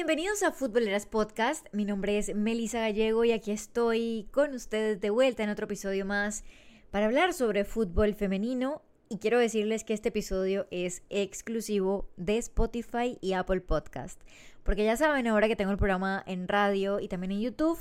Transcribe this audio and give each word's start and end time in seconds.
bienvenidos 0.00 0.42
a 0.42 0.52
Futboleras 0.52 1.04
Podcast. 1.04 1.66
Mi 1.72 1.84
nombre 1.84 2.16
es 2.16 2.34
Melisa 2.34 2.80
Gallego 2.80 3.22
y 3.26 3.32
aquí 3.32 3.50
estoy 3.50 4.28
con 4.30 4.54
ustedes 4.54 4.98
de 4.98 5.10
vuelta 5.10 5.42
en 5.42 5.50
otro 5.50 5.66
episodio 5.66 6.06
más 6.06 6.42
para 6.90 7.04
hablar 7.04 7.34
sobre 7.34 7.66
fútbol 7.66 8.14
femenino. 8.14 8.80
Y 9.10 9.18
quiero 9.18 9.38
decirles 9.38 9.84
que 9.84 9.92
este 9.92 10.08
episodio 10.08 10.66
es 10.70 11.02
exclusivo 11.10 12.08
de 12.16 12.38
Spotify 12.38 13.18
y 13.20 13.34
Apple 13.34 13.60
Podcast. 13.60 14.18
Porque 14.62 14.86
ya 14.86 14.96
saben, 14.96 15.26
ahora 15.26 15.48
que 15.48 15.56
tengo 15.56 15.70
el 15.70 15.76
programa 15.76 16.24
en 16.26 16.48
radio 16.48 16.98
y 16.98 17.08
también 17.08 17.32
en 17.32 17.42
YouTube, 17.42 17.78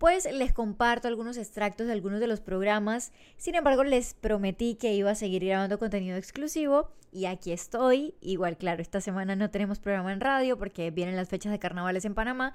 pues 0.00 0.26
les 0.32 0.54
comparto 0.54 1.08
algunos 1.08 1.36
extractos 1.36 1.86
de 1.86 1.92
algunos 1.92 2.20
de 2.20 2.26
los 2.26 2.40
programas. 2.40 3.12
Sin 3.36 3.54
embargo, 3.54 3.84
les 3.84 4.14
prometí 4.14 4.76
que 4.76 4.94
iba 4.94 5.10
a 5.10 5.14
seguir 5.14 5.44
grabando 5.44 5.78
contenido 5.78 6.16
exclusivo 6.16 6.88
y 7.12 7.26
aquí 7.26 7.52
estoy. 7.52 8.14
Igual, 8.22 8.56
claro, 8.56 8.80
esta 8.80 9.02
semana 9.02 9.36
no 9.36 9.50
tenemos 9.50 9.78
programa 9.78 10.10
en 10.14 10.22
radio 10.22 10.56
porque 10.56 10.90
vienen 10.90 11.16
las 11.16 11.28
fechas 11.28 11.52
de 11.52 11.58
carnavales 11.58 12.06
en 12.06 12.14
Panamá 12.14 12.54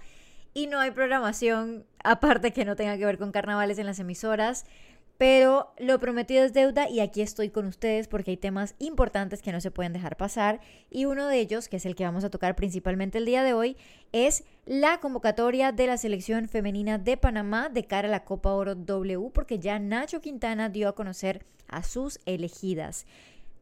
y 0.55 0.65
no 0.65 0.79
hay 0.79 0.89
programación 0.89 1.85
aparte 2.03 2.51
que 2.51 2.65
no 2.65 2.75
tenga 2.75 2.97
que 2.97 3.05
ver 3.05 3.19
con 3.19 3.31
carnavales 3.31 3.77
en 3.77 3.85
las 3.85 3.99
emisoras. 3.99 4.65
Pero 5.19 5.71
lo 5.77 5.99
prometido 5.99 6.43
es 6.43 6.51
deuda 6.51 6.89
y 6.89 6.99
aquí 6.99 7.21
estoy 7.21 7.49
con 7.49 7.67
ustedes 7.67 8.07
porque 8.07 8.31
hay 8.31 8.37
temas 8.37 8.73
importantes 8.79 9.43
que 9.43 9.51
no 9.51 9.61
se 9.61 9.69
pueden 9.69 9.93
dejar 9.93 10.17
pasar 10.17 10.61
y 10.89 11.05
uno 11.05 11.27
de 11.27 11.39
ellos, 11.39 11.69
que 11.69 11.77
es 11.77 11.85
el 11.85 11.95
que 11.95 12.05
vamos 12.05 12.23
a 12.23 12.31
tocar 12.31 12.55
principalmente 12.55 13.19
el 13.19 13.25
día 13.25 13.43
de 13.43 13.53
hoy, 13.53 13.77
es 14.11 14.43
la 14.65 14.99
convocatoria 14.99 15.71
de 15.71 15.85
la 15.85 15.97
selección 15.97 16.47
femenina 16.47 16.97
de 16.97 17.17
Panamá 17.17 17.69
de 17.69 17.85
cara 17.85 18.07
a 18.07 18.11
la 18.11 18.25
Copa 18.25 18.51
Oro 18.51 18.73
W 18.73 19.29
porque 19.31 19.59
ya 19.59 19.77
Nacho 19.77 20.21
Quintana 20.21 20.69
dio 20.69 20.89
a 20.89 20.95
conocer 20.95 21.45
a 21.67 21.83
sus 21.83 22.19
elegidas. 22.25 23.05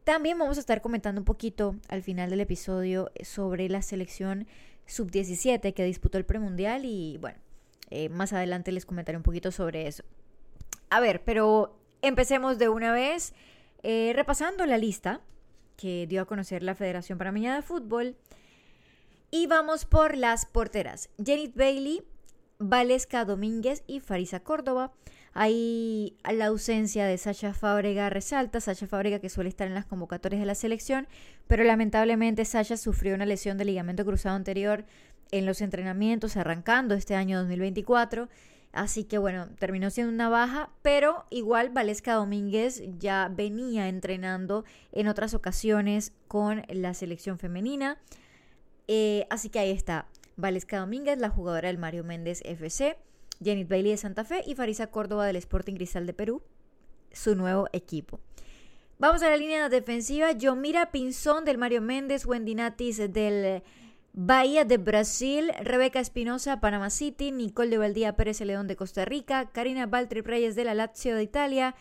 También 0.04 0.38
vamos 0.38 0.56
a 0.56 0.60
estar 0.60 0.80
comentando 0.80 1.20
un 1.20 1.24
poquito 1.24 1.76
al 1.88 2.02
final 2.02 2.30
del 2.30 2.40
episodio 2.40 3.10
sobre 3.22 3.68
la 3.68 3.82
selección 3.82 4.46
sub-17 4.86 5.74
que 5.74 5.84
disputó 5.84 6.18
el 6.18 6.24
premundial 6.24 6.84
y 6.84 7.18
bueno, 7.18 7.38
eh, 7.90 8.08
más 8.08 8.32
adelante 8.32 8.72
les 8.72 8.86
comentaré 8.86 9.16
un 9.16 9.22
poquito 9.22 9.50
sobre 9.50 9.86
eso. 9.86 10.04
A 10.88 11.00
ver, 11.00 11.22
pero 11.24 11.76
empecemos 12.02 12.58
de 12.58 12.68
una 12.68 12.92
vez 12.92 13.34
eh, 13.82 14.12
repasando 14.14 14.64
la 14.64 14.78
lista 14.78 15.20
que 15.76 16.06
dio 16.06 16.22
a 16.22 16.26
conocer 16.26 16.62
la 16.62 16.74
Federación 16.74 17.18
Panameña 17.18 17.54
de 17.54 17.62
Fútbol. 17.62 18.16
Y 19.36 19.48
vamos 19.48 19.84
por 19.84 20.16
las 20.16 20.46
porteras. 20.46 21.10
Janet 21.18 21.56
Bailey, 21.56 22.04
Valesca 22.60 23.24
Domínguez 23.24 23.82
y 23.88 23.98
Farisa 23.98 24.38
Córdoba. 24.38 24.92
Ahí 25.32 26.16
la 26.32 26.46
ausencia 26.46 27.04
de 27.04 27.18
Sacha 27.18 27.52
Fábrega 27.52 28.08
resalta, 28.10 28.60
Sacha 28.60 28.86
Fábrega 28.86 29.18
que 29.18 29.28
suele 29.28 29.48
estar 29.48 29.66
en 29.66 29.74
las 29.74 29.86
convocatorias 29.86 30.38
de 30.38 30.46
la 30.46 30.54
selección, 30.54 31.08
pero 31.48 31.64
lamentablemente 31.64 32.44
Sacha 32.44 32.76
sufrió 32.76 33.16
una 33.16 33.26
lesión 33.26 33.58
de 33.58 33.64
ligamento 33.64 34.04
cruzado 34.04 34.36
anterior 34.36 34.84
en 35.32 35.46
los 35.46 35.62
entrenamientos 35.62 36.36
arrancando 36.36 36.94
este 36.94 37.16
año 37.16 37.40
2024 37.40 38.28
Así 38.74 39.04
que 39.04 39.18
bueno, 39.18 39.48
terminó 39.60 39.88
siendo 39.90 40.12
una 40.12 40.28
baja, 40.28 40.70
pero 40.82 41.26
igual 41.30 41.70
Valesca 41.70 42.14
Domínguez 42.14 42.82
ya 42.98 43.30
venía 43.32 43.88
entrenando 43.88 44.64
en 44.90 45.06
otras 45.06 45.32
ocasiones 45.32 46.12
con 46.26 46.64
la 46.68 46.92
selección 46.92 47.38
femenina. 47.38 47.98
Eh, 48.88 49.26
así 49.30 49.48
que 49.48 49.58
ahí 49.58 49.70
está. 49.70 50.06
Valesca 50.36 50.78
Domínguez, 50.78 51.18
la 51.18 51.30
jugadora 51.30 51.68
del 51.68 51.78
Mario 51.78 52.04
Méndez 52.04 52.42
FC, 52.44 52.96
Janet 53.42 53.68
Bailey 53.68 53.92
de 53.92 53.96
Santa 53.96 54.24
Fe 54.24 54.42
y 54.46 54.54
Farisa 54.54 54.88
Córdoba 54.88 55.26
del 55.26 55.36
Sporting 55.36 55.74
Cristal 55.74 56.06
de 56.06 56.12
Perú, 56.12 56.42
su 57.12 57.36
nuevo 57.36 57.68
equipo. 57.72 58.20
Vamos 58.98 59.22
a 59.22 59.28
la 59.28 59.36
línea 59.36 59.68
defensiva. 59.68 60.32
Yomira 60.32 60.90
Pinzón 60.90 61.44
del 61.44 61.58
Mario 61.58 61.82
Méndez, 61.82 62.26
Wendy 62.26 62.54
Natis 62.54 62.98
del 63.12 63.62
Bahía 64.12 64.64
de 64.64 64.78
Brasil, 64.78 65.50
Rebeca 65.60 65.98
Espinosa, 65.98 66.60
Panama 66.60 66.90
City, 66.90 67.32
Nicole 67.32 67.70
de 67.70 67.78
Valdía 67.78 68.14
Pérez 68.14 68.40
León 68.40 68.68
de 68.68 68.76
Costa 68.76 69.04
Rica, 69.04 69.50
Karina 69.50 69.86
Baltri 69.86 70.20
Reyes 70.20 70.54
de 70.54 70.62
la 70.62 70.74
Lazio 70.74 71.16
de 71.16 71.24
Italia, 71.24 71.74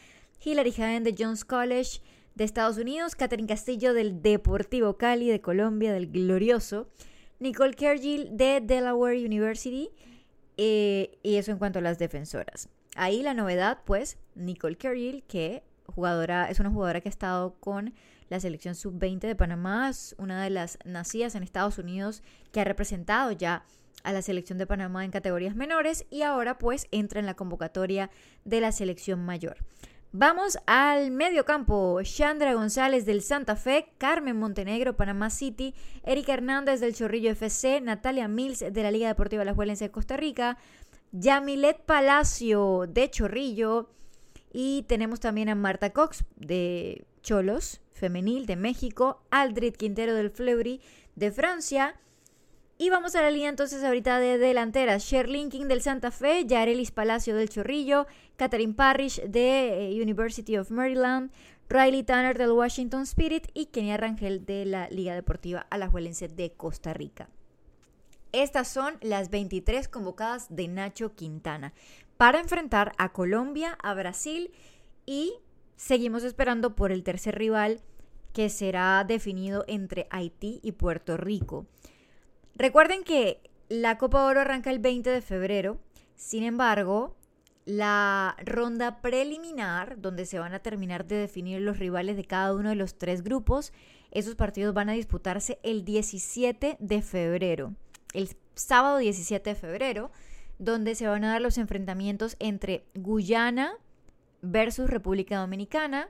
Hilary 0.44 0.72
Jaén 0.72 1.04
de 1.04 1.16
Jones 1.18 1.46
College 1.46 2.02
de 2.36 2.44
Estados 2.44 2.78
Unidos, 2.78 3.16
Catherine 3.16 3.48
Castillo 3.48 3.94
del 3.94 4.22
Deportivo 4.22 4.98
Cali 4.98 5.30
de 5.30 5.42
Colombia, 5.42 5.94
del 5.94 6.12
Glorioso, 6.12 6.88
Nicole 7.40 7.74
Kergil 7.74 8.36
de 8.38 8.62
Delaware 8.62 9.24
University, 9.24 9.90
eh, 10.58 11.18
y 11.24 11.36
eso 11.36 11.52
en 11.52 11.58
cuanto 11.58 11.80
a 11.80 11.82
las 11.82 12.00
defensoras. 12.00 12.70
Ahí 12.96 13.24
la 13.24 13.34
novedad, 13.34 13.80
pues, 13.86 14.18
Nicole 14.36 14.78
Kergil, 14.78 15.24
que 15.24 15.64
jugadora, 15.88 16.50
es 16.50 16.60
una 16.60 16.70
jugadora 16.70 17.02
que 17.02 17.10
ha 17.10 17.12
estado 17.12 17.56
con 17.60 17.94
la 18.30 18.40
selección 18.40 18.76
sub-20 18.76 19.20
de 19.28 19.36
Panamá, 19.36 19.90
es 19.90 20.16
una 20.18 20.44
de 20.44 20.50
las 20.50 20.80
nacidas 20.86 21.36
en 21.36 21.44
Estados 21.44 21.78
Unidos 21.78 22.24
que 22.52 22.62
ha 22.62 22.64
representado 22.64 23.32
ya 23.32 23.66
a 24.04 24.12
la 24.12 24.22
selección 24.22 24.58
de 24.58 24.68
Panamá 24.68 25.06
en 25.06 25.12
categorías 25.12 25.56
menores 25.56 26.06
y 26.10 26.24
ahora 26.24 26.58
pues 26.58 26.88
entra 26.92 27.20
en 27.20 27.26
la 27.26 27.36
convocatoria 27.36 28.10
de 28.44 28.62
la 28.62 28.72
selección 28.72 29.26
mayor. 29.26 29.58
Vamos 30.16 30.60
al 30.68 31.10
medio 31.10 31.44
campo. 31.44 32.00
Chandra 32.04 32.54
González 32.54 33.04
del 33.08 33.24
Santa 33.24 33.56
Fe, 33.56 33.88
Carmen 33.98 34.38
Montenegro, 34.38 34.96
Panamá 34.96 35.32
City, 35.32 35.74
Erika 36.04 36.36
Hernández 36.36 36.80
del 36.80 36.94
Chorrillo 36.94 37.32
FC, 37.32 37.82
Natalia 37.82 38.28
Mills 38.28 38.60
de 38.60 38.84
la 38.84 38.92
Liga 38.92 39.08
Deportiva 39.08 39.44
La 39.44 39.56
Juelense 39.56 39.86
de 39.86 39.92
Costa 39.92 40.16
Rica, 40.16 40.60
Yamilet 41.14 41.80
Palacio 41.80 42.86
de 42.88 43.10
Chorrillo 43.10 43.90
y 44.52 44.84
tenemos 44.84 45.20
también 45.20 45.50
a 45.50 45.56
Marta 45.56 45.90
Cox 45.90 46.26
de 46.36 47.08
Cholos, 47.24 47.82
femenil 47.94 48.46
de 48.46 48.56
México, 48.56 49.24
Aldrid 49.32 49.74
Quintero 49.74 50.14
del 50.14 50.30
Fleury 50.30 50.80
de 51.16 51.32
Francia. 51.32 51.96
Y 52.78 52.90
vamos 52.90 53.16
a 53.16 53.22
la 53.22 53.32
línea 53.32 53.50
entonces 53.50 53.84
ahorita 53.84 54.20
de 54.20 54.38
delanteras. 54.38 55.04
Sherlyn 55.04 55.50
King 55.50 55.68
del 55.68 55.82
Santa 55.82 56.12
Fe, 56.12 56.46
Yarelis 56.46 56.92
Palacio 56.92 57.36
del 57.36 57.50
Chorrillo, 57.50 58.08
Catherine 58.36 58.74
Parrish 58.74 59.22
de 59.22 59.92
eh, 59.92 60.02
University 60.02 60.58
of 60.58 60.72
Maryland, 60.72 61.32
Riley 61.70 62.04
Tanner 62.04 62.38
del 62.38 62.52
Washington 62.52 63.04
Spirit 63.04 63.48
y 63.54 63.68
Kenia 63.68 63.98
Rangel 63.98 64.46
de 64.46 64.66
la 64.66 64.90
Liga 64.90 65.16
Deportiva 65.16 65.68
Alajuelense 65.70 66.28
de 66.28 66.52
Costa 66.52 66.94
Rica. 66.94 67.30
Estas 68.32 68.68
son 68.68 68.98
las 69.02 69.30
23 69.30 69.88
convocadas 69.88 70.48
de 70.50 70.68
Nacho 70.68 71.16
Quintana 71.16 71.74
para 72.18 72.40
enfrentar 72.40 72.94
a 72.98 73.14
Colombia, 73.14 73.78
a 73.84 73.94
Brasil 73.94 74.52
y 75.06 75.36
Seguimos 75.84 76.24
esperando 76.24 76.76
por 76.76 76.94
el 76.94 77.04
tercer 77.04 77.38
rival 77.38 77.82
que 78.32 78.50
será 78.50 79.04
definido 79.04 79.66
entre 79.68 80.08
Haití 80.12 80.60
y 80.64 80.72
Puerto 80.72 81.18
Rico. 81.18 81.66
Recuerden 82.56 83.04
que 83.04 83.42
la 83.70 83.98
Copa 83.98 84.26
Oro 84.26 84.42
arranca 84.42 84.70
el 84.70 84.80
20 84.80 85.10
de 85.10 85.22
febrero, 85.22 85.80
sin 86.16 86.44
embargo, 86.44 87.16
la 87.66 88.36
ronda 88.46 89.02
preliminar, 89.02 90.00
donde 90.00 90.26
se 90.26 90.40
van 90.40 90.54
a 90.54 90.60
terminar 90.60 91.06
de 91.06 91.16
definir 91.16 91.62
los 91.62 91.80
rivales 91.80 92.18
de 92.18 92.26
cada 92.26 92.54
uno 92.54 92.70
de 92.70 92.76
los 92.76 92.98
tres 92.98 93.24
grupos, 93.24 93.74
esos 94.12 94.36
partidos 94.36 94.74
van 94.74 94.90
a 94.90 94.94
disputarse 94.94 95.60
el 95.64 95.84
17 95.86 96.78
de 96.80 97.02
febrero, 97.02 97.74
el 98.14 98.30
sábado 98.54 98.98
17 98.98 99.50
de 99.50 99.56
febrero, 99.56 100.12
donde 100.60 100.96
se 100.96 101.08
van 101.08 101.24
a 101.24 101.32
dar 101.32 101.42
los 101.42 101.58
enfrentamientos 101.58 102.36
entre 102.40 102.86
Guyana, 102.94 103.78
versus 104.44 104.90
República 104.90 105.40
Dominicana. 105.40 106.10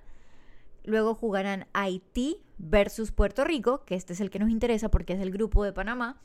Luego 0.83 1.15
jugarán 1.15 1.67
Haití 1.71 2.41
versus 2.57 3.13
Puerto 3.13 3.45
Rico, 3.45 3.85
que 3.85 3.95
este 3.95 4.11
es 4.11 4.19
el 4.19 4.29
que 4.29 4.39
nos 4.39 4.49
interesa 4.49 4.89
porque 4.89 5.13
es 5.13 5.21
el 5.21 5.31
grupo 5.31 5.63
de 5.63 5.71
Panamá. 5.71 6.19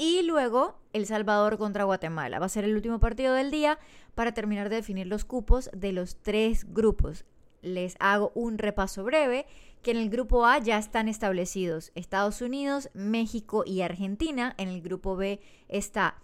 Y 0.00 0.22
luego 0.22 0.78
El 0.94 1.04
Salvador 1.04 1.58
contra 1.58 1.84
Guatemala. 1.84 2.38
Va 2.38 2.46
a 2.46 2.48
ser 2.48 2.64
el 2.64 2.74
último 2.74 3.00
partido 3.00 3.34
del 3.34 3.50
día 3.50 3.78
para 4.14 4.32
terminar 4.32 4.70
de 4.70 4.76
definir 4.76 5.06
los 5.06 5.26
cupos 5.26 5.68
de 5.74 5.92
los 5.92 6.16
tres 6.22 6.72
grupos. 6.72 7.26
Les 7.60 7.96
hago 8.00 8.32
un 8.34 8.56
repaso 8.56 9.04
breve, 9.04 9.44
que 9.82 9.90
en 9.90 9.98
el 9.98 10.08
grupo 10.08 10.46
A 10.46 10.56
ya 10.58 10.78
están 10.78 11.06
establecidos 11.06 11.92
Estados 11.94 12.40
Unidos, 12.40 12.88
México 12.94 13.62
y 13.66 13.82
Argentina. 13.82 14.54
En 14.56 14.70
el 14.70 14.80
grupo 14.80 15.16
B 15.16 15.38
está 15.68 16.16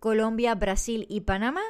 Colombia, 0.00 0.56
Brasil 0.56 1.06
y 1.08 1.20
Panamá. 1.20 1.62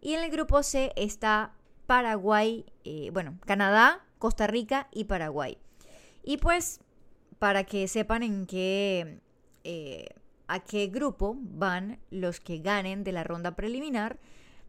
Y 0.00 0.14
en 0.14 0.24
el 0.24 0.30
grupo 0.32 0.64
C 0.64 0.92
está 0.96 1.52
Paraguay, 1.86 2.66
eh, 2.82 3.10
bueno, 3.12 3.38
Canadá, 3.46 4.04
Costa 4.18 4.48
Rica 4.48 4.88
y 4.90 5.04
Paraguay. 5.04 5.56
Y 6.24 6.38
pues, 6.38 6.80
para 7.38 7.62
que 7.62 7.86
sepan 7.86 8.24
en 8.24 8.46
qué, 8.46 9.20
eh, 9.62 10.08
a 10.48 10.60
qué 10.60 10.86
grupo 10.88 11.36
van 11.40 11.98
los 12.10 12.40
que 12.40 12.58
ganen 12.58 13.04
de 13.04 13.12
la 13.12 13.24
ronda 13.24 13.56
preliminar, 13.56 14.18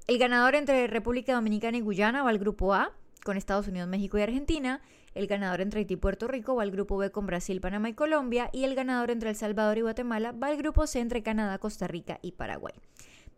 el 0.07 0.17
ganador 0.17 0.55
entre 0.55 0.87
República 0.87 1.33
Dominicana 1.33 1.77
y 1.77 1.81
Guyana 1.81 2.23
va 2.23 2.29
al 2.29 2.39
grupo 2.39 2.73
A, 2.73 2.93
con 3.23 3.35
Estados 3.35 3.67
Unidos, 3.67 3.89
México 3.89 4.17
y 4.17 4.21
Argentina. 4.21 4.81
El 5.13 5.27
ganador 5.27 5.59
entre 5.61 5.79
Haití 5.79 5.95
y 5.95 5.97
Puerto 5.97 6.27
Rico 6.27 6.55
va 6.55 6.63
al 6.63 6.71
grupo 6.71 6.95
B 6.95 7.11
con 7.11 7.25
Brasil, 7.25 7.59
Panamá 7.59 7.89
y 7.89 7.93
Colombia. 7.93 8.49
Y 8.53 8.63
el 8.63 8.75
ganador 8.75 9.11
entre 9.11 9.31
El 9.31 9.35
Salvador 9.35 9.77
y 9.77 9.81
Guatemala 9.81 10.31
va 10.31 10.47
al 10.47 10.57
grupo 10.57 10.87
C 10.87 10.99
entre 10.99 11.23
Canadá, 11.23 11.57
Costa 11.57 11.87
Rica 11.87 12.19
y 12.21 12.31
Paraguay. 12.33 12.75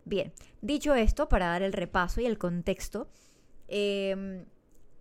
Bien, 0.06 0.32
dicho 0.62 0.94
esto, 0.94 1.28
para 1.28 1.48
dar 1.48 1.64
el 1.64 1.74
repaso 1.74 2.22
y 2.22 2.26
el 2.26 2.38
contexto, 2.38 3.08
Em, 3.70 4.46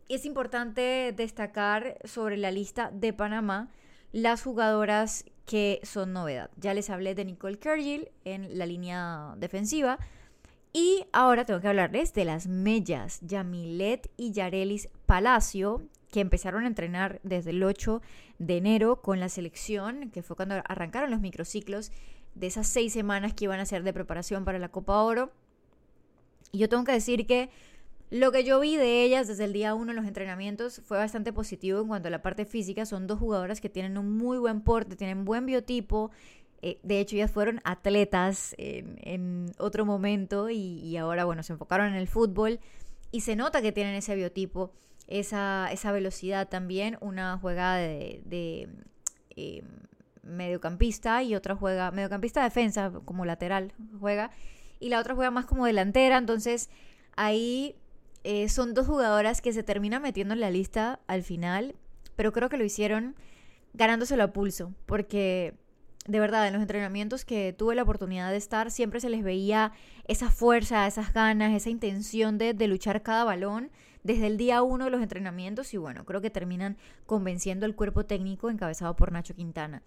es 0.08 0.26
importante 0.26 1.12
destacar 1.16 1.98
sobre 2.04 2.36
la 2.36 2.50
lista 2.50 2.90
de 2.92 3.12
Panamá 3.14 3.70
las 4.12 4.42
jugadoras 4.42 5.24
que 5.48 5.80
son 5.82 6.12
novedad. 6.12 6.50
Ya 6.58 6.74
les 6.74 6.90
hablé 6.90 7.14
de 7.14 7.24
Nicole 7.24 7.58
Kergil 7.58 8.10
en 8.26 8.58
la 8.58 8.66
línea 8.66 9.34
defensiva. 9.38 9.98
Y 10.74 11.06
ahora 11.10 11.46
tengo 11.46 11.60
que 11.60 11.68
hablarles 11.68 12.12
de 12.12 12.26
las 12.26 12.46
mellas, 12.46 13.18
Yamilet 13.22 14.10
y 14.18 14.32
Yarelis 14.32 14.90
Palacio, 15.06 15.82
que 16.10 16.20
empezaron 16.20 16.64
a 16.64 16.66
entrenar 16.66 17.18
desde 17.22 17.50
el 17.50 17.64
8 17.64 18.02
de 18.38 18.58
enero 18.58 19.00
con 19.00 19.20
la 19.20 19.30
selección, 19.30 20.10
que 20.10 20.22
fue 20.22 20.36
cuando 20.36 20.56
arrancaron 20.66 21.10
los 21.10 21.20
microciclos 21.20 21.92
de 22.34 22.46
esas 22.46 22.66
seis 22.66 22.92
semanas 22.92 23.32
que 23.32 23.44
iban 23.44 23.58
a 23.58 23.64
ser 23.64 23.84
de 23.84 23.94
preparación 23.94 24.44
para 24.44 24.58
la 24.58 24.68
Copa 24.68 25.02
Oro. 25.02 25.32
Y 26.52 26.58
yo 26.58 26.68
tengo 26.68 26.84
que 26.84 26.92
decir 26.92 27.26
que 27.26 27.48
lo 28.10 28.32
que 28.32 28.42
yo 28.42 28.58
vi 28.60 28.76
de 28.76 29.02
ellas 29.02 29.28
desde 29.28 29.44
el 29.44 29.52
día 29.52 29.74
uno 29.74 29.92
en 29.92 29.96
los 29.96 30.06
entrenamientos 30.06 30.80
fue 30.84 30.96
bastante 30.96 31.32
positivo 31.32 31.80
en 31.80 31.88
cuanto 31.88 32.08
a 32.08 32.10
la 32.10 32.22
parte 32.22 32.46
física. 32.46 32.86
Son 32.86 33.06
dos 33.06 33.18
jugadoras 33.18 33.60
que 33.60 33.68
tienen 33.68 33.98
un 33.98 34.16
muy 34.16 34.38
buen 34.38 34.62
porte, 34.62 34.96
tienen 34.96 35.24
buen 35.24 35.44
biotipo. 35.44 36.10
Eh, 36.62 36.78
de 36.82 37.00
hecho, 37.00 37.16
ellas 37.16 37.30
fueron 37.30 37.60
atletas 37.64 38.54
en, 38.58 39.52
otro 39.58 39.84
momento 39.84 40.48
y, 40.50 40.96
ahora, 40.96 41.24
bueno, 41.24 41.42
se 41.42 41.52
enfocaron 41.52 41.88
en 41.88 41.94
el 41.94 42.08
fútbol. 42.08 42.60
Y 43.10 43.20
se 43.20 43.36
nota 43.36 43.62
que 43.62 43.72
tienen 43.72 43.94
ese 43.94 44.14
biotipo, 44.14 44.72
esa, 45.06 45.68
esa 45.70 45.92
velocidad 45.92 46.48
también. 46.48 46.96
Una 47.00 47.38
juega 47.38 47.76
de, 47.76 48.22
de 48.24 48.68
eh, 49.36 49.62
mediocampista 50.22 51.22
y 51.22 51.34
otra 51.34 51.56
juega 51.56 51.90
mediocampista 51.90 52.42
defensa 52.42 52.90
como 53.04 53.24
lateral 53.24 53.72
juega 53.98 54.30
y 54.78 54.90
la 54.90 55.00
otra 55.00 55.14
juega 55.14 55.30
más 55.30 55.46
como 55.46 55.66
delantera. 55.66 56.18
Entonces 56.18 56.70
ahí 57.16 57.76
eh, 58.24 58.48
son 58.48 58.74
dos 58.74 58.86
jugadoras 58.86 59.40
que 59.40 59.52
se 59.52 59.62
terminan 59.62 60.02
metiendo 60.02 60.34
en 60.34 60.40
la 60.40 60.50
lista 60.50 61.00
al 61.06 61.22
final, 61.22 61.74
pero 62.16 62.32
creo 62.32 62.48
que 62.48 62.56
lo 62.56 62.64
hicieron 62.64 63.16
ganándoselo 63.74 64.24
a 64.24 64.32
pulso, 64.32 64.74
porque 64.86 65.54
de 66.06 66.20
verdad 66.20 66.46
en 66.46 66.54
los 66.54 66.62
entrenamientos 66.62 67.24
que 67.24 67.52
tuve 67.52 67.74
la 67.74 67.82
oportunidad 67.82 68.30
de 68.30 68.38
estar 68.38 68.70
siempre 68.70 69.00
se 69.00 69.10
les 69.10 69.22
veía 69.22 69.72
esa 70.06 70.30
fuerza, 70.30 70.86
esas 70.86 71.12
ganas, 71.12 71.54
esa 71.54 71.70
intención 71.70 72.38
de, 72.38 72.54
de 72.54 72.66
luchar 72.66 73.02
cada 73.02 73.24
balón 73.24 73.70
desde 74.02 74.26
el 74.26 74.38
día 74.38 74.62
uno 74.62 74.86
de 74.86 74.90
los 74.90 75.02
entrenamientos 75.02 75.74
y 75.74 75.76
bueno, 75.76 76.04
creo 76.04 76.20
que 76.20 76.30
terminan 76.30 76.76
convenciendo 77.04 77.66
al 77.66 77.74
cuerpo 77.74 78.06
técnico 78.06 78.48
encabezado 78.48 78.96
por 78.96 79.12
Nacho 79.12 79.34
Quintana. 79.34 79.82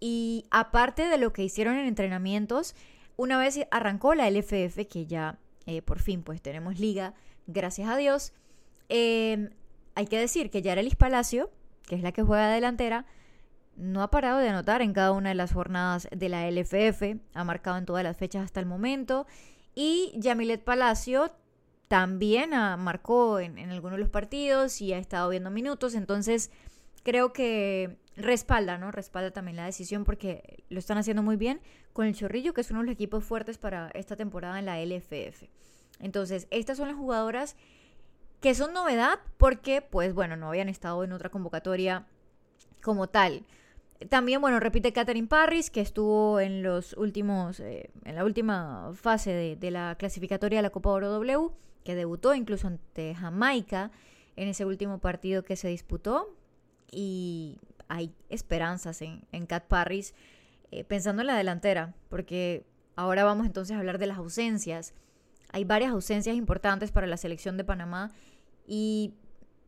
Y 0.00 0.46
aparte 0.50 1.06
de 1.06 1.18
lo 1.18 1.32
que 1.32 1.44
hicieron 1.44 1.76
en 1.76 1.86
entrenamientos, 1.86 2.74
una 3.16 3.38
vez 3.38 3.60
arrancó 3.70 4.14
la 4.14 4.28
LFF, 4.28 4.88
que 4.88 5.06
ya 5.06 5.38
eh, 5.66 5.82
por 5.82 5.98
fin 6.00 6.22
pues 6.22 6.40
tenemos 6.42 6.78
liga, 6.78 7.14
gracias 7.46 7.88
a 7.88 7.96
Dios, 7.96 8.32
em, 8.88 9.50
hay 9.94 10.06
que 10.06 10.18
decir 10.18 10.50
que 10.50 10.62
Yarelis 10.62 10.96
Palacio, 10.96 11.50
que 11.86 11.94
es 11.94 12.02
la 12.02 12.12
que 12.12 12.22
juega 12.22 12.48
delantera, 12.50 13.06
no 13.76 14.02
ha 14.02 14.10
parado 14.10 14.38
de 14.38 14.48
anotar 14.48 14.82
en 14.82 14.92
cada 14.92 15.12
una 15.12 15.30
de 15.30 15.34
las 15.34 15.52
jornadas 15.52 16.08
de 16.10 16.28
la 16.28 16.46
LFF, 16.46 17.20
ha 17.34 17.44
marcado 17.44 17.78
en 17.78 17.86
todas 17.86 18.04
las 18.04 18.16
fechas 18.16 18.44
hasta 18.44 18.60
el 18.60 18.66
momento, 18.66 19.26
y 19.74 20.12
Yamilet 20.16 20.62
Palacio 20.62 21.32
también 21.88 22.50
marcó 22.50 23.40
en, 23.40 23.58
en 23.58 23.70
algunos 23.70 23.96
de 23.96 24.02
los 24.02 24.10
partidos 24.10 24.80
y 24.80 24.92
ha 24.92 24.98
estado 24.98 25.28
viendo 25.30 25.50
minutos, 25.50 25.94
entonces 25.94 26.50
creo 27.02 27.32
que 27.32 27.98
respalda, 28.16 28.78
¿no? 28.78 28.90
Respalda 28.90 29.30
también 29.30 29.56
la 29.56 29.66
decisión 29.66 30.04
porque 30.04 30.64
lo 30.68 30.78
están 30.78 30.98
haciendo 30.98 31.22
muy 31.22 31.36
bien 31.36 31.60
con 31.92 32.06
el 32.06 32.14
Chorrillo, 32.14 32.54
que 32.54 32.62
es 32.62 32.70
uno 32.70 32.80
de 32.80 32.86
los 32.86 32.94
equipos 32.94 33.24
fuertes 33.24 33.58
para 33.58 33.90
esta 33.94 34.16
temporada 34.16 34.58
en 34.58 34.66
la 34.66 34.82
LFF. 34.84 35.44
Entonces, 36.00 36.46
estas 36.50 36.78
son 36.78 36.88
las 36.88 36.96
jugadoras 36.96 37.56
que 38.40 38.54
son 38.54 38.72
novedad 38.72 39.20
porque, 39.38 39.82
pues 39.82 40.14
bueno, 40.14 40.36
no 40.36 40.48
habían 40.48 40.68
estado 40.68 41.04
en 41.04 41.12
otra 41.12 41.30
convocatoria 41.30 42.06
como 42.82 43.08
tal. 43.08 43.44
También, 44.08 44.40
bueno, 44.40 44.58
repite 44.58 44.92
Catherine 44.92 45.28
Parris, 45.28 45.70
que 45.70 45.80
estuvo 45.80 46.40
en 46.40 46.62
los 46.64 46.94
últimos, 46.94 47.60
eh, 47.60 47.90
en 48.04 48.16
la 48.16 48.24
última 48.24 48.90
fase 48.94 49.30
de, 49.32 49.56
de, 49.56 49.70
la 49.70 49.94
clasificatoria 49.96 50.58
de 50.58 50.62
la 50.62 50.70
Copa 50.70 50.90
Oro 50.90 51.08
W, 51.10 51.50
que 51.84 51.94
debutó 51.94 52.34
incluso 52.34 52.66
ante 52.66 53.14
Jamaica 53.14 53.92
en 54.34 54.48
ese 54.48 54.64
último 54.64 54.98
partido 54.98 55.44
que 55.44 55.54
se 55.54 55.68
disputó. 55.68 56.34
Y 56.90 57.58
hay 57.88 58.12
esperanzas 58.28 59.02
en, 59.02 59.24
en 59.30 59.46
Cat 59.46 59.66
Parris, 59.66 60.14
eh, 60.72 60.84
pensando 60.84 61.22
en 61.22 61.26
la 61.26 61.36
delantera, 61.36 61.94
porque 62.08 62.66
ahora 62.96 63.24
vamos 63.24 63.46
entonces 63.46 63.76
a 63.76 63.78
hablar 63.78 63.98
de 63.98 64.06
las 64.06 64.18
ausencias. 64.18 64.94
Hay 65.50 65.64
varias 65.64 65.92
ausencias 65.92 66.34
importantes 66.34 66.90
para 66.90 67.06
la 67.06 67.18
selección 67.18 67.58
de 67.58 67.64
Panamá 67.64 68.10
y 68.66 69.14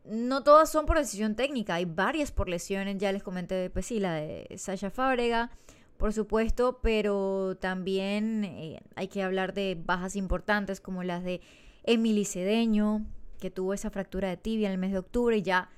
no 0.04 0.42
todas 0.42 0.70
son 0.70 0.86
por 0.86 0.98
decisión 0.98 1.34
técnica, 1.34 1.74
hay 1.74 1.84
varias 1.84 2.32
por 2.32 2.48
lesiones, 2.48 2.96
ya 2.98 3.12
les 3.12 3.22
comenté, 3.22 3.68
pues 3.68 3.86
sí, 3.86 4.00
la 4.00 4.14
de 4.14 4.46
Sasha 4.56 4.90
Fábrega, 4.90 5.50
por 5.98 6.12
supuesto, 6.14 6.80
pero 6.82 7.56
también 7.60 8.44
eh, 8.44 8.82
hay 8.96 9.08
que 9.08 9.22
hablar 9.22 9.54
de 9.54 9.78
bajas 9.82 10.16
importantes 10.16 10.80
como 10.80 11.04
las 11.04 11.22
de 11.22 11.40
Emily 11.84 12.24
Cedeño, 12.24 13.04
que 13.38 13.50
tuvo 13.50 13.74
esa 13.74 13.90
fractura 13.90 14.28
de 14.28 14.38
tibia 14.38 14.68
en 14.68 14.72
el 14.72 14.78
mes 14.78 14.92
de 14.92 14.98
octubre 14.98 15.36
y 15.36 15.42
ya 15.42 15.68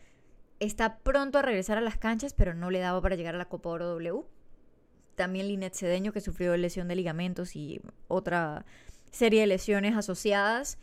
está 0.61 0.99
pronto 0.99 1.39
a 1.39 1.43
regresar 1.43 1.79
a 1.79 1.81
las 1.81 1.99
canchas, 1.99 2.33
pero 2.33 2.55
no 2.55 2.71
le 2.71 2.79
daba 2.79 3.01
para 3.03 3.17
llegar 3.17 3.35
a 3.35 3.39
la 3.39 3.49
Copa 3.49 3.71
Oro 3.71 3.87
W. 3.89 4.25
También 5.17 5.49
Linet 5.49 5.75
Cedeño, 5.75 6.13
que 6.13 6.21
sufrió 6.21 6.57
lesión 6.57 6.89
de 6.89 6.95
ligamentos 6.95 7.57
y 7.57 7.81
otra 8.09 8.65
serie 9.11 9.41
de 9.41 9.47
lesiones 9.47 9.97
asociadas. 9.97 10.79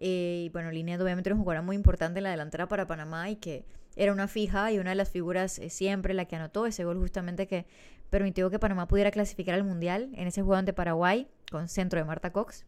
Eh, 0.00 0.44
y 0.46 0.48
bueno, 0.50 0.70
Linet 0.70 1.00
obviamente 1.00 1.30
era 1.30 1.34
un 1.34 1.42
jugador 1.42 1.64
muy 1.64 1.76
importante 1.76 2.18
en 2.18 2.24
la 2.24 2.30
delantera 2.30 2.68
para 2.68 2.86
Panamá 2.86 3.30
y 3.30 3.36
que 3.36 3.64
era 3.96 4.12
una 4.12 4.28
fija 4.28 4.70
y 4.70 4.78
una 4.78 4.90
de 4.90 4.96
las 4.96 5.10
figuras 5.10 5.58
eh, 5.58 5.70
siempre 5.70 6.14
la 6.14 6.26
que 6.26 6.36
anotó 6.36 6.66
ese 6.66 6.84
gol 6.84 6.98
justamente 6.98 7.46
que 7.48 7.66
permitió 8.10 8.48
que 8.50 8.58
Panamá 8.58 8.86
pudiera 8.86 9.10
clasificar 9.10 9.54
al 9.54 9.64
Mundial 9.64 10.10
en 10.14 10.28
ese 10.28 10.42
juego 10.42 10.56
ante 10.56 10.72
Paraguay 10.72 11.26
con 11.50 11.68
centro 11.68 11.98
de 11.98 12.04
Marta 12.04 12.32
Cox 12.32 12.64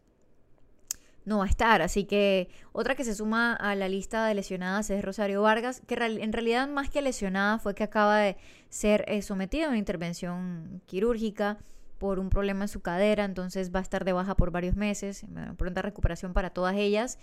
no 1.25 1.39
va 1.39 1.45
a 1.45 1.47
estar. 1.47 1.81
Así 1.81 2.05
que 2.05 2.49
otra 2.71 2.95
que 2.95 3.03
se 3.03 3.15
suma 3.15 3.53
a 3.53 3.75
la 3.75 3.89
lista 3.89 4.25
de 4.25 4.33
lesionadas 4.33 4.89
es 4.89 5.03
Rosario 5.03 5.41
Vargas, 5.41 5.81
que 5.87 5.95
en 5.95 6.33
realidad 6.33 6.67
más 6.67 6.89
que 6.89 7.01
lesionada 7.01 7.59
fue 7.59 7.75
que 7.75 7.83
acaba 7.83 8.17
de 8.17 8.37
ser 8.69 9.05
eh, 9.07 9.21
sometida 9.21 9.65
a 9.65 9.69
una 9.69 9.77
intervención 9.77 10.81
quirúrgica 10.85 11.57
por 11.97 12.17
un 12.17 12.29
problema 12.29 12.63
en 12.63 12.67
su 12.67 12.81
cadera, 12.81 13.25
entonces 13.25 13.73
va 13.73 13.77
a 13.77 13.83
estar 13.83 14.05
de 14.05 14.13
baja 14.13 14.35
por 14.35 14.49
varios 14.49 14.75
meses, 14.75 15.23
pronta 15.55 15.83
recuperación 15.83 16.33
para 16.33 16.49
todas 16.49 16.75
ellas. 16.75 17.19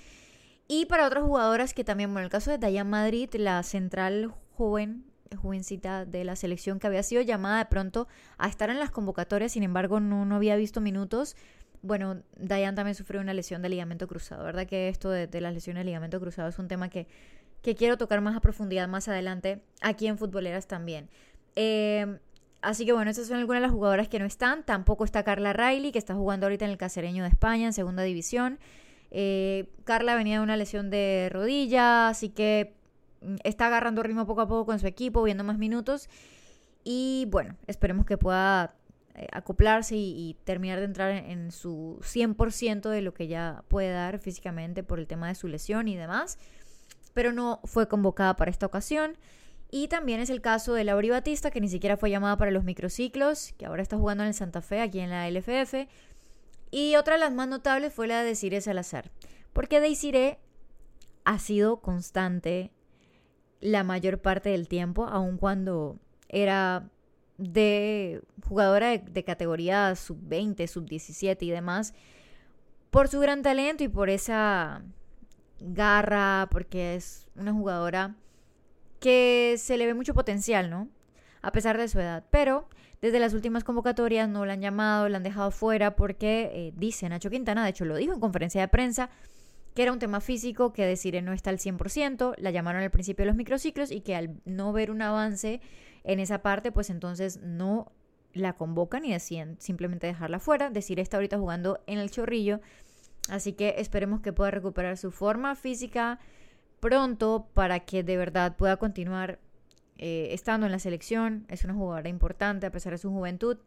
Y 0.68 0.86
para 0.86 1.06
otras 1.06 1.24
jugadoras 1.24 1.74
que 1.74 1.82
también, 1.82 2.10
bueno, 2.10 2.20
en 2.20 2.24
el 2.26 2.30
caso 2.30 2.50
de 2.52 2.58
Dayan 2.58 2.88
Madrid, 2.88 3.28
la 3.34 3.60
central 3.64 4.32
joven, 4.56 5.04
jovencita 5.36 6.04
de 6.04 6.24
la 6.24 6.36
selección 6.36 6.78
que 6.78 6.86
había 6.86 7.02
sido 7.02 7.22
llamada 7.22 7.58
de 7.58 7.64
pronto 7.64 8.06
a 8.36 8.48
estar 8.48 8.70
en 8.70 8.78
las 8.78 8.90
convocatorias, 8.90 9.52
sin 9.52 9.64
embargo 9.64 9.98
no, 9.98 10.24
no 10.24 10.36
había 10.36 10.54
visto 10.56 10.80
minutos, 10.80 11.36
bueno, 11.82 12.22
Dayan 12.36 12.74
también 12.74 12.94
sufrió 12.94 13.20
una 13.20 13.34
lesión 13.34 13.62
de 13.62 13.68
ligamento 13.68 14.08
cruzado, 14.08 14.44
¿verdad? 14.44 14.66
Que 14.66 14.88
esto 14.88 15.10
de, 15.10 15.28
las 15.40 15.54
lesiones 15.54 15.82
de 15.82 15.84
ligamento 15.84 16.20
cruzado 16.20 16.48
es 16.48 16.58
un 16.58 16.68
tema 16.68 16.88
que, 16.88 17.06
quiero 17.62 17.98
tocar 17.98 18.20
más 18.20 18.34
a 18.34 18.40
profundidad 18.40 18.88
más 18.88 19.08
adelante 19.08 19.62
aquí 19.82 20.06
en 20.06 20.16
Futboleras 20.16 20.66
también. 20.66 21.10
Eh, 21.54 22.18
así 22.62 22.86
que 22.86 22.92
bueno, 22.92 23.10
esas 23.10 23.28
son 23.28 23.36
algunas 23.38 23.60
de 23.60 23.66
las 23.66 23.72
jugadoras 23.74 24.08
que 24.08 24.18
no 24.18 24.24
están. 24.24 24.64
Tampoco 24.64 25.04
está 25.04 25.22
Carla 25.22 25.52
Riley, 25.52 25.92
que 25.92 25.98
está 25.98 26.14
jugando 26.14 26.46
ahorita 26.46 26.64
en 26.64 26.70
el 26.70 26.78
Cacereño 26.78 27.22
de 27.22 27.28
España, 27.28 27.66
en 27.66 27.72
segunda 27.72 28.02
división. 28.02 28.58
Eh, 29.10 29.68
Carla 29.84 30.14
venía 30.14 30.38
de 30.38 30.42
una 30.42 30.56
lesión 30.56 30.90
de 30.90 31.28
rodilla, 31.30 32.08
así 32.08 32.30
que 32.30 32.74
mm, 33.20 33.36
está 33.44 33.66
agarrando 33.66 34.02
ritmo 34.02 34.26
poco 34.26 34.40
a 34.40 34.48
poco 34.48 34.66
con 34.66 34.78
su 34.78 34.86
equipo, 34.86 35.22
viendo 35.22 35.44
más 35.44 35.58
minutos. 35.58 36.08
Y 36.84 37.26
bueno, 37.30 37.56
esperemos 37.66 38.06
que 38.06 38.16
pueda 38.16 38.77
acoplarse 39.32 39.96
y, 39.96 40.36
terminar 40.44 40.78
de 40.78 40.84
entrar 40.84 41.10
en, 41.10 41.50
su 41.50 41.98
100% 42.02 42.88
de 42.88 43.02
lo 43.02 43.14
que 43.14 43.26
ya 43.26 43.64
puede 43.68 43.90
dar 43.90 44.18
físicamente 44.18 44.82
por 44.82 44.98
el 44.98 45.06
tema 45.06 45.28
de 45.28 45.34
su 45.34 45.48
lesión 45.48 45.88
y 45.88 45.96
demás, 45.96 46.38
pero 47.14 47.32
no 47.32 47.60
fue 47.64 47.88
convocada 47.88 48.36
para 48.36 48.50
esta 48.50 48.66
ocasión. 48.66 49.16
Y 49.70 49.88
también 49.88 50.20
es 50.20 50.30
el 50.30 50.40
caso 50.40 50.72
de 50.72 50.84
Lauri 50.84 51.10
Batista, 51.10 51.50
que 51.50 51.60
ni 51.60 51.68
siquiera 51.68 51.96
fue 51.96 52.10
llamada 52.10 52.38
para 52.38 52.50
los 52.50 52.64
microciclos, 52.64 53.52
que 53.58 53.66
ahora 53.66 53.82
está 53.82 53.98
jugando 53.98 54.24
en 54.24 54.28
el 54.28 54.34
Santa 54.34 54.62
Fe, 54.62 54.80
aquí 54.80 55.00
en 55.00 55.10
la 55.10 55.28
LFF. 55.30 55.88
Y 56.70 56.96
otra 56.96 57.14
de 57.14 57.20
las 57.20 57.32
más 57.32 57.48
notables 57.48 57.92
fue 57.92 58.06
la 58.06 58.22
de 58.22 58.34
Cire 58.34 58.60
Salazar, 58.60 59.10
porque 59.52 59.80
Deisire 59.80 60.38
ha 61.24 61.38
sido 61.38 61.80
constante 61.80 62.72
la 63.60 63.84
mayor 63.84 64.20
parte 64.20 64.50
del 64.50 64.68
tiempo, 64.68 65.06
aun 65.06 65.36
cuando 65.36 65.98
era 66.28 66.90
de 67.38 68.20
jugadora 68.46 68.98
de, 68.98 69.24
categoría 69.24 69.94
sub-20, 69.94 70.66
sub-17 70.66 71.38
y 71.42 71.50
demás, 71.50 71.94
por 72.90 73.08
su 73.08 73.20
gran 73.20 73.42
talento 73.42 73.84
y 73.84 73.88
por 73.88 74.10
esa 74.10 74.82
garra, 75.60 76.48
porque 76.50 76.96
es 76.96 77.28
una 77.36 77.52
jugadora 77.52 78.16
que 79.00 79.54
se 79.58 79.76
le 79.76 79.86
ve 79.86 79.94
mucho 79.94 80.14
potencial, 80.14 80.68
¿no? 80.68 80.88
A 81.40 81.52
pesar 81.52 81.78
de 81.78 81.88
su 81.88 82.00
edad. 82.00 82.24
Pero 82.30 82.68
desde 83.00 83.20
las 83.20 83.32
últimas 83.32 83.62
convocatorias 83.62 84.28
no 84.28 84.44
la 84.44 84.54
han 84.54 84.60
llamado, 84.60 85.08
la 85.08 85.18
han 85.18 85.22
dejado 85.22 85.52
fuera 85.52 85.94
porque 85.94 86.50
eh, 86.52 86.72
dice 86.76 87.08
Nacho 87.08 87.30
Quintana, 87.30 87.62
de 87.62 87.70
hecho 87.70 87.84
lo 87.84 87.96
dijo 87.96 88.12
en 88.12 88.20
conferencia 88.20 88.60
de 88.60 88.68
prensa, 88.68 89.10
que 89.74 89.82
era 89.82 89.92
un 89.92 90.00
tema 90.00 90.20
físico, 90.20 90.72
que 90.72 90.84
decir 90.84 91.22
no 91.22 91.32
está 91.32 91.50
al 91.50 91.58
100%, 91.58 92.34
la 92.38 92.50
llamaron 92.50 92.82
al 92.82 92.90
principio 92.90 93.22
de 93.22 93.28
los 93.28 93.36
microciclos 93.36 93.92
y 93.92 94.00
que 94.00 94.16
al 94.16 94.40
no 94.44 94.72
ver 94.72 94.90
un 94.90 95.02
avance 95.02 95.60
en 96.08 96.20
esa 96.20 96.38
parte, 96.38 96.72
pues 96.72 96.88
entonces 96.88 97.38
no 97.42 97.92
la 98.32 98.54
convocan 98.54 99.04
y 99.04 99.12
deciden 99.12 99.56
simplemente 99.60 100.06
dejarla 100.06 100.40
fuera. 100.40 100.70
Decir 100.70 100.98
está 100.98 101.18
ahorita 101.18 101.38
jugando 101.38 101.80
en 101.86 101.98
el 101.98 102.10
chorrillo. 102.10 102.60
Así 103.28 103.52
que 103.52 103.74
esperemos 103.76 104.22
que 104.22 104.32
pueda 104.32 104.50
recuperar 104.50 104.96
su 104.96 105.10
forma 105.10 105.54
física 105.54 106.18
pronto 106.80 107.48
para 107.52 107.80
que 107.80 108.02
de 108.02 108.16
verdad 108.16 108.56
pueda 108.56 108.78
continuar 108.78 109.38
eh, 109.98 110.28
estando 110.30 110.64
en 110.64 110.72
la 110.72 110.78
selección. 110.78 111.44
Es 111.48 111.64
una 111.64 111.74
jugadora 111.74 112.08
importante 112.08 112.64
a 112.64 112.72
pesar 112.72 112.92
de 112.92 112.98
su 112.98 113.10
juventud. 113.10 113.58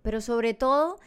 Pero 0.00 0.22
sobre 0.22 0.54
todo 0.54 0.98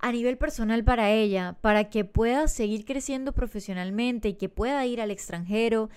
a 0.00 0.10
nivel 0.10 0.36
personal 0.36 0.82
para 0.82 1.12
ella, 1.12 1.56
para 1.60 1.90
que 1.90 2.04
pueda 2.04 2.48
seguir 2.48 2.84
creciendo 2.84 3.32
profesionalmente 3.32 4.30
y 4.30 4.34
que 4.34 4.48
pueda 4.48 4.84
ir 4.84 5.00
al 5.00 5.12
extranjero, 5.12 5.90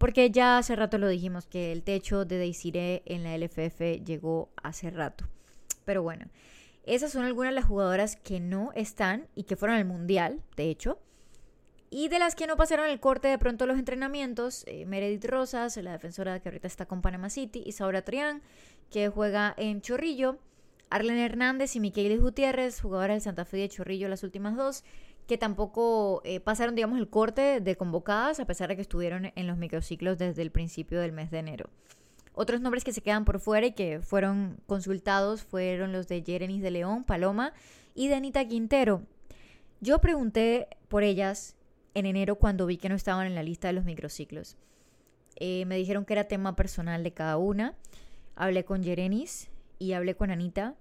porque 0.00 0.30
ya 0.30 0.56
hace 0.56 0.76
rato 0.76 0.96
lo 0.96 1.08
dijimos 1.08 1.44
que 1.44 1.72
el 1.72 1.82
techo 1.82 2.24
de 2.24 2.38
Deisire 2.38 3.02
en 3.04 3.22
la 3.22 3.36
LFF 3.36 4.02
llegó 4.02 4.48
hace 4.62 4.88
rato. 4.88 5.28
Pero 5.84 6.02
bueno, 6.02 6.24
esas 6.84 7.12
son 7.12 7.26
algunas 7.26 7.50
de 7.50 7.56
las 7.56 7.66
jugadoras 7.66 8.16
que 8.16 8.40
no 8.40 8.72
están 8.74 9.28
y 9.34 9.42
que 9.42 9.56
fueron 9.56 9.76
al 9.76 9.84
Mundial, 9.84 10.40
de 10.56 10.70
hecho. 10.70 10.98
Y 11.90 12.08
de 12.08 12.18
las 12.18 12.34
que 12.34 12.46
no 12.46 12.56
pasaron 12.56 12.88
el 12.88 12.98
corte 12.98 13.28
de 13.28 13.36
pronto 13.36 13.66
los 13.66 13.78
entrenamientos, 13.78 14.64
eh, 14.66 14.86
Meredith 14.86 15.26
Rosas, 15.26 15.76
la 15.76 15.92
defensora 15.92 16.40
que 16.40 16.48
ahorita 16.48 16.66
está 16.66 16.86
con 16.86 17.02
Panama 17.02 17.28
City, 17.28 17.62
Isaura 17.66 18.00
Trián, 18.00 18.40
que 18.90 19.10
juega 19.10 19.54
en 19.58 19.82
Chorrillo, 19.82 20.38
Arlen 20.88 21.18
Hernández 21.18 21.76
y 21.76 21.80
Miquelis 21.80 22.22
Gutiérrez, 22.22 22.80
jugadora 22.80 23.12
del 23.12 23.22
Santa 23.22 23.44
Fe 23.44 23.58
de 23.58 23.68
Chorrillo, 23.68 24.08
las 24.08 24.22
últimas 24.22 24.56
dos, 24.56 24.82
que 25.30 25.38
tampoco 25.38 26.22
eh, 26.24 26.40
pasaron, 26.40 26.74
digamos, 26.74 26.98
el 26.98 27.08
corte 27.08 27.60
de 27.60 27.76
convocadas, 27.76 28.40
a 28.40 28.46
pesar 28.46 28.68
de 28.68 28.74
que 28.74 28.82
estuvieron 28.82 29.30
en 29.36 29.46
los 29.46 29.56
microciclos 29.56 30.18
desde 30.18 30.42
el 30.42 30.50
principio 30.50 30.98
del 30.98 31.12
mes 31.12 31.30
de 31.30 31.38
enero. 31.38 31.70
Otros 32.34 32.60
nombres 32.60 32.82
que 32.82 32.92
se 32.92 33.00
quedan 33.00 33.24
por 33.24 33.38
fuera 33.38 33.64
y 33.68 33.70
que 33.70 34.00
fueron 34.00 34.58
consultados 34.66 35.44
fueron 35.44 35.92
los 35.92 36.08
de 36.08 36.24
Jerenis 36.24 36.62
de 36.62 36.72
León, 36.72 37.04
Paloma 37.04 37.52
y 37.94 38.08
de 38.08 38.16
Anita 38.16 38.44
Quintero. 38.44 39.02
Yo 39.80 40.00
pregunté 40.00 40.66
por 40.88 41.04
ellas 41.04 41.54
en 41.94 42.06
enero 42.06 42.34
cuando 42.34 42.66
vi 42.66 42.76
que 42.76 42.88
no 42.88 42.96
estaban 42.96 43.28
en 43.28 43.36
la 43.36 43.44
lista 43.44 43.68
de 43.68 43.74
los 43.74 43.84
microciclos. 43.84 44.56
Eh, 45.36 45.64
me 45.66 45.76
dijeron 45.76 46.04
que 46.04 46.14
era 46.14 46.24
tema 46.24 46.56
personal 46.56 47.04
de 47.04 47.12
cada 47.12 47.36
una. 47.36 47.76
Hablé 48.34 48.64
con 48.64 48.82
Jerenis 48.82 49.48
y 49.78 49.92
hablé 49.92 50.16
con 50.16 50.32
Anita 50.32 50.74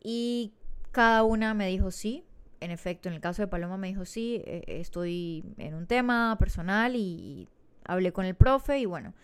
y 0.00 0.52
cada 0.92 1.24
una 1.24 1.52
me 1.52 1.66
dijo 1.66 1.90
sí. 1.90 2.22
En 2.60 2.70
efecto, 2.70 3.08
en 3.08 3.14
el 3.14 3.20
caso 3.20 3.42
de 3.42 3.48
Paloma 3.48 3.76
me 3.76 3.88
dijo 3.88 4.04
sí, 4.04 4.42
eh, 4.46 4.64
estoy 4.66 5.44
en 5.58 5.74
un 5.74 5.86
tema 5.86 6.36
personal 6.38 6.96
y, 6.96 7.48
hablé 7.88 8.12
con 8.12 8.24
el 8.24 8.34
profe 8.34 8.78
y 8.78 8.86
bueno, 8.86 9.14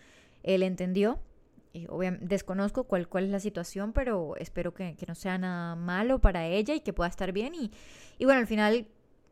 él 0.43 0.63
entendió. 0.63 1.19
Y 1.73 1.87
obviamente, 1.87 2.27
desconozco 2.27 2.83
cuál, 2.83 3.07
cuál 3.07 3.25
es 3.25 3.31
la 3.31 3.39
situación, 3.39 3.93
pero 3.93 4.35
espero 4.37 4.73
que, 4.73 4.95
no 5.07 5.15
sea 5.15 5.37
nada 5.37 5.75
malo 5.75 6.19
para 6.19 6.45
ella 6.45 6.75
y 6.75 6.81
que 6.81 6.93
pueda 6.93 7.09
estar 7.09 7.31
bien. 7.31 7.55
Y, 7.55 7.71
y 8.19 8.25
bueno, 8.25 8.41
al 8.41 8.47
final 8.47 8.87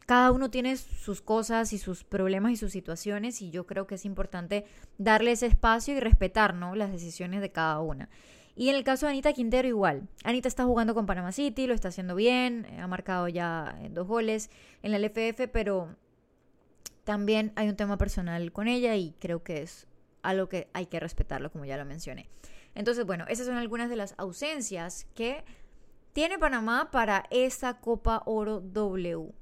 cada 0.07 0.31
uno 0.31 0.49
tiene 0.49 0.75
sus 0.75 1.21
cosas 1.21 1.71
y 1.71 1.77
sus 1.77 2.03
problemas 2.03 2.51
y 2.51 2.57
sus 2.57 2.71
situaciones 2.71 3.41
y 3.41 3.51
yo 3.51 3.67
creo 3.67 3.85
que 3.85 3.95
es 3.95 4.05
importante 4.05 4.65
darle 4.97 5.31
ese 5.31 5.45
espacio 5.45 5.95
y 5.95 5.99
respetar 5.99 6.55
¿no? 6.55 6.75
las 6.75 6.91
decisiones 6.91 7.41
de 7.41 7.51
cada 7.51 7.79
una. 7.79 8.09
Y 8.55 8.69
en 8.69 8.75
el 8.75 8.83
caso 8.83 9.05
de 9.05 9.11
Anita 9.11 9.33
Quintero 9.33 9.67
igual. 9.67 10.07
Anita 10.23 10.47
está 10.47 10.65
jugando 10.65 10.93
con 10.93 11.05
Panama 11.05 11.31
City, 11.31 11.67
lo 11.67 11.73
está 11.73 11.87
haciendo 11.87 12.15
bien, 12.15 12.67
ha 12.79 12.87
marcado 12.87 13.27
ya 13.27 13.77
eh, 13.81 13.89
dos 13.89 14.07
goles 14.07 14.49
en 14.81 14.91
la 14.91 14.99
LFF, 14.99 15.47
pero 15.51 15.95
también 17.03 17.53
hay 17.55 17.69
un 17.69 17.75
tema 17.75 17.97
personal 17.97 18.51
con 18.51 18.67
ella 18.67 18.95
y 18.95 19.13
creo 19.19 19.43
que 19.43 19.61
es 19.61 19.87
algo 20.21 20.49
que 20.49 20.69
hay 20.73 20.85
que 20.85 20.99
respetarlo, 20.99 21.51
como 21.51 21.65
ya 21.65 21.77
lo 21.77 21.85
mencioné. 21.85 22.29
Entonces, 22.75 23.05
bueno, 23.05 23.25
esas 23.27 23.47
son 23.47 23.55
algunas 23.55 23.89
de 23.89 23.95
las 23.95 24.13
ausencias 24.17 25.07
que 25.15 25.43
tiene 26.13 26.37
Panamá 26.37 26.89
para 26.91 27.25
esta 27.29 27.79
Copa 27.79 28.21
Oro 28.25 28.59
W. 28.61 29.33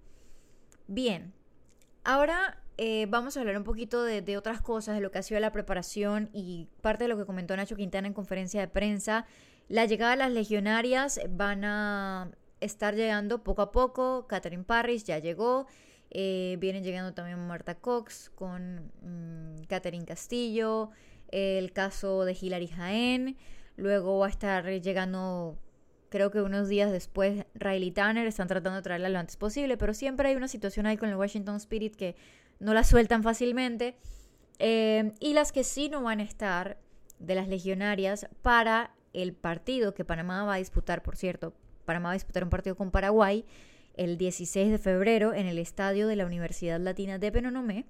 Bien, 0.88 1.34
ahora 2.04 2.64
eh, 2.82 3.08
vamos 3.10 3.36
a 3.36 3.42
hablar 3.42 3.58
un 3.58 3.66
poquito 3.66 4.04
de, 4.04 4.38
otras 4.38 4.62
cosas, 4.62 4.96
de 4.96 5.02
lo 5.02 5.12
que 5.12 5.18
ha 5.18 5.22
sido 5.22 5.38
la 5.42 5.52
preparación 5.52 6.30
y 6.32 6.70
parte 6.80 7.04
de 7.04 7.10
lo 7.10 7.18
que 7.18 7.26
comentó 7.26 7.54
Nacho 7.58 7.76
Quintana 7.76 8.08
en 8.08 8.14
conferencia 8.14 8.62
de 8.62 8.70
prensa. 8.70 9.26
La 9.68 9.84
llegada 9.84 10.12
de 10.12 10.18
las 10.18 10.32
legionarias 10.32 11.20
van 11.30 11.66
a 11.66 12.32
estar 12.62 12.96
llegando 12.96 13.44
poco 13.44 13.64
a 13.64 13.72
poco. 13.74 14.28
Catherine 14.28 14.64
Parrish 14.64 15.04
ya 15.04 15.20
llegó. 15.20 15.68
Eh, 16.10 16.56
vienen 16.62 16.86
llegando 16.86 17.14
también 17.14 17.46
Marta 17.46 17.76
Cox 17.76 18.32
con 18.34 18.90
mm, 19.02 19.66
Catherine 19.68 20.06
Castillo. 20.06 20.92
el 21.32 21.74
caso 21.74 22.24
de 22.24 22.38
Hilary 22.40 22.68
Jaén. 22.68 23.36
Luego 23.76 24.20
va 24.20 24.28
a 24.28 24.30
estar 24.30 24.66
llegando 24.66 25.58
creo 26.08 26.32
que 26.32 26.42
unos 26.42 26.70
días 26.70 26.92
después 26.92 27.46
Riley 27.56 27.92
Tanner 27.92 28.26
están 28.26 28.48
tratando 28.48 28.78
de 28.78 28.82
traerla 28.82 29.10
lo 29.10 29.20
antes 29.20 29.38
posible, 29.38 29.78
pero 29.78 29.94
siempre 29.94 30.30
hay 30.30 30.36
una 30.36 30.48
situación 30.48 30.86
ahí 30.86 30.98
con 30.98 31.10
el 31.10 31.16
Washington 31.16 31.58
Spirit 31.58 31.96
que 31.96 32.16
no 32.60 32.74
la 32.74 32.84
sueltan 32.84 33.24
fácilmente. 33.24 33.96
Eh, 34.60 35.14
y 35.20 35.34
las 35.34 35.52
que 35.52 35.64
sí 35.64 35.90
no 35.90 36.04
van 36.04 36.20
a 36.20 36.24
estar 36.24 36.78
de 37.20 37.36
las 37.36 37.48
legionarias 37.48 38.28
para 38.42 38.94
el 39.14 39.34
partido 39.34 39.94
que 39.94 40.06
Panamá 40.06 40.44
va 40.44 40.56
a 40.56 40.58
disputar, 40.58 41.02
por 41.02 41.16
cierto. 41.16 41.54
Panamá 41.86 42.10
va 42.10 42.14
a 42.14 42.16
disputar 42.16 42.44
un 42.44 42.50
partido 42.50 42.76
con 42.76 42.92
Paraguay 42.92 43.46
el 43.96 44.18
16 44.18 44.72
de 44.72 44.78
febrero 44.78 45.34
en 45.34 45.46
el 45.46 45.58
estadio 45.58 46.08
de 46.08 46.16
la 46.16 46.26
Universidad 46.26 46.80
Latina 46.80 47.18
de 47.18 47.32
Penonomé. 47.32 47.86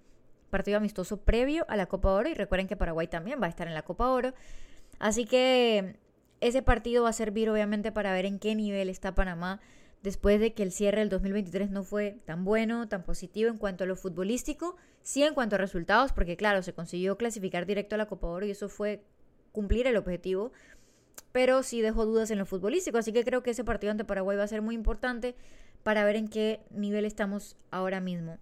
Partido 0.49 0.77
amistoso 0.77 1.17
previo 1.17 1.65
a 1.69 1.75
la 1.75 1.85
Copa 1.85 2.11
Oro 2.11 2.29
y 2.29 2.33
recuerden 2.33 2.67
que 2.67 2.75
Paraguay 2.75 3.07
también 3.07 3.41
va 3.41 3.45
a 3.45 3.49
estar 3.49 3.67
en 3.67 3.73
la 3.73 3.83
Copa 3.83 4.09
Oro. 4.09 4.33
Así 4.97 5.25
que 5.25 5.97
ese 6.41 6.61
partido 6.61 7.03
va 7.03 7.09
a 7.09 7.13
servir 7.13 7.49
obviamente 7.49 7.91
para 7.91 8.13
ver 8.13 8.25
en 8.25 8.39
qué 8.39 8.55
nivel 8.55 8.89
está 8.89 9.13
Panamá 9.13 9.59
después 10.03 10.39
de 10.39 10.53
que 10.53 10.63
el 10.63 10.71
cierre 10.71 10.99
del 10.99 11.09
2023 11.09 11.69
no 11.69 11.83
fue 11.83 12.19
tan 12.25 12.45
bueno, 12.45 12.87
tan 12.87 13.03
positivo 13.03 13.49
en 13.49 13.57
cuanto 13.57 13.83
a 13.83 13.87
lo 13.87 13.95
futbolístico, 13.95 14.75
sí 15.01 15.23
en 15.23 15.33
cuanto 15.33 15.55
a 15.55 15.59
resultados, 15.59 16.13
porque 16.13 16.37
claro, 16.37 16.63
se 16.63 16.73
consiguió 16.73 17.17
clasificar 17.17 17.65
directo 17.65 17.95
a 17.95 17.97
la 17.97 18.07
Copa 18.07 18.27
Oro 18.27 18.45
y 18.45 18.51
eso 18.51 18.69
fue 18.69 19.03
cumplir 19.51 19.87
el 19.87 19.97
objetivo, 19.97 20.51
pero 21.31 21.63
sí 21.63 21.81
dejó 21.81 22.05
dudas 22.05 22.31
en 22.31 22.37
lo 22.37 22.45
futbolístico, 22.45 22.97
así 22.97 23.11
que 23.11 23.25
creo 23.25 23.43
que 23.43 23.51
ese 23.51 23.63
partido 23.63 23.91
ante 23.91 24.05
Paraguay 24.05 24.37
va 24.37 24.43
a 24.43 24.47
ser 24.47 24.61
muy 24.61 24.75
importante 24.75 25.35
para 25.83 26.05
ver 26.05 26.15
en 26.15 26.27
qué 26.27 26.61
nivel 26.71 27.05
estamos 27.05 27.57
ahora 27.71 27.99
mismo. 27.99 28.37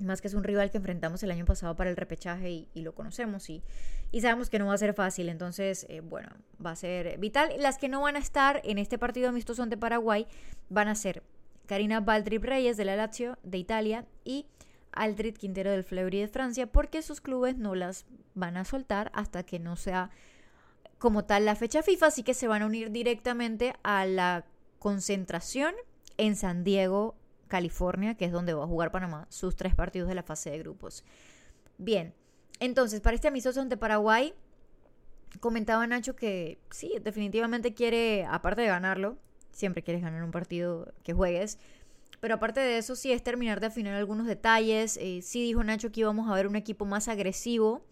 Más 0.00 0.20
que 0.20 0.28
es 0.28 0.34
un 0.34 0.42
rival 0.42 0.70
que 0.70 0.78
enfrentamos 0.78 1.22
el 1.22 1.30
año 1.30 1.44
pasado 1.44 1.76
para 1.76 1.88
el 1.88 1.96
repechaje 1.96 2.66
y, 2.72 2.82
lo 2.82 2.94
conocemos 2.94 3.48
y, 3.48 3.62
y, 4.10 4.20
sabemos 4.22 4.50
que 4.50 4.58
no 4.58 4.66
va 4.66 4.74
a 4.74 4.78
ser 4.78 4.92
fácil. 4.92 5.28
Entonces, 5.28 5.86
eh, 5.88 6.00
bueno, 6.00 6.30
va 6.64 6.72
a 6.72 6.76
ser 6.76 7.18
vital. 7.18 7.52
Las 7.58 7.78
que 7.78 7.88
no 7.88 8.00
van 8.00 8.16
a 8.16 8.18
estar 8.18 8.60
en 8.64 8.78
este 8.78 8.98
partido 8.98 9.28
amistoso 9.28 9.62
ante 9.62 9.76
Paraguay 9.76 10.26
van 10.68 10.88
a 10.88 10.94
ser 10.94 11.22
Karina 11.66 12.00
Baldrip 12.00 12.44
Reyes 12.44 12.76
de 12.76 12.84
la 12.84 12.96
Lazio 12.96 13.38
de 13.42 13.58
Italia 13.58 14.04
y 14.24 14.46
Aldrid 14.92 15.36
Quintero 15.36 15.70
del 15.70 15.84
Fleury 15.84 16.20
de 16.20 16.28
Francia, 16.28 16.66
porque 16.66 17.02
sus 17.02 17.20
clubes 17.20 17.56
no 17.56 17.74
las 17.74 18.06
van 18.34 18.56
a 18.56 18.64
soltar 18.64 19.10
hasta 19.14 19.44
que 19.44 19.58
no 19.58 19.76
sea 19.76 20.10
como 20.98 21.24
tal 21.24 21.44
la 21.44 21.56
fecha 21.56 21.82
FIFA, 21.82 22.06
así 22.06 22.22
que 22.22 22.34
se 22.34 22.48
van 22.48 22.62
a 22.62 22.66
unir 22.66 22.90
directamente 22.90 23.74
a 23.82 24.06
la 24.06 24.44
concentración 24.78 25.74
en 26.16 26.36
San 26.36 26.64
Diego 26.64 27.16
California, 27.48 28.16
que 28.16 28.24
es 28.24 28.32
donde 28.32 28.54
va 28.54 28.64
a 28.64 28.66
jugar 28.66 28.90
Panamá 28.90 29.26
sus 29.30 29.56
tres 29.56 29.74
partidos 29.74 30.08
de 30.08 30.14
la 30.14 30.22
fase 30.22 30.50
de 30.50 30.58
grupos. 30.58 31.04
Bien, 31.78 32.14
entonces, 32.60 33.00
para 33.00 33.14
este 33.14 33.28
amistoso 33.28 33.60
ante 33.60 33.76
Paraguay, 33.76 34.34
comentaba 35.40 35.86
Nacho 35.86 36.16
que 36.16 36.58
sí, 36.70 36.94
definitivamente 37.02 37.74
quiere, 37.74 38.24
aparte 38.24 38.62
de 38.62 38.68
ganarlo, 38.68 39.18
siempre 39.52 39.82
quieres 39.82 40.02
ganar 40.02 40.22
un 40.22 40.30
partido 40.30 40.92
que 41.02 41.12
juegues, 41.12 41.58
pero 42.20 42.36
aparte 42.36 42.60
de 42.60 42.78
eso, 42.78 42.96
sí 42.96 43.12
es 43.12 43.22
terminar 43.22 43.60
de 43.60 43.66
afinar 43.66 43.94
algunos 43.94 44.26
detalles. 44.26 44.96
Eh, 44.96 45.20
sí 45.20 45.42
dijo 45.42 45.62
Nacho 45.62 45.92
que 45.92 46.00
íbamos 46.00 46.30
a 46.30 46.34
ver 46.34 46.46
un 46.46 46.56
equipo 46.56 46.86
más 46.86 47.08
agresivo. 47.08 47.84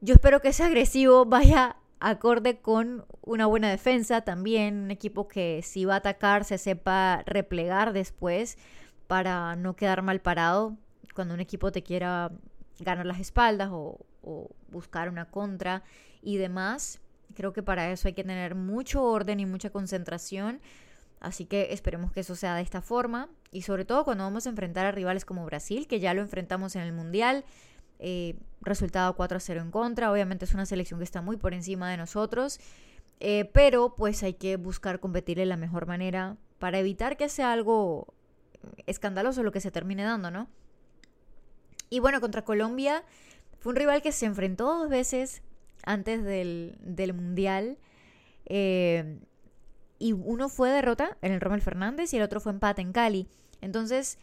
Yo 0.00 0.14
espero 0.14 0.40
que 0.40 0.48
ese 0.48 0.62
agresivo 0.62 1.26
vaya 1.26 1.76
acorde 2.00 2.60
con 2.60 3.04
una 3.22 3.46
buena 3.46 3.70
defensa 3.70 4.20
también, 4.20 4.84
un 4.84 4.90
equipo 4.90 5.28
que 5.28 5.62
si 5.62 5.84
va 5.84 5.94
a 5.94 5.98
atacar 5.98 6.44
se 6.44 6.58
sepa 6.58 7.22
replegar 7.26 7.92
después 7.92 8.58
para 9.06 9.56
no 9.56 9.76
quedar 9.76 10.02
mal 10.02 10.20
parado 10.20 10.76
cuando 11.14 11.34
un 11.34 11.40
equipo 11.40 11.72
te 11.72 11.82
quiera 11.82 12.30
ganar 12.78 13.06
las 13.06 13.20
espaldas 13.20 13.70
o, 13.72 13.98
buscar 14.68 15.08
una 15.08 15.26
contra 15.26 15.84
y 16.20 16.36
demás. 16.36 17.00
Creo 17.34 17.52
que 17.52 17.62
para 17.62 17.92
eso 17.92 18.08
hay 18.08 18.14
que 18.14 18.24
tener 18.24 18.56
mucho 18.56 19.04
orden 19.04 19.38
y 19.38 19.46
mucha 19.46 19.70
concentración. 19.70 20.60
Así 21.20 21.46
que 21.46 21.72
esperemos 21.72 22.10
que 22.10 22.20
eso 22.20 22.34
sea 22.34 22.56
de 22.56 22.62
esta 22.62 22.82
forma. 22.82 23.28
Y 23.52 23.62
sobre 23.62 23.84
todo 23.84 24.04
cuando 24.04 24.24
vamos 24.24 24.46
a 24.46 24.50
enfrentar 24.50 24.84
a 24.84 24.90
rivales 24.90 25.24
como 25.24 25.46
Brasil, 25.46 25.86
que 25.86 26.00
ya 26.00 26.12
lo 26.12 26.22
enfrentamos 26.22 26.74
en 26.74 26.82
el 26.82 26.92
Mundial. 26.92 27.44
Eh, 27.98 28.36
resultado 28.60 29.14
4 29.16 29.36
a 29.36 29.40
0 29.40 29.60
en 29.60 29.70
contra. 29.70 30.12
Obviamente 30.12 30.44
es 30.44 30.54
una 30.54 30.66
selección 30.66 31.00
que 31.00 31.04
está 31.04 31.22
muy 31.22 31.36
por 31.36 31.54
encima 31.54 31.90
de 31.90 31.96
nosotros. 31.96 32.58
Eh, 33.20 33.48
pero 33.52 33.94
pues 33.96 34.22
hay 34.22 34.34
que 34.34 34.56
buscar 34.56 35.00
competir 35.00 35.38
de 35.38 35.46
la 35.46 35.56
mejor 35.56 35.86
manera 35.86 36.36
para 36.58 36.78
evitar 36.78 37.16
que 37.16 37.28
sea 37.28 37.52
algo 37.52 38.12
escandaloso 38.86 39.42
lo 39.42 39.52
que 39.52 39.60
se 39.60 39.70
termine 39.70 40.02
dando, 40.02 40.30
¿no? 40.30 40.48
Y 41.88 42.00
bueno, 42.00 42.20
contra 42.20 42.42
Colombia 42.42 43.04
fue 43.58 43.70
un 43.70 43.76
rival 43.76 44.02
que 44.02 44.12
se 44.12 44.26
enfrentó 44.26 44.66
dos 44.66 44.88
veces 44.88 45.42
antes 45.84 46.24
del, 46.24 47.12
Mundial. 47.14 47.78
Eh, 48.46 49.18
y 49.98 50.12
uno 50.12 50.48
fue 50.48 50.70
derrota 50.70 51.16
en 51.22 51.32
el 51.32 51.40
Rommel 51.40 51.62
Fernández 51.62 52.12
y 52.12 52.18
el 52.18 52.22
otro 52.22 52.40
fue 52.40 52.52
empate 52.52 52.82
en 52.82 52.92
Cali. 52.92 53.28
Entonces, 53.60 54.18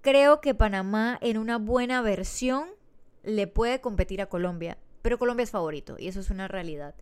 creo 0.00 0.40
que 0.40 0.54
Panamá 0.54 1.18
en 1.20 1.36
una 1.36 1.58
buena 1.58 2.00
versión 2.00 2.68
le 3.28 3.46
puede 3.46 3.80
competir 3.80 4.20
a 4.22 4.26
Colombia, 4.26 4.78
pero 5.02 5.18
Colombia 5.18 5.44
es 5.44 5.50
favorito 5.50 5.96
y 5.98 6.08
eso 6.08 6.20
es 6.20 6.30
una 6.30 6.48
realidad. 6.48 6.94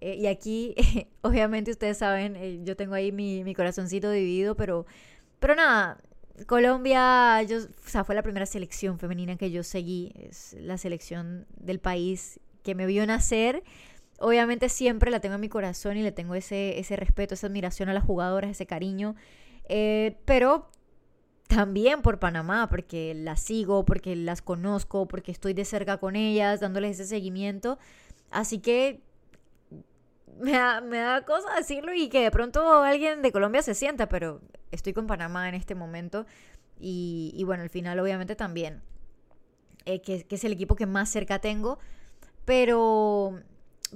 Eh, 0.00 0.16
y 0.16 0.26
aquí, 0.26 0.74
obviamente 1.22 1.70
ustedes 1.70 1.98
saben, 1.98 2.36
eh, 2.36 2.60
yo 2.62 2.76
tengo 2.76 2.94
ahí 2.94 3.12
mi, 3.12 3.44
mi, 3.44 3.54
corazoncito 3.54 4.10
dividido, 4.10 4.56
pero, 4.56 4.86
pero 5.38 5.54
nada, 5.54 5.98
Colombia, 6.46 7.42
yo, 7.42 7.58
o 7.58 7.88
sea, 7.88 8.04
fue 8.04 8.14
la 8.14 8.22
primera 8.22 8.46
selección 8.46 8.98
femenina 8.98 9.36
que 9.36 9.50
yo 9.50 9.62
seguí, 9.62 10.12
es 10.16 10.56
la 10.60 10.78
selección 10.78 11.46
del 11.56 11.80
país 11.80 12.40
que 12.62 12.74
me 12.74 12.86
vio 12.86 13.06
nacer. 13.06 13.62
Obviamente 14.18 14.68
siempre 14.68 15.10
la 15.10 15.20
tengo 15.20 15.36
en 15.36 15.40
mi 15.40 15.48
corazón 15.48 15.96
y 15.96 16.02
le 16.02 16.12
tengo 16.12 16.34
ese, 16.34 16.78
ese 16.78 16.96
respeto, 16.96 17.34
esa 17.34 17.46
admiración 17.46 17.88
a 17.88 17.94
las 17.94 18.04
jugadoras, 18.04 18.50
ese 18.50 18.66
cariño. 18.66 19.16
Eh, 19.68 20.16
pero 20.24 20.70
también 21.50 22.00
por 22.00 22.20
Panamá, 22.20 22.68
porque 22.68 23.12
las 23.14 23.40
sigo, 23.40 23.84
porque 23.84 24.14
las 24.14 24.40
conozco, 24.40 25.08
porque 25.08 25.32
estoy 25.32 25.52
de 25.52 25.64
cerca 25.64 25.98
con 25.98 26.14
ellas, 26.14 26.60
dándoles 26.60 26.98
ese 26.98 27.08
seguimiento. 27.08 27.76
Así 28.30 28.60
que 28.60 29.02
me 30.38 30.52
da, 30.52 30.80
me 30.80 30.98
da 30.98 31.24
cosa 31.24 31.52
decirlo 31.56 31.92
y 31.92 32.08
que 32.08 32.22
de 32.22 32.30
pronto 32.30 32.82
alguien 32.82 33.20
de 33.20 33.32
Colombia 33.32 33.62
se 33.62 33.74
sienta, 33.74 34.08
pero 34.08 34.40
estoy 34.70 34.92
con 34.92 35.08
Panamá 35.08 35.48
en 35.48 35.56
este 35.56 35.74
momento. 35.74 36.24
Y, 36.78 37.42
bueno, 37.44 37.64
al 37.64 37.68
final 37.68 37.98
obviamente 37.98 38.36
también, 38.36 38.80
eh, 39.84 40.00
que, 40.00 40.24
que, 40.24 40.36
es 40.36 40.44
el 40.44 40.52
equipo 40.52 40.76
que 40.76 40.86
más 40.86 41.10
cerca 41.10 41.40
tengo. 41.40 41.78
Pero, 42.44 43.40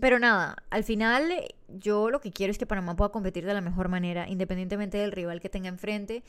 pero 0.01 0.19
nada, 0.19 0.57
al 0.71 0.83
final 0.83 1.33
yo 1.69 2.11
lo 2.11 2.21
que 2.21 2.33
quiero 2.33 2.51
es 2.51 2.59
que 2.59 2.67
Panamá 2.67 2.97
pueda 2.97 3.11
competir 3.11 3.47
de 3.47 3.55
la 3.55 3.61
mejor 3.61 3.89
manera, 3.89 4.29
independientemente 4.29 4.99
del 4.99 5.13
rival 5.13 5.41
que 5.41 5.49
tenga 5.49 5.69
enfrente 5.69 6.25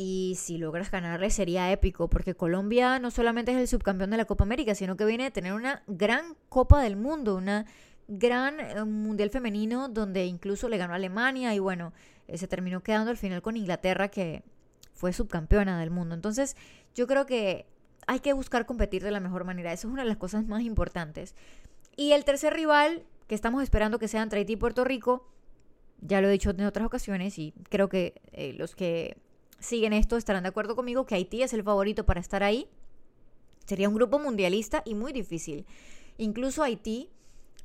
y 0.00 0.36
si 0.36 0.58
logras 0.58 0.92
ganarle 0.92 1.28
sería 1.28 1.72
épico, 1.72 2.06
porque 2.06 2.36
Colombia 2.36 3.00
no 3.00 3.10
solamente 3.10 3.50
es 3.50 3.58
el 3.58 3.66
subcampeón 3.66 4.10
de 4.10 4.16
la 4.16 4.26
Copa 4.26 4.44
América, 4.44 4.76
sino 4.76 4.96
que 4.96 5.04
viene 5.04 5.26
a 5.26 5.32
tener 5.32 5.54
una 5.54 5.82
gran 5.88 6.36
Copa 6.48 6.80
del 6.80 6.94
Mundo, 6.94 7.34
una 7.34 7.66
gran 8.06 8.60
eh, 8.60 8.84
Mundial 8.84 9.30
Femenino 9.30 9.88
donde 9.88 10.24
incluso 10.26 10.68
le 10.68 10.78
ganó 10.78 10.92
a 10.92 10.96
Alemania 10.96 11.52
y 11.52 11.58
bueno, 11.58 11.92
eh, 12.28 12.38
se 12.38 12.46
terminó 12.46 12.80
quedando 12.80 13.10
al 13.10 13.16
final 13.16 13.42
con 13.42 13.56
Inglaterra 13.56 14.06
que 14.06 14.44
fue 14.94 15.12
subcampeona 15.12 15.80
del 15.80 15.90
mundo. 15.90 16.14
Entonces 16.14 16.56
yo 16.94 17.08
creo 17.08 17.26
que 17.26 17.66
hay 18.06 18.20
que 18.20 18.32
buscar 18.34 18.66
competir 18.66 19.02
de 19.02 19.10
la 19.10 19.18
mejor 19.18 19.42
manera, 19.42 19.72
eso 19.72 19.88
es 19.88 19.92
una 19.92 20.02
de 20.04 20.10
las 20.10 20.18
cosas 20.18 20.46
más 20.46 20.62
importantes. 20.62 21.34
Y 21.96 22.12
el 22.12 22.24
tercer 22.24 22.54
rival 22.54 23.02
que 23.26 23.34
estamos 23.34 23.64
esperando 23.64 23.98
que 23.98 24.06
sea 24.06 24.22
entre 24.22 24.38
Haití 24.38 24.52
y 24.52 24.56
Puerto 24.56 24.84
Rico, 24.84 25.26
ya 26.00 26.20
lo 26.20 26.28
he 26.28 26.30
dicho 26.30 26.50
en 26.50 26.60
otras 26.66 26.86
ocasiones 26.86 27.36
y 27.40 27.52
creo 27.68 27.88
que 27.88 28.14
eh, 28.30 28.52
los 28.52 28.76
que 28.76 29.16
siguen 29.58 29.92
esto 29.92 30.16
estarán 30.16 30.44
de 30.44 30.50
acuerdo 30.50 30.76
conmigo 30.76 31.06
que 31.06 31.14
Haití 31.14 31.42
es 31.42 31.52
el 31.52 31.62
favorito 31.62 32.04
para 32.04 32.20
estar 32.20 32.42
ahí. 32.42 32.68
Sería 33.66 33.88
un 33.88 33.94
grupo 33.94 34.18
mundialista 34.18 34.82
y 34.84 34.94
muy 34.94 35.12
difícil. 35.12 35.66
Incluso 36.16 36.62
Haití, 36.62 37.10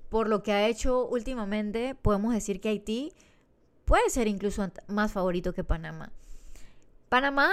por 0.10 0.28
lo 0.28 0.44
que 0.44 0.52
ha 0.52 0.68
hecho 0.68 1.08
últimamente, 1.08 1.96
podemos 1.96 2.34
decir 2.34 2.60
que 2.60 2.70
Haití 2.70 3.14
puede 3.86 4.10
ser 4.10 4.28
incluso 4.28 4.70
más 4.88 5.12
favorito 5.12 5.54
que 5.54 5.64
Panamá. 5.64 6.12
Panamá 7.10 7.52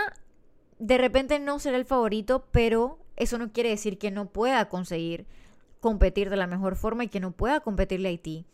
de 0.79 0.99
repente 0.99 1.39
no 1.39 1.59
será 1.59 1.77
el 1.77 1.85
favorito, 1.85 2.47
pero 2.51 2.99
eso 3.17 3.39
no 3.39 3.53
quiere 3.53 3.69
decir 3.69 3.99
que 3.99 4.11
no 4.11 4.31
pueda 4.33 4.69
conseguir 4.69 5.27
competir 5.81 6.31
de 6.31 6.37
la 6.37 6.47
mejor 6.47 6.77
forma 6.77 7.05
y 7.05 7.09
que 7.09 7.21
no 7.21 7.33
pueda 7.33 7.61
competirle 7.61 8.09
a 8.09 8.11
Haití. 8.11 8.47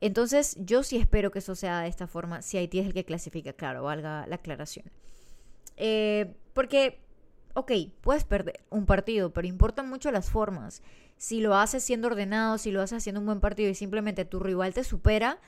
Entonces, 0.00 0.56
yo 0.58 0.82
sí 0.82 0.96
espero 0.96 1.30
que 1.30 1.40
eso 1.40 1.54
sea 1.54 1.80
de 1.80 1.88
esta 1.88 2.06
forma, 2.06 2.42
si 2.42 2.56
Haití 2.56 2.78
es 2.78 2.86
el 2.86 2.94
que 2.94 3.04
clasifica, 3.04 3.52
claro, 3.52 3.82
valga 3.82 4.26
la 4.26 4.36
aclaración. 4.36 4.86
Eh, 5.76 6.34
porque, 6.54 7.00
ok, 7.54 7.72
puedes 8.00 8.24
perder 8.24 8.60
un 8.70 8.86
partido, 8.86 9.32
pero 9.32 9.46
importan 9.46 9.88
mucho 9.88 10.10
las 10.10 10.30
formas. 10.30 10.82
Si 11.18 11.40
lo 11.40 11.54
haces 11.54 11.84
siendo 11.84 12.08
ordenado, 12.08 12.56
si 12.56 12.70
lo 12.70 12.80
haces 12.80 12.98
haciendo 12.98 13.20
un 13.20 13.26
buen 13.26 13.40
partido 13.40 13.68
y 13.68 13.74
simplemente 13.74 14.24
tu 14.24 14.40
rival 14.40 14.72
te 14.72 14.84
supera, 14.84 15.38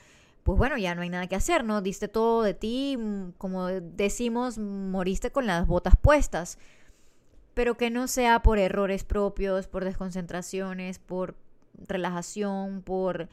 pues 0.43 0.57
bueno, 0.57 0.77
ya 0.77 0.93
no 0.93 1.01
hay 1.01 1.09
nada 1.09 1.27
que 1.27 1.35
hacer, 1.35 1.63
¿no? 1.63 1.81
Diste 1.81 2.07
todo 2.07 2.43
de 2.43 2.53
ti, 2.53 2.97
mm, 2.97 3.31
como 3.37 3.67
decimos, 3.67 4.57
moriste 4.57 5.31
con 5.31 5.47
las 5.47 5.65
botas 5.65 5.95
puestas. 5.95 6.59
Pero 7.53 7.77
que 7.77 7.89
no 7.89 8.07
sea 8.07 8.41
por 8.41 8.59
errores 8.59 9.03
propios, 9.03 9.67
por 9.67 9.85
desconcentraciones, 9.85 10.99
por 10.99 11.35
relajación, 11.87 12.81
por 12.81 13.29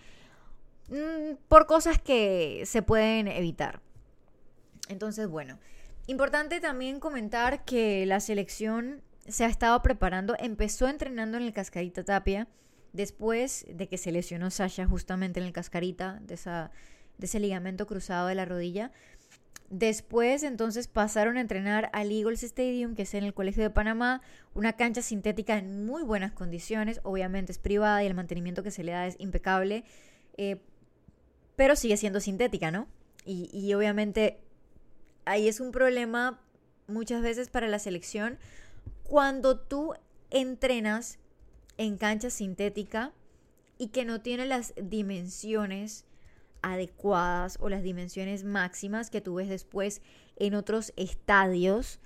Mm, 0.90 1.37
por 1.48 1.66
cosas 1.66 2.00
que 2.00 2.64
se 2.66 2.83
pueden 2.83 3.29
evitar. 3.29 3.81
Entonces, 4.88 5.29
bueno, 5.29 5.59
importante 6.09 6.61
también 6.61 6.98
comentar 6.98 7.64
que 7.64 8.05
la 8.07 8.18
selección 8.18 9.03
se 9.29 9.44
ha 9.44 9.48
estado 9.48 9.81
preparando, 9.83 10.35
empezó 10.40 10.88
entrenando 10.88 11.38
en 11.38 11.44
el 11.44 11.53
Cascarita 11.53 12.05
Tapia, 12.05 12.48
después 12.92 13.66
de 13.72 13.88
que 13.88 13.98
se 13.98 14.11
lesionó 14.11 14.50
Sasha 14.50 14.85
justamente 14.87 15.38
en 15.38 15.46
el 15.46 15.53
Cascarita, 15.53 16.18
de, 16.22 16.35
esa, 16.35 16.72
de 17.18 17.26
ese 17.26 17.38
ligamento 17.38 17.87
cruzado 17.87 18.26
de 18.26 18.35
la 18.35 18.44
rodilla. 18.44 18.90
Después 19.68 20.42
entonces 20.42 20.88
pasaron 20.88 21.37
a 21.37 21.40
entrenar 21.40 21.90
al 21.92 22.11
Eagles 22.11 22.42
Stadium, 22.42 22.96
que 22.96 23.03
es 23.03 23.14
en 23.14 23.22
el 23.22 23.33
Colegio 23.33 23.62
de 23.62 23.70
Panamá, 23.70 24.22
una 24.55 24.72
cancha 24.72 25.03
sintética 25.03 25.57
en 25.57 25.87
muy 25.87 26.03
buenas 26.03 26.33
condiciones, 26.33 26.98
obviamente 27.05 27.53
es 27.53 27.59
privada 27.59 28.03
y 28.03 28.09
el 28.09 28.14
mantenimiento 28.14 28.64
que 28.64 28.72
se 28.72 28.83
le 28.83 28.90
da 28.90 29.07
es 29.07 29.14
impecable. 29.20 29.85
Eh, 30.37 30.61
pero 31.60 31.76
sigue 31.76 31.98
siendo 31.98 32.20
sintética, 32.20 32.70
¿no? 32.70 32.88
Y, 33.26 33.74
obviamente 33.74 34.40
ahí 35.26 35.46
es 35.46 35.60
un 35.60 35.72
problema 35.72 36.40
muchas 36.86 37.20
veces 37.20 37.50
para 37.50 37.68
la 37.68 37.78
selección 37.78 38.38
cuando 39.02 39.60
tú 39.60 39.92
entrenas 40.30 41.18
en 41.76 41.98
cancha 41.98 42.30
sintética 42.30 43.12
y 43.76 43.88
que 43.88 44.06
no 44.06 44.22
tiene 44.22 44.46
las 44.46 44.72
dimensiones 44.80 46.06
adecuadas 46.62 47.58
o 47.60 47.68
las 47.68 47.82
dimensiones 47.82 48.42
máximas 48.42 49.10
que 49.10 49.20
tú 49.20 49.34
ves 49.34 49.50
después 49.50 50.00
en 50.36 50.54
otros 50.54 50.94
estadios. 50.96 52.00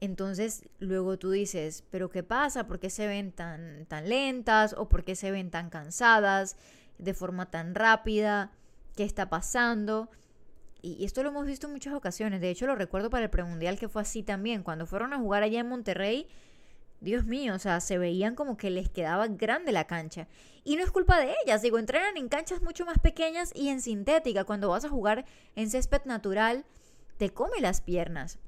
Entonces 0.00 0.68
luego 0.78 1.18
tú 1.18 1.32
dices, 1.32 1.82
pero 1.90 2.10
¿qué 2.10 2.22
pasa? 2.22 2.68
¿Por 2.68 2.78
qué 2.78 2.90
se 2.90 3.08
ven 3.08 3.32
tan, 3.32 3.86
tan 3.86 4.08
lentas? 4.08 4.72
¿O 4.78 4.88
por 4.88 5.02
qué 5.02 5.16
se 5.16 5.32
ven 5.32 5.50
tan 5.50 5.68
cansadas 5.68 6.56
de 6.98 7.12
forma 7.12 7.50
tan 7.50 7.74
rápida? 7.74 8.52
Qué 8.96 9.04
está 9.04 9.28
pasando. 9.28 10.10
Y 10.82 11.04
esto 11.04 11.22
lo 11.22 11.30
hemos 11.30 11.46
visto 11.46 11.66
en 11.66 11.72
muchas 11.72 11.94
ocasiones. 11.94 12.40
De 12.40 12.50
hecho, 12.50 12.66
lo 12.66 12.74
recuerdo 12.74 13.08
para 13.08 13.24
el 13.24 13.30
premundial 13.30 13.78
que 13.78 13.88
fue 13.88 14.02
así 14.02 14.22
también. 14.22 14.62
Cuando 14.62 14.86
fueron 14.86 15.14
a 15.14 15.18
jugar 15.18 15.42
allá 15.42 15.60
en 15.60 15.68
Monterrey, 15.68 16.28
Dios 17.00 17.24
mío, 17.24 17.54
o 17.54 17.58
sea, 17.58 17.80
se 17.80 17.98
veían 17.98 18.34
como 18.34 18.56
que 18.56 18.70
les 18.70 18.88
quedaba 18.88 19.26
grande 19.28 19.72
la 19.72 19.86
cancha. 19.86 20.28
Y 20.62 20.76
no 20.76 20.82
es 20.82 20.90
culpa 20.90 21.18
de 21.18 21.34
ellas, 21.44 21.62
digo, 21.62 21.78
entrenan 21.78 22.16
en 22.16 22.28
canchas 22.28 22.62
mucho 22.62 22.84
más 22.84 22.98
pequeñas 22.98 23.50
y 23.54 23.68
en 23.68 23.80
sintética. 23.80 24.44
Cuando 24.44 24.70
vas 24.70 24.84
a 24.84 24.90
jugar 24.90 25.24
en 25.56 25.70
césped 25.70 26.02
natural, 26.04 26.64
te 27.18 27.30
come 27.30 27.60
las 27.60 27.80
piernas. 27.80 28.38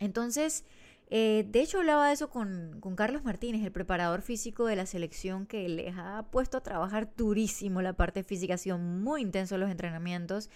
Entonces, 0.00 0.64
eh, 1.10 1.46
de 1.48 1.60
hecho, 1.60 1.78
hablaba 1.78 2.08
de 2.08 2.12
eso 2.12 2.28
con, 2.28 2.78
con, 2.80 2.94
Carlos 2.94 3.24
Martínez, 3.24 3.64
el 3.64 3.72
preparador 3.72 4.20
físico 4.20 4.66
de 4.66 4.76
la 4.76 4.84
selección, 4.84 5.46
que 5.46 5.68
les 5.68 5.94
ha 5.96 6.26
puesto 6.30 6.58
a 6.58 6.62
trabajar 6.62 7.08
durísimo 7.16 7.80
la 7.80 7.94
parte 7.94 8.22
física, 8.22 8.54
ha 8.54 8.58
sido 8.58 8.78
muy 8.78 9.22
intenso 9.22 9.56
los 9.56 9.70
entrenamientos. 9.70 10.50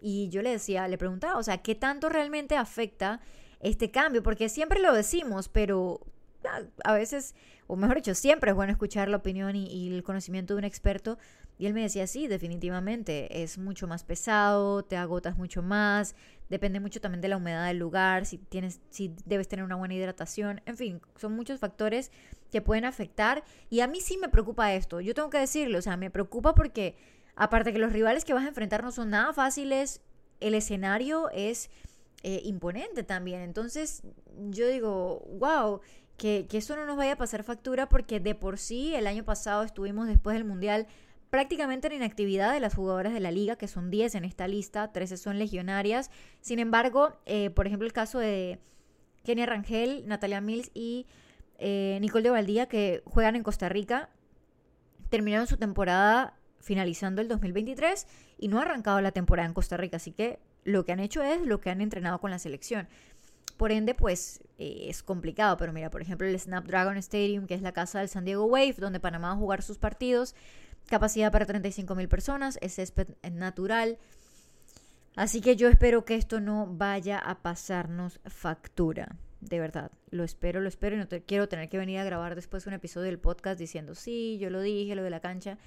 Y 0.00 0.28
yo 0.28 0.42
le 0.42 0.50
decía, 0.50 0.86
le 0.88 0.98
preguntaba, 0.98 1.38
o 1.38 1.42
sea, 1.42 1.58
¿qué 1.58 1.74
tanto 1.74 2.08
realmente 2.08 2.56
afecta 2.56 3.20
este 3.60 3.90
cambio? 3.90 4.22
Porque 4.22 4.48
siempre 4.48 4.80
lo 4.80 4.92
decimos, 4.92 5.48
pero 5.48 6.00
a 6.84 6.92
veces, 6.92 7.34
o 7.66 7.76
mejor 7.76 7.96
dicho, 7.96 8.14
siempre 8.14 8.50
es 8.50 8.56
bueno 8.56 8.72
escuchar 8.72 9.08
la 9.08 9.18
opinión 9.18 9.56
y, 9.56 9.94
el 9.94 10.02
conocimiento 10.02 10.54
de 10.54 10.58
un 10.58 10.64
experto. 10.64 11.18
Y 11.58 11.66
él 11.66 11.74
me 11.74 11.82
decía, 11.82 12.06
sí, 12.06 12.26
definitivamente, 12.26 13.42
es 13.42 13.58
mucho 13.58 13.86
más 13.86 14.02
pesado, 14.02 14.82
te 14.82 14.96
agotas 14.96 15.36
mucho 15.36 15.62
más, 15.62 16.14
depende 16.48 16.80
mucho 16.80 17.00
también 17.00 17.20
de 17.20 17.28
la 17.28 17.36
humedad 17.36 17.66
del 17.66 17.78
lugar, 17.78 18.24
si, 18.24 18.38
tienes, 18.38 18.80
si 18.88 19.14
debes 19.26 19.46
tener 19.46 19.64
una 19.64 19.76
buena 19.76 19.94
hidratación, 19.94 20.62
en 20.64 20.76
fin, 20.76 21.00
son 21.16 21.36
muchos 21.36 21.60
factores 21.60 22.10
que 22.50 22.62
pueden 22.62 22.86
afectar. 22.86 23.44
Y 23.68 23.80
a 23.80 23.86
mí 23.86 24.00
sí 24.00 24.16
me 24.16 24.30
preocupa 24.30 24.72
esto, 24.72 25.00
yo 25.00 25.14
tengo 25.14 25.28
que 25.28 25.38
decirlo, 25.38 25.78
o 25.78 25.82
sea, 25.82 25.98
me 25.98 26.10
preocupa 26.10 26.54
porque 26.54 26.96
aparte 27.36 27.74
que 27.74 27.78
los 27.78 27.92
rivales 27.92 28.24
que 28.24 28.32
vas 28.32 28.44
a 28.44 28.48
enfrentar 28.48 28.82
no 28.82 28.90
son 28.90 29.10
nada 29.10 29.34
fáciles, 29.34 30.00
el 30.40 30.54
escenario 30.54 31.28
es 31.30 31.68
eh, 32.22 32.42
imponente 32.44 33.02
también. 33.02 33.40
Entonces 33.40 34.02
yo 34.50 34.66
digo, 34.68 35.26
wow, 35.38 35.80
que, 36.20 36.46
eso 36.52 36.76
no 36.76 36.84
nos 36.84 36.98
vaya 36.98 37.14
a 37.14 37.16
pasar 37.16 37.42
factura 37.44 37.88
porque 37.88 38.20
de 38.20 38.34
por 38.34 38.58
sí 38.58 38.94
el 38.94 39.06
año 39.06 39.24
pasado 39.24 39.62
estuvimos 39.62 40.06
después 40.06 40.34
del 40.34 40.44
Mundial 40.44 40.86
prácticamente 41.30 41.86
en 41.86 41.94
inactividad 41.94 42.52
de 42.52 42.60
las 42.60 42.74
jugadoras 42.74 43.14
de 43.14 43.20
la 43.20 43.30
liga, 43.30 43.56
que 43.56 43.68
son 43.68 43.90
10 43.90 44.16
en 44.16 44.24
esta 44.26 44.46
lista, 44.46 44.92
13 44.92 45.16
son 45.16 45.38
legionarias. 45.38 46.10
Sin 46.42 46.58
embargo, 46.58 47.18
eh, 47.24 47.48
por 47.48 47.66
ejemplo, 47.66 47.86
el 47.86 47.94
caso 47.94 48.18
de 48.18 48.60
Kenia 49.24 49.46
Rangel, 49.46 50.06
Natalia 50.06 50.42
Mills 50.42 50.70
y 50.74 51.06
eh, 51.58 51.96
Nicole 52.02 52.24
de 52.24 52.30
Valdía, 52.30 52.66
que 52.66 53.02
juegan 53.06 53.34
en 53.34 53.42
Costa 53.42 53.70
Rica, 53.70 54.10
terminaron 55.08 55.46
su 55.46 55.56
temporada 55.56 56.34
finalizando 56.58 57.22
el 57.22 57.28
2023 57.28 58.06
y 58.36 58.48
no 58.48 58.58
ha 58.58 58.62
arrancado 58.62 59.00
la 59.00 59.12
temporada 59.12 59.48
en 59.48 59.54
Costa 59.54 59.78
Rica, 59.78 59.96
así 59.96 60.12
que 60.12 60.38
lo 60.64 60.84
que 60.84 60.92
han 60.92 61.00
hecho 61.00 61.22
es 61.22 61.40
lo 61.40 61.60
que 61.60 61.70
han 61.70 61.80
entrenado 61.80 62.20
con 62.20 62.30
la 62.30 62.38
selección. 62.38 62.88
Por 63.56 63.72
ende, 63.72 63.94
pues 63.94 64.40
eh, 64.58 64.86
es 64.88 65.02
complicado, 65.02 65.56
pero 65.56 65.72
mira, 65.72 65.90
por 65.90 66.02
ejemplo, 66.02 66.26
el 66.26 66.38
Snapdragon 66.38 66.96
Stadium, 66.98 67.46
que 67.46 67.54
es 67.54 67.62
la 67.62 67.72
casa 67.72 68.00
del 68.00 68.08
San 68.08 68.24
Diego 68.24 68.44
Wave, 68.44 68.76
donde 68.78 69.00
Panamá 69.00 69.28
va 69.28 69.34
a 69.34 69.38
jugar 69.38 69.62
sus 69.62 69.78
partidos, 69.78 70.34
capacidad 70.86 71.30
para 71.32 71.46
35 71.46 71.94
mil 71.94 72.08
personas, 72.08 72.58
es 72.60 72.92
natural. 73.32 73.98
Así 75.16 75.40
que 75.40 75.56
yo 75.56 75.68
espero 75.68 76.04
que 76.04 76.14
esto 76.14 76.40
no 76.40 76.66
vaya 76.66 77.18
a 77.18 77.42
pasarnos 77.42 78.20
factura. 78.24 79.16
De 79.40 79.58
verdad, 79.58 79.90
lo 80.10 80.22
espero, 80.22 80.60
lo 80.60 80.68
espero 80.68 80.96
y 80.96 80.98
no 80.98 81.08
te, 81.08 81.22
quiero 81.22 81.48
tener 81.48 81.68
que 81.68 81.78
venir 81.78 81.98
a 81.98 82.04
grabar 82.04 82.34
después 82.34 82.66
un 82.66 82.74
episodio 82.74 83.06
del 83.06 83.18
podcast 83.18 83.58
diciendo, 83.58 83.94
sí, 83.94 84.38
yo 84.38 84.50
lo 84.50 84.60
dije, 84.60 84.94
lo 84.94 85.02
de 85.02 85.10
la 85.10 85.20
cancha. 85.20 85.58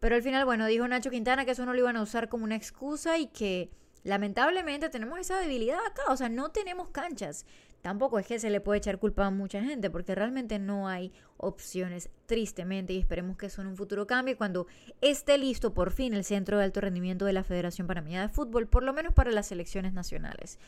Pero 0.00 0.14
al 0.14 0.22
final, 0.22 0.44
bueno, 0.44 0.66
dijo 0.66 0.86
Nacho 0.86 1.10
Quintana 1.10 1.44
que 1.44 1.50
eso 1.50 1.66
no 1.66 1.72
lo 1.72 1.80
iban 1.80 1.96
a 1.96 2.02
usar 2.02 2.28
como 2.28 2.44
una 2.44 2.56
excusa 2.56 3.18
y 3.18 3.26
que 3.26 3.70
lamentablemente 4.04 4.88
tenemos 4.88 5.18
esa 5.18 5.38
debilidad 5.38 5.78
acá. 5.86 6.02
O 6.08 6.16
sea, 6.16 6.28
no 6.28 6.50
tenemos 6.50 6.88
canchas. 6.88 7.46
Tampoco 7.82 8.18
es 8.18 8.26
que 8.26 8.40
se 8.40 8.50
le 8.50 8.60
puede 8.60 8.78
echar 8.78 8.98
culpa 8.98 9.26
a 9.26 9.30
mucha 9.30 9.62
gente 9.62 9.88
porque 9.88 10.14
realmente 10.14 10.58
no 10.58 10.88
hay 10.88 11.12
opciones, 11.36 12.10
tristemente, 12.26 12.92
y 12.92 12.98
esperemos 12.98 13.36
que 13.36 13.46
eso 13.46 13.62
en 13.62 13.68
un 13.68 13.76
futuro 13.76 14.06
cambie 14.06 14.36
cuando 14.36 14.66
esté 15.00 15.38
listo 15.38 15.72
por 15.74 15.92
fin 15.92 16.12
el 16.12 16.24
centro 16.24 16.58
de 16.58 16.64
alto 16.64 16.80
rendimiento 16.80 17.24
de 17.24 17.32
la 17.32 17.44
Federación 17.44 17.86
Panameña 17.86 18.22
de 18.22 18.28
Fútbol, 18.28 18.66
por 18.66 18.82
lo 18.82 18.92
menos 18.92 19.14
para 19.14 19.30
las 19.30 19.46
selecciones 19.46 19.92
nacionales. 19.92 20.58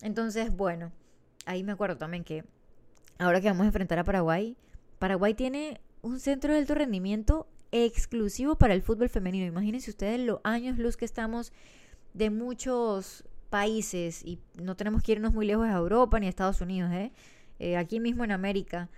Entonces, 0.00 0.50
bueno, 0.50 0.90
ahí 1.44 1.62
me 1.62 1.72
acuerdo 1.72 1.98
también 1.98 2.24
que 2.24 2.44
ahora 3.18 3.40
que 3.42 3.48
vamos 3.48 3.64
a 3.64 3.66
enfrentar 3.66 3.98
a 3.98 4.04
Paraguay, 4.04 4.56
Paraguay 4.98 5.34
tiene 5.34 5.80
un 6.00 6.18
centro 6.18 6.52
de 6.52 6.60
alto 6.60 6.74
rendimiento 6.74 7.46
exclusivo 7.72 8.56
para 8.56 8.74
el 8.74 8.82
fútbol 8.82 9.10
femenino. 9.10 9.46
Imagínense 9.46 9.90
ustedes 9.90 10.20
los 10.20 10.40
años 10.44 10.78
luz 10.78 10.96
que 10.96 11.04
estamos 11.04 11.52
de 12.18 12.30
muchos 12.30 13.24
países 13.48 14.24
y 14.24 14.40
no 14.60 14.76
tenemos 14.76 15.02
que 15.02 15.12
irnos 15.12 15.32
muy 15.32 15.46
lejos 15.46 15.66
a 15.66 15.72
Europa 15.72 16.18
ni 16.18 16.26
a 16.26 16.28
Estados 16.28 16.60
Unidos, 16.60 16.92
¿eh? 16.92 17.12
eh 17.60 17.76
aquí 17.76 18.00
mismo 18.00 18.24
en 18.24 18.32
América, 18.32 18.90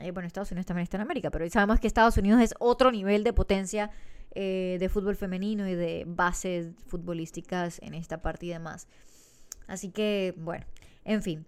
eh, 0.00 0.10
bueno, 0.10 0.26
Estados 0.26 0.50
Unidos 0.50 0.66
también 0.66 0.82
está 0.82 0.96
en 0.96 1.02
América, 1.02 1.30
pero 1.30 1.48
sabemos 1.48 1.80
que 1.80 1.86
Estados 1.86 2.16
Unidos 2.18 2.42
es 2.42 2.54
otro 2.58 2.90
nivel 2.90 3.24
de 3.24 3.32
potencia 3.32 3.90
eh, 4.34 4.76
de 4.80 4.88
fútbol 4.88 5.16
femenino 5.16 5.66
y 5.68 5.74
de 5.74 6.04
bases 6.06 6.74
futbolísticas 6.88 7.80
en 7.82 7.94
esta 7.94 8.20
parte 8.20 8.46
y 8.46 8.48
demás. 8.50 8.88
Así 9.68 9.90
que, 9.90 10.34
bueno, 10.36 10.66
en 11.04 11.22
fin. 11.22 11.46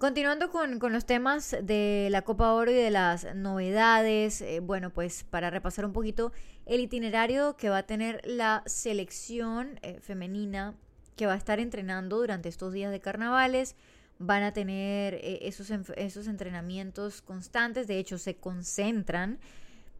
Continuando 0.00 0.48
con, 0.48 0.78
los 0.94 1.04
temas 1.04 1.54
de 1.62 2.08
la 2.10 2.22
Copa 2.22 2.54
Oro 2.54 2.70
y 2.70 2.74
de 2.74 2.90
las 2.90 3.34
novedades, 3.34 4.40
eh, 4.40 4.60
bueno, 4.60 4.88
pues 4.88 5.24
para 5.24 5.50
repasar 5.50 5.84
un 5.84 5.92
poquito 5.92 6.32
el 6.64 6.80
itinerario 6.80 7.58
que 7.58 7.68
va 7.68 7.76
a 7.76 7.82
tener 7.82 8.22
la 8.24 8.62
selección 8.64 9.78
eh, 9.82 10.00
femenina 10.00 10.74
que 11.16 11.26
va 11.26 11.34
a 11.34 11.36
estar 11.36 11.60
entrenando 11.60 12.16
durante 12.16 12.48
estos 12.48 12.72
días 12.72 12.90
de 12.90 13.00
carnavales, 13.00 13.76
van 14.18 14.42
a 14.42 14.54
tener 14.54 15.16
eh, 15.16 15.40
esos, 15.42 15.70
esos 15.70 16.28
entrenamientos 16.28 17.20
constantes, 17.20 17.86
de 17.86 17.98
hecho 17.98 18.16
se 18.16 18.36
concentran 18.36 19.38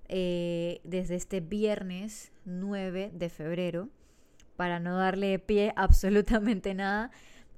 desde 0.09 1.15
este 1.15 1.41
viernes 1.41 2.33
9 2.47 3.11
de 3.13 3.29
febrero, 3.29 3.91
para 4.57 4.81
no 4.81 4.97
darle 4.97 5.39
pie 5.39 5.75
absolutamente 5.77 6.73
nada 6.73 7.11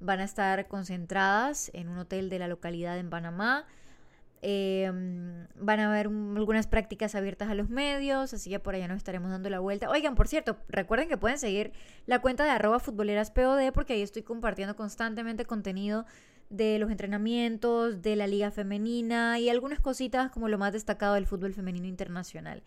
van 0.03 0.19
a 0.19 0.23
estar 0.23 0.67
concentradas 0.67 1.71
en 1.73 1.87
un 1.87 1.97
hotel 1.97 2.29
de 2.29 2.39
la 2.39 2.47
localidad 2.47 2.97
en 2.97 3.09
Panamá. 3.09 3.65
Em, 4.45 5.47
van 5.55 5.79
a 5.79 5.89
haber 5.89 6.07
algunas 6.07 6.67
prácticas 6.67 7.15
abiertas 7.15 7.49
a 7.49 7.55
los 7.55 7.69
medios, 7.69 8.33
así 8.33 8.49
que 8.49 8.59
por 8.59 8.75
allá 8.75 8.89
nos 8.89 8.97
estaremos 8.97 9.31
dando 9.31 9.49
la 9.49 9.59
vuelta. 9.59 9.89
Oigan, 9.89 10.15
por 10.15 10.27
cierto, 10.27 10.57
recuerden 10.67 11.07
que 11.07 11.15
pueden 11.15 11.39
seguir 11.39 11.71
la 12.07 12.19
cuenta 12.19 12.43
de 12.43 12.49
arroba 12.49 12.79
futboleraspod 12.79 13.71
porque 13.73 13.93
ahí 13.93 14.01
estoy 14.01 14.23
compartiendo 14.23 14.75
constantemente 14.75 15.45
contenido 15.45 16.05
de 16.49 16.77
los 16.77 16.91
entrenamientos, 16.91 18.01
de 18.01 18.17
la 18.17 18.27
liga 18.27 18.51
femenina 18.51 19.39
y 19.39 19.47
algunas 19.47 19.79
cositas 19.79 20.29
como 20.29 20.49
lo 20.49 20.57
más 20.57 20.73
destacado 20.73 21.13
del 21.13 21.25
fútbol 21.25 21.53
femenino 21.53 21.87
internacional. 21.87 22.63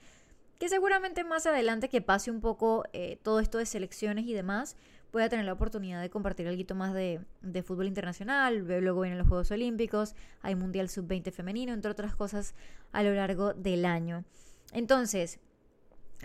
Que 0.59 0.71
seguramente 0.71 1.25
más 1.25 1.45
adelante 1.45 1.91
que 1.91 2.01
pase 2.01 2.31
un 2.31 2.41
poco 2.41 2.85
eh, 2.95 3.19
todo 3.23 3.39
esto 3.39 3.59
de 3.59 3.67
selecciones 3.67 4.25
y 4.25 4.33
demás, 4.33 4.79
voy 5.17 5.23
a 5.23 5.31
tener 5.31 5.47
la 5.47 5.55
oportunidad 5.55 6.03
de 6.03 6.11
compartir 6.11 6.47
algo 6.47 6.75
más 6.75 6.93
de, 6.93 7.25
fútbol 7.65 7.87
internacional. 7.87 8.59
Luego 8.59 9.01
vienen 9.01 9.17
los 9.17 9.27
Juegos 9.27 9.51
Olímpicos, 9.51 10.15
hay 10.43 10.55
Mundial 10.55 10.91
Sub-20 10.91 11.33
femenino, 11.33 11.73
entre 11.73 11.91
otras 11.91 12.15
cosas, 12.15 12.55
a 12.93 13.03
lo 13.03 13.15
largo 13.15 13.55
del 13.55 13.87
año. 13.87 14.25
Entonces, 14.73 15.41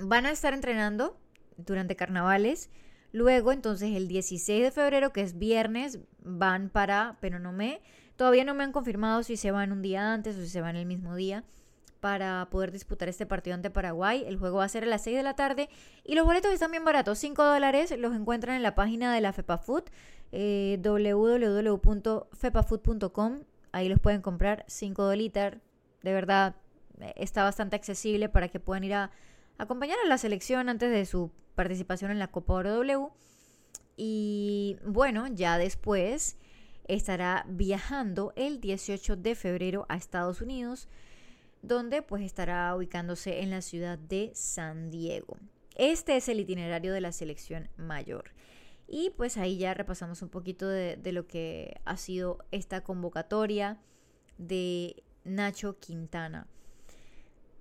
van 0.04 0.26
a 0.26 0.32
estar 0.32 0.54
entrenando 0.54 1.18
durante 1.56 1.96
carnavales. 1.96 2.70
Luego, 3.14 3.54
entonces, 3.54 3.96
el 3.96 4.10
16 4.10 4.62
de 4.62 4.72
febrero, 4.72 5.14
que 5.14 5.22
es 5.22 5.38
viernes, 5.38 6.00
van 6.22 6.70
para 6.70 7.18
Penonomé. 7.22 7.82
Todavía 8.18 8.44
no 8.44 8.54
me 8.54 8.66
han 8.66 8.74
confirmado 8.74 9.24
si 9.24 9.38
se 9.38 9.52
van 9.52 9.72
un 9.72 9.82
día 9.82 10.12
antes 10.12 10.36
o 10.36 10.42
si 10.42 10.50
se 10.50 10.60
van 10.60 10.76
el 10.76 10.86
mismo 10.86 11.16
día 11.16 11.46
para 12.02 12.50
poder 12.50 12.72
disputar 12.72 13.08
este 13.08 13.26
partido 13.26 13.54
ante 13.54 13.70
Paraguay. 13.70 14.26
El 14.28 14.36
juego 14.38 14.58
va 14.58 14.66
a 14.66 14.70
ser 14.70 14.84
a 14.84 14.88
las 14.88 15.04
6 15.04 15.16
de 15.16 15.24
la 15.24 15.36
tarde 15.36 15.70
y 16.04 16.16
los 16.16 16.26
boletos 16.26 16.52
están 16.52 16.72
bien 16.72 16.84
baratos, 16.84 17.20
5 17.20 17.42
dólares. 17.44 17.96
Los 17.98 18.14
encuentran 18.16 18.58
en 18.58 18.64
la 18.64 18.76
página 18.76 19.14
de 19.14 19.22
la 19.22 19.32
FEPAFood, 19.32 19.84
eh, 20.32 20.80
www.fepafood.com. 20.84 23.44
Ahí 23.72 23.88
los 23.88 24.00
pueden 24.00 24.22
comprar, 24.22 24.66
5 24.68 25.04
dólares. 25.04 25.62
De 26.02 26.14
verdad, 26.14 26.56
eh, 27.00 27.14
está 27.16 27.44
bastante 27.44 27.76
accesible 27.76 28.30
para 28.30 28.48
que 28.50 28.60
puedan 28.60 28.84
ir 28.84 28.96
a 28.96 29.12
acompañar 29.60 30.00
a 30.04 30.08
la 30.08 30.18
selección 30.18 30.70
antes 30.70 30.90
de 30.92 31.06
su 31.06 31.30
participación 31.54 32.10
en 32.10 32.18
la 32.18 32.32
Copa 32.32 32.54
Oro 32.54 32.78
W. 32.78 33.10
Y 33.96 34.78
bueno, 34.84 35.28
ya 35.28 35.60
después 35.60 36.38
estará 36.88 37.46
viajando 37.48 38.34
el 38.36 38.60
18 38.60 39.18
de 39.18 39.36
febrero 39.36 39.86
a 39.88 39.98
Estados 39.98 40.42
Unidos 40.42 40.88
donde 41.62 42.02
pues 42.02 42.24
estará 42.24 42.76
ubicándose 42.76 43.42
en 43.42 43.52
la 43.52 43.62
ciudad 43.62 43.98
de 43.98 44.32
San 44.34 44.90
Diego. 44.90 45.38
Este 45.76 46.18
es 46.18 46.28
el 46.30 46.40
itinerario 46.40 46.94
de 46.94 47.02
la 47.02 47.12
selección 47.12 47.70
mayor. 47.78 48.32
Y 48.88 49.12
pues 49.12 49.38
ahí 49.38 49.58
ya 49.58 49.74
repasamos 49.74 50.22
un 50.22 50.30
poquito 50.30 50.68
de, 50.68 51.00
lo 51.12 51.26
que 51.28 51.80
ha 51.86 51.96
sido 51.98 52.40
esta 52.52 52.82
convocatoria 52.82 53.80
de 54.38 55.04
Nacho 55.24 55.80
Quintana. 55.80 56.48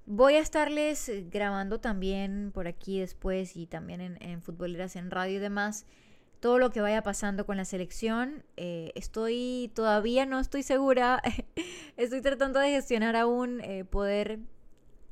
Voy 0.07 0.35
a 0.35 0.41
estarles 0.41 1.11
grabando 1.31 1.79
también 1.79 2.51
por 2.53 2.67
aquí 2.67 2.99
después 2.99 3.57
y 3.57 3.67
también 3.67 4.01
en, 4.01 4.21
en 4.21 4.43
Futboleras 4.43 4.97
en 4.97 5.11
Radio 5.11 5.37
y 5.37 5.41
demás 5.41 5.87
todo 6.41 6.59
lo 6.59 6.71
que 6.71 6.81
vaya 6.81 7.03
pasando 7.03 7.47
con 7.47 7.57
la 7.57 7.65
selección. 7.65 8.43
Eh, 8.57 8.93
estoy 8.95 9.71
todavía 9.75 10.27
no 10.27 10.41
estoy 10.41 10.63
segura. 10.63 11.23
estoy 11.97 12.23
tratando 12.23 12.59
de 12.59 12.71
gestionar 12.71 13.15
aún 13.15 13.61
eh, 13.61 13.85
poder 13.85 14.41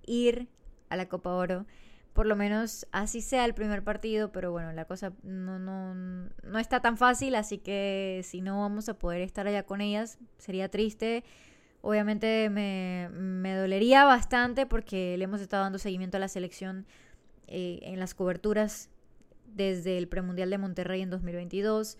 ir 0.07 0.49
a 0.89 0.97
la 0.97 1.09
Copa 1.09 1.35
Oro. 1.35 1.67
Por 2.15 2.27
lo 2.27 2.35
menos 2.35 2.87
así 2.91 3.21
sea 3.21 3.45
el 3.45 3.55
primer 3.55 3.85
partido, 3.85 4.33
pero 4.33 4.51
bueno, 4.51 4.73
la 4.73 4.87
cosa 4.87 5.13
no, 5.23 5.59
no, 5.59 5.95
no 5.95 6.59
está 6.59 6.81
tan 6.81 6.97
fácil, 6.97 7.37
así 7.37 7.59
que 7.59 8.23
si 8.25 8.41
no 8.41 8.61
vamos 8.61 8.89
a 8.89 8.95
poder 8.95 9.21
estar 9.21 9.47
allá 9.47 9.63
con 9.63 9.81
ellas, 9.81 10.19
sería 10.39 10.69
triste. 10.69 11.23
Obviamente 11.81 12.51
me, 12.51 13.09
me 13.13 13.55
dolería 13.55 14.05
bastante 14.05 14.67
porque 14.67 15.17
le 15.17 15.25
hemos 15.25 15.41
estado 15.41 15.63
dando 15.63 15.79
seguimiento 15.79 16.17
a 16.17 16.21
la 16.21 16.29
selección 16.29 16.87
eh, 17.47 17.79
en 17.83 18.01
las 18.01 18.15
coberturas 18.15 18.91
desde 19.55 19.99
el 19.99 20.09
premundial 20.09 20.51
de 20.51 20.59
Monterrey 20.59 21.03
en 21.03 21.11
2022, 21.11 21.99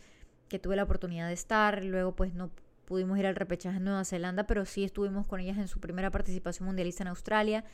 que 0.49 0.59
tuve 0.59 0.77
la 0.77 0.85
oportunidad 0.85 1.29
de 1.29 1.35
estar, 1.35 1.85
luego 1.85 2.15
pues 2.15 2.35
no 2.35 2.51
pudimos 2.85 3.19
ir 3.19 3.27
al 3.27 3.37
repechaje 3.37 3.77
en 3.77 3.85
Nueva 3.85 4.05
Zelanda, 4.05 4.47
pero 4.47 4.65
sí 4.65 4.85
estuvimos 4.85 5.27
con 5.27 5.41
ellas 5.41 5.59
en 5.59 5.69
su 5.69 5.79
primera 5.79 6.11
participación 6.11 6.67
mundialista 6.67 7.03
en 7.03 7.09
Australia. 7.09 7.65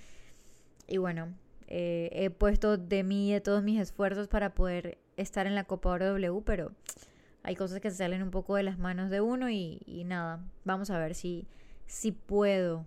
Y 0.89 0.99
bueno, 0.99 1.33
eh, 1.69 2.11
he 2.13 2.31
puesto 2.31 2.77
de 2.77 3.05
mí 3.05 3.33
de 3.33 3.41
todos 3.41 3.63
mis 3.63 3.81
esfuerzos 3.81 4.29
para 4.29 4.55
poder 4.55 4.99
estar 5.17 5.47
en 5.47 5.55
la 5.55 5.65
Copa 5.65 5.91
Oro 5.91 6.43
pero 6.45 6.73
hay 7.43 7.55
cosas 7.57 7.81
que 7.81 7.91
se 7.91 7.99
salen 7.99 8.23
un 8.23 8.31
poco 8.31 8.57
de 8.57 8.65
las 8.65 8.79
manos 8.79 9.11
de 9.11 9.21
uno 9.21 9.51
y, 9.51 9.81
y 9.87 10.05
nada, 10.05 10.41
vamos 10.65 10.91
a 10.91 10.99
ver 10.99 11.15
si, 11.15 11.47
si 11.87 12.11
puedo 12.11 12.85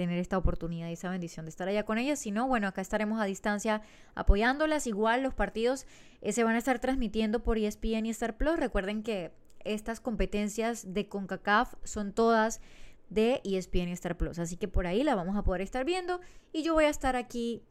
tener 0.00 0.18
esta 0.18 0.38
oportunidad 0.38 0.88
y 0.88 0.94
esa 0.94 1.10
bendición 1.10 1.44
de 1.44 1.50
estar 1.50 1.68
allá 1.68 1.84
con 1.84 1.98
ellas. 1.98 2.18
Si 2.18 2.30
no, 2.30 2.48
bueno, 2.48 2.66
acá 2.66 2.80
estaremos 2.80 3.20
a 3.20 3.26
distancia 3.26 3.82
apoyándolas. 4.14 4.86
Igual 4.86 5.22
los 5.22 5.34
partidos 5.34 5.86
eh, 6.22 6.32
se 6.32 6.42
van 6.42 6.54
a 6.54 6.58
estar 6.58 6.78
transmitiendo 6.78 7.42
por 7.42 7.58
ESPN 7.58 8.06
y 8.06 8.10
Star 8.10 8.38
Plus. 8.38 8.56
Recuerden 8.56 9.02
que 9.02 9.30
estas 9.62 10.00
competencias 10.00 10.94
de 10.94 11.06
CONCACAF 11.06 11.74
son 11.84 12.14
todas 12.14 12.62
de 13.10 13.42
ESPN 13.44 13.90
y 13.90 13.92
Star 13.92 14.16
Plus. 14.16 14.38
Así 14.38 14.56
que 14.56 14.68
por 14.68 14.86
ahí 14.86 15.04
la 15.04 15.14
vamos 15.14 15.36
a 15.36 15.44
poder 15.44 15.60
estar 15.60 15.84
viendo. 15.84 16.22
Y 16.50 16.62
yo 16.62 16.72
voy 16.72 16.86
a 16.86 16.88
estar 16.88 17.14
aquí 17.14 17.62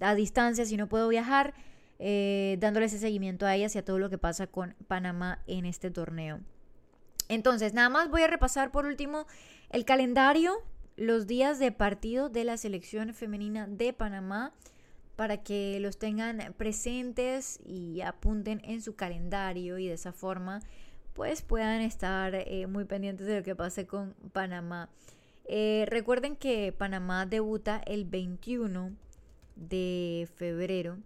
a 0.00 0.16
distancia 0.16 0.64
si 0.64 0.76
no 0.76 0.88
puedo 0.88 1.06
viajar, 1.06 1.54
eh, 2.00 2.56
dándole 2.58 2.86
ese 2.86 2.98
seguimiento 2.98 3.46
a 3.46 3.54
ellas 3.54 3.76
y 3.76 3.78
a 3.78 3.84
todo 3.84 4.00
lo 4.00 4.10
que 4.10 4.18
pasa 4.18 4.48
con 4.48 4.74
Panamá 4.88 5.40
en 5.46 5.66
este 5.66 5.92
torneo. 5.92 6.40
Entonces, 7.28 7.74
nada 7.74 7.90
más 7.90 8.10
voy 8.10 8.22
a 8.22 8.26
repasar 8.26 8.72
por 8.72 8.86
último 8.86 9.28
el 9.70 9.84
calendario 9.84 10.64
los 10.96 11.26
días 11.26 11.58
de 11.58 11.72
partido 11.72 12.28
de 12.28 12.44
la 12.44 12.56
selección 12.56 13.12
femenina 13.14 13.66
de 13.66 13.92
Panamá 13.92 14.52
para 15.14 15.42
que 15.42 15.78
los 15.80 15.98
tengan 15.98 16.54
presentes 16.56 17.58
y 17.64 18.00
apunten 18.02 18.60
en 18.64 18.82
su 18.82 18.96
calendario 18.96 19.78
y 19.78 19.88
de 19.88 19.94
esa 19.94 20.12
forma 20.12 20.62
pues 21.14 21.40
puedan 21.40 21.80
estar 21.80 22.34
eh, 22.34 22.66
muy 22.66 22.84
pendientes 22.84 23.26
de 23.26 23.38
lo 23.38 23.42
que 23.42 23.56
pase 23.56 23.86
con 23.86 24.14
Panamá. 24.32 24.90
Eh, 25.46 25.86
recuerden 25.88 26.36
que 26.36 26.72
Panamá 26.72 27.24
debuta 27.24 27.80
el 27.86 28.04
21 28.04 28.94
de 29.54 30.28
febrero 30.34 30.98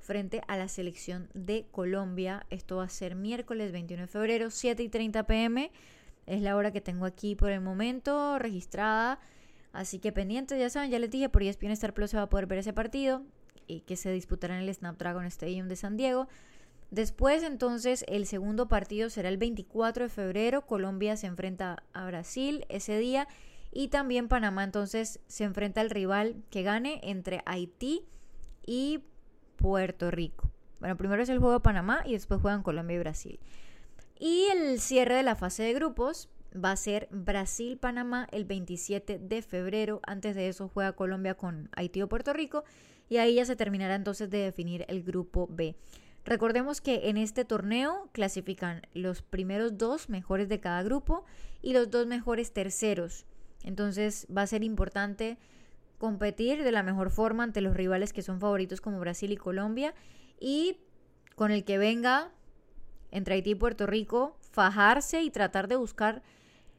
frente 0.00 0.42
a 0.48 0.56
la 0.58 0.68
selección 0.68 1.28
de 1.32 1.66
Colombia. 1.70 2.44
Esto 2.50 2.76
va 2.76 2.84
a 2.84 2.88
ser 2.90 3.14
miércoles 3.14 3.72
21 3.72 4.02
de 4.02 4.08
febrero, 4.08 4.50
7 4.50 4.82
y 4.82 4.88
30 4.90 5.22
pm. 5.24 5.70
Es 6.28 6.42
la 6.42 6.56
hora 6.56 6.72
que 6.72 6.82
tengo 6.82 7.06
aquí 7.06 7.34
por 7.34 7.50
el 7.50 7.62
momento 7.62 8.38
registrada. 8.38 9.18
Así 9.72 9.98
que 9.98 10.12
pendientes, 10.12 10.58
ya 10.58 10.68
saben, 10.68 10.90
ya 10.90 10.98
les 10.98 11.10
dije, 11.10 11.30
por 11.30 11.42
ESPN 11.42 11.70
Star 11.70 11.94
Plus 11.94 12.10
se 12.10 12.18
va 12.18 12.24
a 12.24 12.28
poder 12.28 12.46
ver 12.46 12.58
ese 12.58 12.74
partido 12.74 13.22
y 13.66 13.80
que 13.80 13.96
se 13.96 14.12
disputará 14.12 14.56
en 14.56 14.68
el 14.68 14.74
Snapdragon 14.74 15.24
Stadium 15.24 15.68
de 15.68 15.76
San 15.76 15.96
Diego. 15.96 16.28
Después, 16.90 17.42
entonces, 17.42 18.04
el 18.08 18.26
segundo 18.26 18.68
partido 18.68 19.08
será 19.08 19.30
el 19.30 19.38
24 19.38 20.04
de 20.04 20.10
febrero. 20.10 20.66
Colombia 20.66 21.16
se 21.16 21.26
enfrenta 21.26 21.82
a 21.94 22.06
Brasil 22.06 22.66
ese 22.68 22.98
día. 22.98 23.26
Y 23.72 23.88
también 23.88 24.28
Panamá, 24.28 24.64
entonces, 24.64 25.20
se 25.28 25.44
enfrenta 25.44 25.80
al 25.80 25.88
rival 25.88 26.36
que 26.50 26.62
gane 26.62 27.00
entre 27.04 27.42
Haití 27.46 28.04
y 28.66 29.02
Puerto 29.56 30.10
Rico. 30.10 30.50
Bueno, 30.80 30.96
primero 30.96 31.22
es 31.22 31.28
el 31.30 31.38
juego 31.38 31.54
de 31.54 31.60
Panamá 31.60 32.02
y 32.04 32.12
después 32.12 32.40
juegan 32.40 32.62
Colombia 32.62 32.96
y 32.96 33.00
Brasil. 33.00 33.40
Y 34.18 34.46
el 34.52 34.80
cierre 34.80 35.14
de 35.14 35.22
la 35.22 35.36
fase 35.36 35.62
de 35.62 35.74
grupos 35.74 36.28
va 36.52 36.72
a 36.72 36.76
ser 36.76 37.08
Brasil-Panamá 37.10 38.26
el 38.32 38.44
27 38.44 39.18
de 39.18 39.42
febrero. 39.42 40.00
Antes 40.04 40.34
de 40.34 40.48
eso 40.48 40.68
juega 40.68 40.92
Colombia 40.92 41.34
con 41.34 41.68
Haití 41.76 42.02
o 42.02 42.08
Puerto 42.08 42.32
Rico. 42.32 42.64
Y 43.08 43.18
ahí 43.18 43.34
ya 43.34 43.44
se 43.44 43.56
terminará 43.56 43.94
entonces 43.94 44.28
de 44.28 44.38
definir 44.38 44.84
el 44.88 45.02
grupo 45.02 45.46
B. 45.50 45.76
Recordemos 46.24 46.80
que 46.80 47.08
en 47.08 47.16
este 47.16 47.44
torneo 47.44 48.10
clasifican 48.12 48.82
los 48.92 49.22
primeros 49.22 49.78
dos 49.78 50.08
mejores 50.08 50.48
de 50.48 50.60
cada 50.60 50.82
grupo 50.82 51.24
y 51.62 51.72
los 51.72 51.90
dos 51.90 52.06
mejores 52.06 52.52
terceros. 52.52 53.24
Entonces 53.64 54.26
va 54.34 54.42
a 54.42 54.46
ser 54.46 54.62
importante 54.62 55.38
competir 55.98 56.64
de 56.64 56.72
la 56.72 56.82
mejor 56.82 57.10
forma 57.10 57.44
ante 57.44 57.60
los 57.60 57.74
rivales 57.74 58.12
que 58.12 58.22
son 58.22 58.40
favoritos 58.40 58.80
como 58.80 59.00
Brasil 59.00 59.32
y 59.32 59.36
Colombia 59.36 59.94
y 60.38 60.76
con 61.34 61.50
el 61.50 61.64
que 61.64 61.78
venga 61.78 62.30
entre 63.10 63.34
Haití 63.34 63.50
y 63.50 63.54
Puerto 63.54 63.86
Rico, 63.86 64.36
fajarse 64.52 65.22
y 65.22 65.30
tratar 65.30 65.68
de 65.68 65.76
buscar 65.76 66.22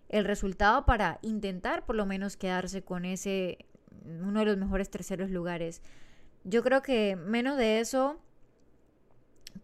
el 0.10 0.26
resultado 0.26 0.86
para 0.86 1.20
intentar 1.22 1.86
por 1.86 1.96
lo 1.96 2.06
menos 2.06 2.38
quedarse 2.38 2.82
con 2.82 3.06
ese 3.06 3.66
uno 4.06 4.40
de 4.40 4.46
los 4.46 4.58
mejores 4.58 4.90
terceros 4.90 5.30
lugares. 5.30 5.82
Yo 6.44 6.64
creo 6.64 6.82
que 6.82 7.16
menos 7.16 7.58
de 7.58 7.80
eso 7.80 8.20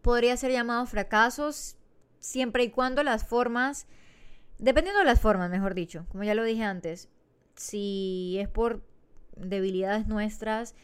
podría 0.02 0.38
ser 0.38 0.52
llamado 0.52 0.86
fracasos 0.86 1.78
siempre 2.20 2.64
y 2.64 2.70
cuando 2.70 3.04
las 3.04 3.26
formas, 3.26 3.88
dependiendo 4.58 5.00
de 5.00 5.06
las 5.06 5.20
formas, 5.20 5.50
mejor 5.50 5.74
dicho, 5.74 6.06
como 6.10 6.24
ya 6.24 6.36
lo 6.36 6.44
dije 6.44 6.64
antes, 6.64 7.10
si 7.56 8.38
es 8.40 8.48
por 8.48 8.84
debilidades 9.36 10.08
nuestras, 10.08 10.76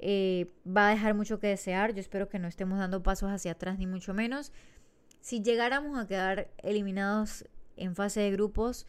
eh, 0.00 0.50
va 0.66 0.88
a 0.88 0.90
dejar 0.90 1.14
mucho 1.14 1.38
que 1.38 1.48
desear. 1.48 1.92
Yo 1.94 2.00
espero 2.00 2.28
que 2.28 2.38
no 2.38 2.48
estemos 2.48 2.78
dando 2.78 3.02
pasos 3.02 3.30
hacia 3.30 3.52
atrás, 3.52 3.78
ni 3.78 3.86
mucho 3.86 4.14
menos. 4.14 4.52
Si 5.28 5.42
llegáramos 5.42 5.98
a 5.98 6.06
quedar 6.06 6.48
eliminados 6.62 7.44
en 7.76 7.94
fase 7.94 8.20
de 8.20 8.30
grupos, 8.30 8.86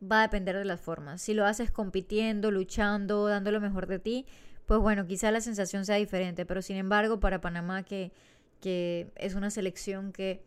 va 0.00 0.20
a 0.20 0.22
depender 0.22 0.56
de 0.56 0.64
las 0.64 0.80
formas. 0.80 1.20
Si 1.20 1.34
lo 1.34 1.44
haces 1.44 1.72
compitiendo, 1.72 2.52
luchando, 2.52 3.26
dando 3.26 3.50
lo 3.50 3.60
mejor 3.60 3.88
de 3.88 3.98
ti, 3.98 4.26
pues 4.66 4.78
bueno, 4.78 5.08
quizá 5.08 5.32
la 5.32 5.40
sensación 5.40 5.84
sea 5.84 5.96
diferente. 5.96 6.46
Pero 6.46 6.62
sin 6.62 6.76
embargo, 6.76 7.18
para 7.18 7.40
Panamá, 7.40 7.82
que 7.82 8.12
que 8.60 9.10
es 9.16 9.34
una 9.34 9.50
selección 9.50 10.12
que 10.12 10.40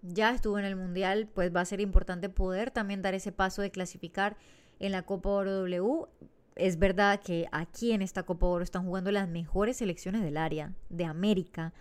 ya 0.00 0.30
estuvo 0.30 0.58
en 0.58 0.64
el 0.64 0.74
Mundial, 0.74 1.28
pues 1.34 1.54
va 1.54 1.60
a 1.60 1.66
ser 1.66 1.82
importante 1.82 2.30
poder 2.30 2.70
también 2.70 3.02
dar 3.02 3.12
ese 3.12 3.32
paso 3.32 3.60
de 3.60 3.70
clasificar 3.70 4.38
en 4.78 4.92
la 4.92 5.02
Copa 5.02 5.28
Oro 5.28 5.52
W. 5.52 6.06
Es 6.54 6.78
verdad 6.78 7.20
que 7.20 7.46
aquí 7.52 7.92
en 7.92 8.00
esta 8.00 8.22
Copa 8.22 8.46
Oro 8.46 8.64
están 8.64 8.86
jugando 8.86 9.10
las 9.10 9.28
mejores 9.28 9.76
selecciones 9.76 10.22
del 10.22 10.38
área, 10.38 10.72
de 10.88 11.04
América, 11.04 11.74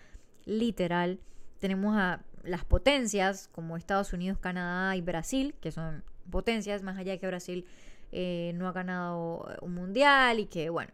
literal. 0.43 1.21
Tenemos 1.59 1.95
a 1.95 2.21
las 2.45 2.65
potencias 2.65 3.49
como 3.51 3.77
Estados 3.77 4.13
Unidos, 4.13 4.37
Canadá 4.39 4.95
y 4.95 5.01
Brasil, 5.01 5.55
que 5.61 5.71
son 5.71 6.03
potencias, 6.29 6.83
más 6.83 6.97
allá 6.97 7.13
de 7.13 7.19
que 7.19 7.27
Brasil 7.27 7.65
eh, 8.11 8.53
no 8.55 8.67
ha 8.67 8.71
ganado 8.71 9.47
un 9.61 9.73
mundial 9.73 10.39
y 10.39 10.45
que, 10.45 10.69
bueno, 10.69 10.91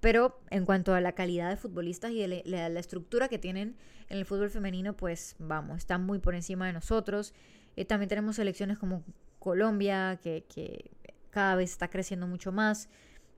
pero 0.00 0.40
en 0.50 0.64
cuanto 0.64 0.94
a 0.94 1.00
la 1.00 1.12
calidad 1.12 1.50
de 1.50 1.56
futbolistas 1.56 2.12
y 2.12 2.26
de 2.26 2.42
la, 2.44 2.66
estructura 2.78 3.28
que 3.28 3.38
tienen 3.38 3.76
en 4.08 4.18
el 4.18 4.24
fútbol 4.24 4.50
femenino, 4.50 4.96
pues 4.96 5.36
vamos, 5.38 5.78
están 5.78 6.04
muy 6.04 6.18
por 6.18 6.34
encima 6.34 6.66
de 6.66 6.72
nosotros. 6.72 7.34
Eh, 7.76 7.84
también 7.84 8.08
tenemos 8.08 8.36
selecciones 8.36 8.78
como 8.78 9.04
Colombia, 9.38 10.18
que, 10.22 10.44
que 10.48 10.90
cada 11.30 11.56
vez 11.56 11.72
está 11.72 11.88
creciendo 11.88 12.26
mucho 12.26 12.52
más, 12.52 12.88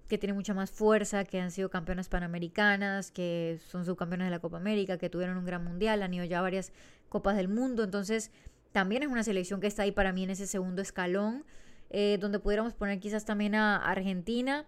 que 0.09 0.19
tiene 0.19 0.33
mucha 0.33 0.55
más 0.55 0.71
fuerza, 0.71 1.25
que 1.25 1.41
han 1.41 1.51
sido 1.51 1.69
campeonas 1.69 2.09
panamericanas, 2.09 3.11
que 3.11 3.59
son 3.69 3.85
subcampeonas 3.85 4.27
de 4.27 4.31
la 4.31 4.39
Copa 4.39 4.57
América, 4.57 4.99
que 4.99 5.11
tuvieron 5.11 5.37
un 5.37 5.45
gran 5.45 5.63
mundial, 5.63 6.03
han 6.03 6.15
ido 6.15 6.25
ya 6.25 6.41
varias 6.41 6.73
copas 7.09 7.37
del 7.37 7.49
mundo. 7.49 7.85
Entonces, 7.85 8.31
también 8.73 9.03
es 9.03 9.09
una 9.09 9.23
selección 9.23 9.61
que 9.61 9.67
está 9.67 9.83
ahí 9.83 9.93
para 9.93 10.13
mí 10.13 10.25
en 10.25 10.31
ese 10.31 10.47
segundo 10.47 10.83
escalón, 10.83 11.45
eh, 11.91 12.19
donde 12.21 12.39
pudiéramos 12.39 12.75
poner 12.75 13.01
quizás 13.01 13.25
también 13.25 13.55
a 13.55 13.77
Argentina 13.77 14.67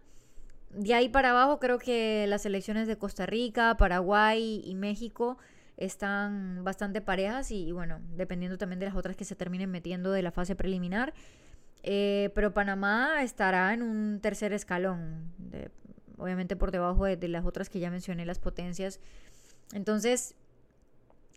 de 0.70 0.94
ahí 0.94 1.08
para 1.08 1.30
abajo 1.30 1.58
creo 1.58 1.78
que 1.78 2.26
las 2.28 2.42
selecciones 2.42 2.86
de 2.86 2.96
Costa 2.96 3.26
Rica, 3.26 3.76
Paraguay 3.76 4.62
y 4.64 4.74
México 4.74 5.36
están 5.76 6.62
bastante 6.62 7.00
parejas 7.00 7.50
y, 7.50 7.72
bueno, 7.72 8.00
dependiendo 8.16 8.58
también 8.58 8.78
de 8.78 8.86
las 8.86 8.94
otras 8.94 9.16
que 9.16 9.24
se 9.24 9.34
terminen 9.34 9.70
metiendo 9.70 10.12
de 10.12 10.22
la 10.22 10.30
fase 10.30 10.54
preliminar. 10.54 11.12
Eh, 11.82 12.30
pero 12.34 12.52
Panamá 12.52 13.22
estará 13.22 13.72
en 13.72 13.82
un 13.82 14.20
tercer 14.20 14.52
escalón, 14.52 15.32
obviamente 16.18 16.54
por 16.54 16.70
debajo 16.70 17.06
de, 17.06 17.16
de 17.16 17.28
las 17.28 17.46
otras 17.46 17.70
que 17.70 17.80
ya 17.80 17.90
mencioné, 17.90 18.26
las 18.26 18.38
potencias. 18.38 19.00
Entonces, 19.72 20.34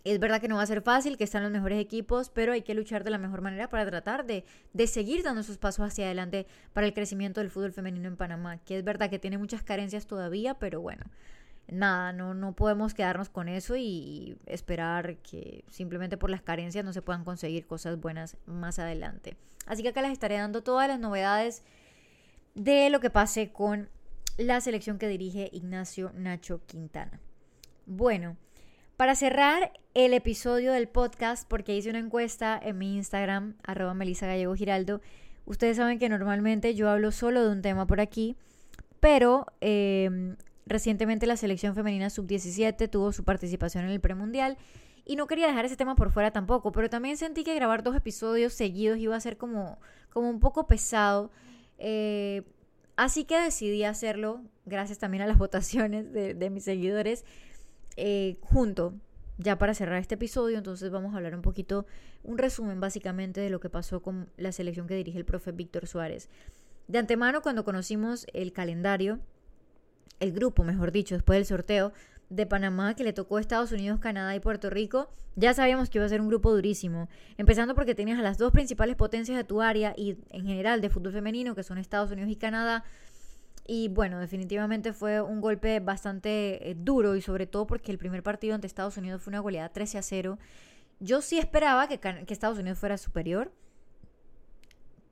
es 0.04 0.20
verdad 0.20 0.42
que 0.42 0.48
no 0.48 0.58
va 0.58 0.64
a 0.64 0.68
ser 0.68 0.82
fácil, 0.82 1.18
que 1.18 1.24
están 1.24 1.44
los 1.44 1.52
mejores 1.52 1.80
equipos, 1.80 2.30
pero 2.30 2.52
hay 2.52 2.62
que 2.62 2.74
luchar 2.74 3.04
de 3.04 3.12
la 3.12 3.18
mejor 3.18 3.42
manera 3.42 3.70
para 3.70 3.86
tratar 3.86 4.26
de, 4.26 4.44
seguir 4.88 5.24
dando 5.24 5.42
esos 5.42 5.58
pasos 5.58 5.86
hacia 5.86 6.06
adelante 6.06 6.46
para 6.74 6.86
el 6.86 6.94
crecimiento 6.94 7.40
del 7.40 7.50
fútbol 7.50 7.72
femenino 7.72 8.10
en 8.10 8.18
Panamá, 8.18 8.58
que 8.58 8.78
es 8.78 8.84
verdad 8.84 9.10
que 9.10 9.20
tiene 9.20 9.38
muchas 9.38 9.64
carencias 9.64 10.06
todavía, 10.06 10.56
pero 10.56 10.82
bueno, 10.82 11.06
nada, 11.70 12.12
no, 12.12 12.34
no 12.34 12.52
podemos 12.52 12.94
quedarnos 12.94 13.30
con 13.30 13.48
eso 13.48 13.78
y 13.78 14.38
esperar 14.46 15.18
que 15.18 15.64
simplemente 15.70 16.18
por 16.18 16.30
las 16.30 16.42
carencias 16.42 16.84
no 16.84 16.92
se 16.92 17.02
puedan 17.02 17.24
conseguir 17.24 17.66
cosas 17.66 18.00
buenas 18.00 18.36
más 18.46 18.80
adelante. 18.80 19.38
Así 19.66 19.84
que 19.84 19.90
acá 19.90 20.02
les 20.02 20.12
estaré 20.12 20.36
dando 20.36 20.64
todas 20.64 20.90
las 20.90 21.00
novedades 21.00 21.64
de 22.56 22.90
lo 22.90 23.00
que 23.00 23.10
pase 23.10 23.54
con 23.54 23.88
la 24.38 24.60
selección 24.60 24.98
que 24.98 25.08
dirige 25.08 25.50
Ignacio 25.54 26.12
Nacho 26.14 26.60
Quintana. 26.66 27.22
Bueno, 27.86 28.36
para 28.98 29.16
cerrar 29.16 29.72
el 29.94 30.14
episodio 30.14 30.72
del 30.72 30.88
podcast, 30.88 31.48
porque 31.48 31.76
hice 31.76 31.90
una 31.90 32.00
encuesta 32.00 32.60
en 32.62 32.78
mi 32.78 32.96
Instagram, 32.96 33.56
arroba 33.64 33.94
Melissa 33.94 34.28
Gallego 34.28 34.56
Giraldo, 34.56 35.02
ustedes 35.46 35.78
saben 35.78 36.00
que 36.00 36.10
normalmente 36.10 36.76
yo 36.76 36.90
hablo 36.90 37.12
solo 37.12 37.44
de 37.44 37.52
un 37.52 37.62
tema 37.62 37.88
por 37.88 38.00
aquí, 38.00 38.36
pero 39.00 39.48
em, 39.62 40.36
recientemente 40.66 41.26
la 41.26 41.38
selección 41.38 41.76
femenina 41.76 42.10
sub-17 42.10 42.90
tuvo 42.90 43.12
su 43.12 43.24
participación 43.24 43.86
en 43.86 43.92
el 43.92 44.00
premundial 44.00 44.58
y 45.06 45.16
no 45.16 45.28
quería 45.28 45.48
dejar 45.48 45.66
ese 45.66 45.76
tema 45.76 45.96
por 45.96 46.12
fuera 46.12 46.32
tampoco, 46.32 46.72
pero 46.72 46.90
también 46.90 47.18
sentí 47.18 47.44
que 47.44 47.56
grabar 47.56 47.84
dos 47.84 47.96
episodios 47.96 48.54
seguidos 48.54 49.00
iba 49.00 49.16
a 49.16 49.20
ser 49.20 49.38
como, 49.38 49.80
como 50.12 50.30
un 50.30 50.40
poco 50.40 50.68
pesado. 50.68 51.32
Eh, 51.78 52.44
así 52.96 53.26
que 53.26 53.38
decidí 53.38 53.84
hacerlo, 53.84 54.42
gracias 54.66 55.00
también 55.00 55.24
a 55.24 55.28
las 55.28 55.38
votaciones 55.40 56.14
de 56.14 56.50
mis 56.50 56.64
seguidores, 56.64 57.26
eh, 57.98 58.38
junto, 58.42 58.94
ya 59.38 59.58
para 59.58 59.74
cerrar 59.74 60.00
este 60.00 60.16
episodio, 60.16 60.58
entonces 60.58 60.92
vamos 60.92 61.14
a 61.14 61.18
hablar 61.18 61.36
un 61.36 61.42
poquito, 61.42 61.86
un 62.24 62.38
resumen 62.38 62.80
básicamente 62.80 63.42
de 63.42 63.50
lo 63.50 63.60
que 63.60 63.70
pasó 63.70 64.02
con 64.02 64.30
la 64.38 64.52
selección 64.52 64.88
que 64.88 64.96
dirige 64.96 65.18
el 65.18 65.26
profe 65.26 65.52
Víctor 65.52 65.88
Suárez. 65.88 66.30
De 66.88 67.00
antemano, 67.00 67.42
cuando 67.42 67.64
conocimos 67.64 68.28
el 68.34 68.52
calendario, 68.52 69.20
el 70.20 70.32
grupo, 70.32 70.64
mejor 70.64 70.92
dicho, 70.92 71.16
después 71.16 71.38
del 71.38 71.46
sorteo 71.46 71.94
de 72.30 72.46
Panamá 72.46 72.96
que 72.96 73.04
le 73.04 73.14
tocó 73.14 73.40
Estados 73.40 73.72
Unidos, 73.72 74.00
Canadá 74.00 74.36
y 74.36 74.40
Puerto 74.40 74.70
Rico, 74.70 75.10
ya 75.36 75.54
sabíamos 75.54 75.90
que 75.90 75.98
iba 75.98 76.06
a 76.06 76.10
ser 76.10 76.22
un 76.22 76.28
grupo 76.28 76.52
durísimo. 76.52 77.10
Empezando 77.38 77.76
porque 77.76 77.96
tenías 77.96 78.20
a 78.20 78.22
las 78.22 78.38
dos 78.38 78.52
principales 78.52 78.96
potencias 78.96 79.38
de 79.38 79.44
tu 79.44 79.62
área 79.62 79.94
y 79.98 80.18
en 80.30 80.46
general 80.46 80.82
de 80.82 80.90
fútbol 80.90 81.14
femenino, 81.14 81.56
que 81.56 81.64
son 81.64 81.78
Estados 81.78 82.12
Unidos 82.12 82.32
y 82.32 82.36
Canadá, 82.36 82.84
y 83.66 83.88
bueno, 83.88 84.20
definitivamente 84.20 84.92
fue 84.92 85.22
un 85.22 85.40
golpe 85.40 85.80
bastante 85.80 86.70
eh, 86.70 86.76
duro 86.78 87.16
y 87.16 87.22
sobre 87.22 87.48
todo 87.48 87.66
porque 87.66 87.92
el 87.92 87.98
primer 87.98 88.22
partido 88.22 88.56
ante 88.56 88.68
Estados 88.68 88.98
Unidos 88.98 89.22
fue 89.22 89.32
una 89.32 89.40
goleada 89.40 89.70
13 89.70 89.98
a 89.98 90.02
0. 90.02 90.40
Yo 91.00 91.22
sí 91.22 91.38
esperaba 91.38 91.88
que, 91.88 92.00
Estados 92.28 92.58
Unidos 92.58 92.78
fuera 92.78 92.98
superior. 92.98 93.52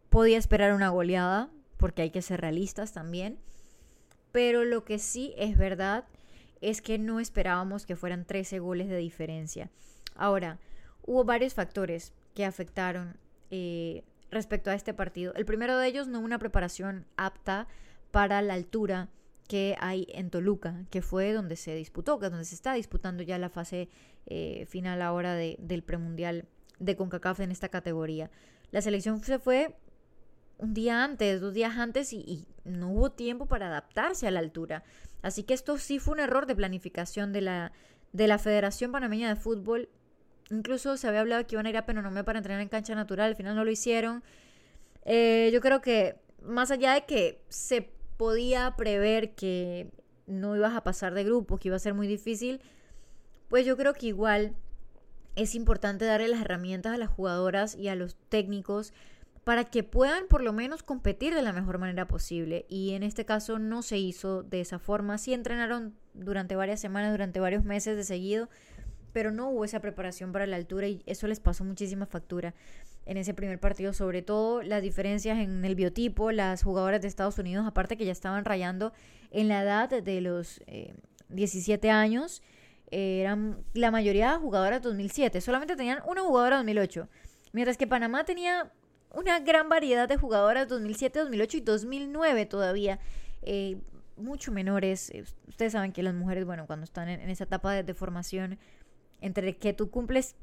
Podía 0.09 0.37
esperar 0.37 0.73
una 0.73 0.89
goleada 0.89 1.49
porque 1.77 2.01
hay 2.01 2.11
que 2.11 2.21
ser 2.21 2.41
realistas 2.41 2.91
también. 2.91 3.39
Pero 4.33 4.65
lo 4.65 4.83
que 4.83 4.99
sí 4.99 5.33
es 5.37 5.57
verdad 5.57 6.05
es 6.59 6.81
que 6.81 6.99
no 6.99 7.19
esperábamos 7.19 7.85
que 7.85 7.95
fueran 7.95 8.25
13 8.25 8.59
goles 8.59 8.89
de 8.89 8.97
diferencia. 8.97 9.69
Ahora, 10.15 10.59
hubo 11.03 11.23
varios 11.23 11.53
factores 11.53 12.13
que 12.35 12.45
afectaron 12.45 13.17
eh, 13.49 14.03
respecto 14.29 14.69
a 14.69 14.75
este 14.75 14.93
partido. 14.93 15.33
El 15.35 15.45
primero 15.45 15.77
de 15.77 15.87
ellos, 15.87 16.07
no 16.07 16.19
una 16.19 16.37
preparación 16.37 17.05
apta 17.15 17.67
para 18.12 18.41
la 18.41 18.54
altura 18.54 19.10
que 19.47 19.76
hay 19.80 20.08
en 20.10 20.30
Toluca, 20.30 20.86
que 20.89 21.02
fue 21.02 21.34
donde 21.34 21.56
se 21.56 21.76
disputó, 21.76 22.19
que 22.19 22.28
es 22.28 22.32
donde 22.32 22.45
se 22.45 22.56
está 22.56 22.74
disputando 22.74 23.24
ya 23.24 23.38
la 23.38 23.50
fase 23.50 23.89
eh, 24.28 24.65
final 24.67 25.02
ahora 25.02 25.34
de, 25.34 25.58
del 25.60 25.84
premundial 25.84 26.45
de 26.80 26.95
CONCACAF 26.95 27.41
en 27.41 27.52
esta 27.52 27.69
categoría. 27.69 28.32
La 28.71 28.82
selección 28.82 29.21
se 29.24 29.39
fue 29.39 29.76
un 30.58 30.74
día 30.74 31.04
antes, 31.04 31.41
dos 31.41 31.54
días 31.54 31.78
antes 31.78 32.13
y, 32.13 32.47
no 32.63 32.91
hubo 32.91 33.12
tiempo 33.12 33.47
para 33.47 33.67
adaptarse 33.67 34.28
a 34.28 34.32
la 34.32 34.39
altura. 34.39 34.84
Así 35.24 35.43
que 35.43 35.56
esto 35.56 35.80
sí 35.80 35.97
fue 35.97 36.13
un 36.13 36.19
error 36.19 36.45
de 36.45 36.56
planificación 36.56 37.34
de 37.34 37.41
la, 37.41 37.71
de 38.13 38.28
la 38.28 38.38
Federación 38.38 38.91
Panameña 38.91 39.30
de 39.30 39.36
Fútbol. 39.36 39.89
Incluso 40.52 40.95
se 40.95 41.08
había 41.08 41.21
hablado 41.21 41.45
que 41.47 41.56
iban 41.56 41.65
a 41.65 41.71
ir 41.71 41.78
a 41.78 41.88
Penonomé 41.88 42.24
para 42.24 42.38
entrenar 42.38 42.62
en 42.62 42.69
cancha 42.69 42.93
natural, 42.93 43.30
al 43.32 43.36
final 43.36 43.56
no 43.56 43.65
lo 43.65 43.71
hicieron. 43.71 44.24
Eh, 45.06 45.50
yo 45.52 45.60
creo 45.60 45.82
que 45.82 46.21
más 46.43 46.69
allá 46.69 46.93
de 46.93 47.06
que 47.06 47.43
se 47.50 47.89
podía 48.21 48.75
prever 48.75 49.34
que 49.34 49.89
no 50.27 50.55
ibas 50.55 50.75
a 50.75 50.84
pasar 50.84 51.15
de 51.15 51.23
grupo, 51.23 51.57
que 51.57 51.69
iba 51.69 51.75
a 51.75 51.79
ser 51.79 51.95
muy 51.95 52.05
difícil, 52.05 52.62
pues 53.47 53.65
yo 53.65 53.75
creo 53.75 53.95
que 53.95 54.05
igual 54.05 54.53
es 55.36 55.55
importante 55.55 56.05
darle 56.05 56.27
las 56.27 56.41
herramientas 56.41 56.93
a 56.93 56.99
las 56.99 57.10
jugadoras 57.10 57.73
y 57.73 57.88
a 57.88 57.95
los 57.95 58.15
técnicos 58.29 58.93
para 59.43 59.63
que 59.63 59.81
puedan 59.81 60.27
por 60.27 60.43
lo 60.43 60.53
menos 60.53 60.84
competir 60.84 61.34
de 61.34 61.41
la 61.41 61.51
mejor 61.51 61.79
manera 61.79 62.07
posible. 62.07 62.67
Y 62.69 62.91
en 62.91 63.01
este 63.01 63.25
caso 63.25 63.57
no 63.57 63.81
se 63.81 63.97
hizo 63.97 64.43
de 64.43 64.62
esa 64.62 64.77
forma. 64.77 65.17
Sí 65.17 65.34
entrenaron 65.34 65.95
durante 66.13 66.55
varias 66.55 66.79
semanas, 66.79 67.10
durante 67.10 67.39
varios 67.39 67.63
meses 67.63 67.97
de 67.97 68.03
seguido, 68.03 68.49
pero 69.13 69.31
no 69.31 69.49
hubo 69.49 69.65
esa 69.65 69.79
preparación 69.79 70.31
para 70.31 70.45
la 70.45 70.57
altura 70.57 70.88
y 70.88 71.01
eso 71.07 71.25
les 71.25 71.39
pasó 71.39 71.63
muchísima 71.63 72.05
factura 72.05 72.53
en 73.05 73.17
ese 73.17 73.33
primer 73.33 73.59
partido, 73.59 73.93
sobre 73.93 74.21
todo 74.21 74.61
las 74.61 74.81
diferencias 74.81 75.39
en 75.39 75.65
el 75.65 75.75
biotipo, 75.75 76.31
las 76.31 76.63
jugadoras 76.63 77.01
de 77.01 77.07
Estados 77.07 77.37
Unidos, 77.39 77.65
aparte 77.67 77.97
que 77.97 78.05
ya 78.05 78.11
estaban 78.11 78.45
rayando 78.45 78.93
en 79.31 79.47
la 79.47 79.63
edad 79.63 79.89
de 79.89 80.21
los 80.21 80.61
17 81.29 81.87
eh, 81.87 81.91
años, 81.91 82.41
eran 82.91 83.63
la 83.73 83.89
mayoría 83.89 84.37
jugadoras 84.37 84.81
2007, 84.81 85.41
solamente 85.41 85.75
tenían 85.75 85.99
una 86.07 86.21
jugadora 86.21 86.57
2008, 86.57 87.07
mientras 87.53 87.77
que 87.77 87.87
Panamá 87.87 88.25
tenía 88.25 88.71
una 89.13 89.39
gran 89.39 89.69
variedad 89.69 90.07
de 90.07 90.17
jugadoras 90.17 90.67
2007, 90.67 91.19
2008 91.19 91.57
y 91.57 91.61
2009 91.61 92.45
todavía. 92.45 92.99
Eh, 93.41 93.77
mucho 94.17 94.51
menores. 94.51 95.09
Eh, 95.09 95.23
ustedes 95.47 95.73
saben 95.73 95.91
que 95.91 96.03
las 96.03 96.13
mujeres, 96.13 96.45
bueno, 96.45 96.67
cuando 96.67 96.83
están 96.83 97.09
en, 97.09 97.29
esa 97.29 97.45
etapa 97.45 97.73
de, 97.73 97.83
de, 97.83 97.93
formación, 97.93 98.59
entre 99.19 99.57
que 99.57 99.73
tú 99.73 99.89
cumples 99.89 100.35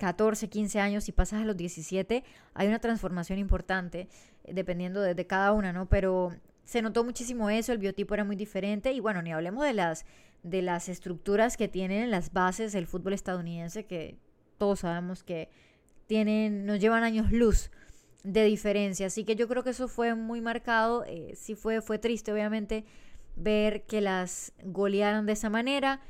14, 0.00 0.48
15 0.48 0.80
años 0.80 1.08
y 1.08 1.12
pasas 1.12 1.42
a 1.42 1.44
los 1.44 1.56
17, 1.56 2.24
hay 2.54 2.66
una 2.66 2.80
transformación 2.80 3.38
importante, 3.38 4.08
eh, 4.44 4.54
dependiendo 4.54 5.00
de, 5.02 5.26
cada 5.26 5.52
una, 5.52 5.72
¿no? 5.72 5.88
Pero 5.88 6.32
se 6.64 6.80
notó 6.82 7.04
muchísimo 7.04 7.50
eso, 7.50 7.72
el 7.72 7.78
biotipo 7.78 8.14
era 8.14 8.24
muy 8.24 8.34
diferente 8.34 8.92
y 8.92 9.00
bueno, 9.00 9.20
ni 9.20 9.32
hablemos 9.32 9.62
de 9.64 9.74
las, 9.74 10.06
de 10.42 10.62
las 10.62 10.88
estructuras 10.88 11.56
que 11.56 11.68
tienen 11.68 12.10
las 12.10 12.32
bases 12.32 12.72
del 12.72 12.86
fútbol 12.86 13.12
estadounidense, 13.12 13.84
que 13.84 14.16
todos 14.56 14.80
sabemos 14.80 15.22
que 15.22 15.50
tienen, 16.06 16.64
nos 16.64 16.80
llevan 16.80 17.04
años 17.04 17.30
luz 17.30 17.70
de 18.24 18.44
diferencia. 18.44 19.06
Así 19.06 19.24
que 19.24 19.36
yo 19.36 19.48
creo 19.48 19.62
que 19.62 19.70
eso 19.70 19.86
fue 19.86 20.14
muy 20.14 20.40
marcado. 20.40 21.04
Eh, 21.06 21.34
sí 21.36 21.54
fue, 21.54 21.82
fue 21.82 21.98
triste, 21.98 22.32
obviamente, 22.32 22.84
ver 23.36 23.84
que 23.84 24.00
las 24.00 24.52
golearon 24.64 25.26
de 25.26 25.32
esa 25.32 25.50
manera. 25.50 26.00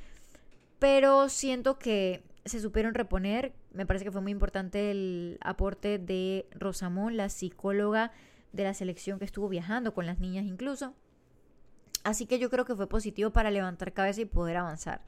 Pero 0.78 1.28
siento 1.28 1.78
que 1.78 2.22
se 2.44 2.60
supieron 2.60 2.94
reponer. 2.94 3.52
Me 3.72 3.86
parece 3.86 4.04
que 4.04 4.10
fue 4.10 4.20
muy 4.20 4.32
importante 4.32 4.90
el 4.90 5.38
aporte 5.40 5.98
de 5.98 6.46
Rosamón, 6.52 7.16
la 7.16 7.28
psicóloga 7.28 8.12
de 8.52 8.64
la 8.64 8.74
selección 8.74 9.18
que 9.18 9.24
estuvo 9.24 9.48
viajando 9.48 9.94
con 9.94 10.06
las 10.06 10.18
niñas 10.18 10.44
incluso. 10.44 10.94
Así 12.02 12.26
que 12.26 12.38
yo 12.38 12.50
creo 12.50 12.64
que 12.64 12.74
fue 12.74 12.88
positivo 12.88 13.30
para 13.30 13.50
levantar 13.50 13.92
cabeza 13.92 14.22
y 14.22 14.24
poder 14.24 14.56
avanzar. 14.56 15.02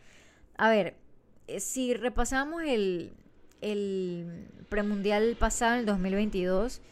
A 0.56 0.68
ver, 0.70 0.96
eh, 1.48 1.60
si 1.60 1.94
repasamos 1.94 2.62
el, 2.62 3.14
el 3.60 4.48
premundial 4.68 5.36
pasado, 5.36 5.76
el 5.76 5.86
2022, 5.86 6.82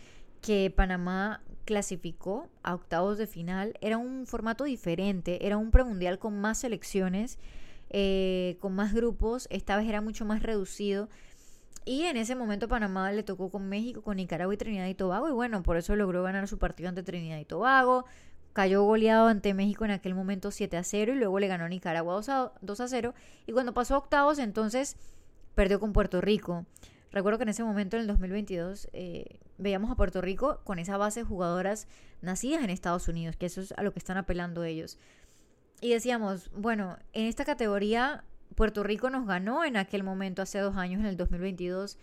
que 0.40 0.72
Panamá 0.74 1.42
clasificó 1.64 2.48
a 2.62 2.74
octavos 2.74 3.18
de 3.18 3.26
final, 3.26 3.74
era 3.80 3.98
un 3.98 4.26
formato 4.26 4.64
diferente, 4.64 5.46
era 5.46 5.56
un 5.56 5.70
premundial 5.70 6.18
con 6.18 6.40
más 6.40 6.58
selecciones, 6.58 7.38
eh, 7.90 8.56
con 8.60 8.74
más 8.74 8.94
grupos, 8.94 9.46
esta 9.50 9.76
vez 9.76 9.88
era 9.88 10.00
mucho 10.00 10.24
más 10.24 10.42
reducido. 10.42 11.08
Y 11.84 12.02
en 12.04 12.16
ese 12.16 12.34
momento 12.34 12.68
Panamá 12.68 13.10
le 13.12 13.22
tocó 13.22 13.50
con 13.50 13.68
México, 13.68 14.02
con 14.02 14.16
Nicaragua 14.16 14.52
y 14.52 14.56
Trinidad 14.56 14.86
y 14.86 14.94
Tobago. 14.94 15.28
Y 15.28 15.32
bueno, 15.32 15.62
por 15.62 15.76
eso 15.76 15.96
logró 15.96 16.22
ganar 16.22 16.46
su 16.46 16.58
partido 16.58 16.88
ante 16.88 17.02
Trinidad 17.02 17.38
y 17.38 17.44
Tobago. 17.44 18.04
Cayó 18.52 18.82
goleado 18.82 19.28
ante 19.28 19.54
México 19.54 19.84
en 19.84 19.92
aquel 19.92 20.14
momento 20.14 20.50
7 20.50 20.76
a 20.76 20.84
0 20.84 21.14
y 21.14 21.16
luego 21.16 21.38
le 21.38 21.48
ganó 21.48 21.64
a 21.64 21.68
Nicaragua 21.68 22.14
2 22.14 22.28
a, 22.28 22.52
2 22.60 22.80
a 22.80 22.88
0. 22.88 23.14
Y 23.46 23.52
cuando 23.52 23.72
pasó 23.72 23.94
a 23.94 23.98
octavos, 23.98 24.38
entonces 24.38 24.96
perdió 25.54 25.80
con 25.80 25.92
Puerto 25.92 26.20
Rico. 26.20 26.66
Recuerdo 27.12 27.38
que 27.38 27.42
en 27.42 27.48
ese 27.48 27.64
momento, 27.64 27.96
en 27.96 28.02
el 28.02 28.06
2022, 28.08 28.88
eh, 28.92 29.40
veíamos 29.58 29.90
a 29.90 29.96
Puerto 29.96 30.20
Rico 30.20 30.60
con 30.64 30.78
esa 30.78 30.96
base 30.96 31.20
de 31.20 31.26
jugadoras 31.26 31.88
nacidas 32.22 32.62
en 32.62 32.70
Estados 32.70 33.08
Unidos, 33.08 33.36
que 33.36 33.46
eso 33.46 33.60
es 33.60 33.72
a 33.72 33.82
lo 33.82 33.92
que 33.92 33.98
están 33.98 34.16
apelando 34.16 34.62
ellos. 34.64 34.98
Y 35.80 35.90
decíamos, 35.90 36.50
bueno, 36.54 36.98
en 37.12 37.26
esta 37.26 37.44
categoría 37.44 38.24
Puerto 38.54 38.82
Rico 38.82 39.10
nos 39.10 39.26
ganó 39.26 39.64
en 39.64 39.76
aquel 39.76 40.02
momento, 40.02 40.42
hace 40.42 40.58
dos 40.58 40.76
años, 40.76 41.00
en 41.00 41.06
el 41.06 41.16
2022. 41.16 41.98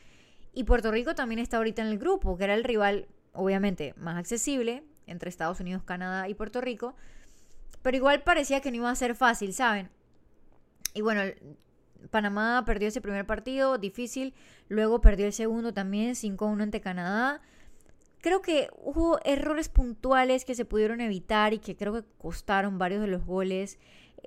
Y 0.54 0.64
Puerto 0.64 0.92
Rico 0.92 1.16
también 1.16 1.40
está 1.40 1.58
ahorita 1.58 1.82
en 1.82 1.90
el 1.90 2.00
grupo, 2.00 2.38
que 2.38 2.46
era 2.46 2.56
el 2.56 2.64
rival, 2.64 3.08
obviamente, 3.34 3.94
más 3.98 4.18
accesible 4.18 4.84
entre 5.06 5.30
Estados 5.30 5.60
Unidos, 5.60 5.84
Canadá 5.84 6.28
y 6.30 6.34
Puerto 6.34 6.62
Rico. 6.62 6.96
Pero 7.82 7.98
igual 7.98 8.24
parecía 8.24 8.60
que 8.60 8.72
no 8.72 8.78
iba 8.78 8.90
a 8.90 8.96
ser 8.96 9.16
fácil, 9.16 9.54
¿saben? 9.54 9.90
Y 10.94 11.02
bueno, 11.02 11.22
Panamá 12.10 12.64
perdió 12.66 12.88
ese 12.88 13.02
primer 13.02 13.26
partido, 13.26 13.78
difícil. 13.78 14.34
Luego 14.68 15.02
perdió 15.02 15.26
el 15.26 15.34
segundo 15.34 15.74
también, 15.74 16.16
5-1 16.16 16.64
ante 16.64 16.82
Canadá. 16.82 17.42
Creo 18.22 18.42
que 18.42 18.70
hubo 18.78 19.20
errores 19.24 19.70
puntuales 19.70 20.44
que 20.44 20.56
se 20.56 20.66
pudieron 20.66 21.02
evitar 21.02 21.54
y 21.54 21.60
que 21.60 21.76
creo 21.76 21.94
que 21.94 22.04
costaron 22.18 22.78
varios 22.78 23.02
de 23.02 23.08
los 23.08 23.26
goles. 23.26 23.78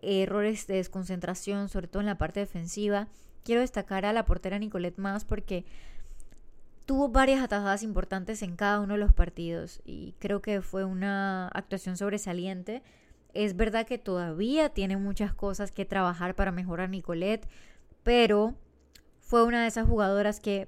Errores 0.02 0.66
de 0.66 0.76
desconcentración, 0.76 1.68
sobre 1.68 1.88
todo 1.88 2.00
en 2.00 2.06
la 2.06 2.18
parte 2.18 2.40
defensiva. 2.40 3.08
Quiero 3.44 3.60
destacar 3.60 4.04
a 4.04 4.12
la 4.12 4.24
portera 4.24 4.58
Nicolette 4.58 4.98
más 4.98 5.24
porque 5.24 5.64
tuvo 6.86 7.08
varias 7.08 7.42
atajadas 7.42 7.82
importantes 7.82 8.42
en 8.42 8.56
cada 8.56 8.80
uno 8.80 8.94
de 8.94 9.00
los 9.00 9.12
partidos 9.12 9.80
y 9.84 10.14
creo 10.18 10.42
que 10.42 10.60
fue 10.60 10.84
una 10.84 11.48
actuación 11.48 11.96
sobresaliente. 11.96 12.82
Es 13.32 13.56
verdad 13.56 13.86
que 13.86 13.96
todavía 13.96 14.70
tiene 14.70 14.96
muchas 14.96 15.32
cosas 15.32 15.70
que 15.70 15.84
trabajar 15.84 16.34
para 16.34 16.50
mejorar 16.50 16.90
Nicolette, 16.90 17.48
pero 18.02 18.56
fue 19.20 19.44
una 19.44 19.62
de 19.62 19.68
esas 19.68 19.86
jugadoras 19.86 20.40
que 20.40 20.66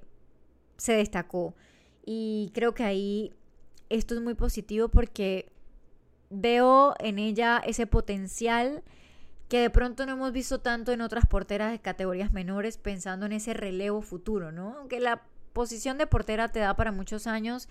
se 0.77 0.93
destacó. 0.93 1.55
Y 2.05 2.51
creo 2.53 2.73
que 2.73 2.83
ahí 2.83 3.33
esto 3.89 4.15
es 4.15 4.21
muy 4.21 4.33
positivo 4.33 4.87
porque 4.87 5.51
veo 6.29 6.95
en 6.99 7.19
ella 7.19 7.61
ese 7.65 7.85
potencial 7.85 8.83
que 9.53 9.59
de 9.59 9.69
pronto 9.69 10.07
no 10.07 10.13
hemos 10.13 10.31
visto 10.31 10.61
tanto 10.61 10.91
en 10.93 11.01
otras 11.01 11.27
porteras 11.27 11.71
de 11.71 11.77
categorías 11.77 12.33
menores 12.33 12.79
pensando 12.79 13.27
en 13.27 13.33
ese 13.33 13.53
relevo 13.53 14.01
futuro, 14.01 14.51
¿no? 14.51 14.75
Aunque 14.79 14.99
la 14.99 15.21
posición 15.53 15.99
de 15.99 16.07
portera 16.07 16.47
te 16.47 16.57
da 16.57 16.75
para 16.75 16.91
muchos 16.91 17.27
años, 17.27 17.69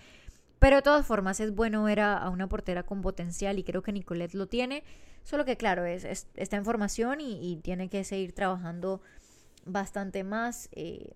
pero 0.60 0.76
de 0.76 0.82
todas 0.82 1.04
formas 1.04 1.40
es 1.40 1.52
bueno 1.52 1.82
ver 1.82 1.98
a, 1.98 2.28
una 2.28 2.48
portera 2.48 2.84
con 2.84 3.02
potencial 3.02 3.58
y 3.58 3.64
creo 3.64 3.82
que 3.82 3.90
Nicolette 3.90 4.34
lo 4.34 4.46
tiene, 4.46 4.84
solo 5.24 5.44
que 5.44 5.56
claro, 5.56 5.84
es, 5.84 6.04
está 6.04 6.56
en 6.56 6.64
formación 6.64 7.20
y, 7.20 7.56
tiene 7.64 7.88
que 7.88 8.04
seguir 8.04 8.32
trabajando 8.32 9.00
bastante 9.66 10.22
más 10.22 10.68
eh, 10.70 11.10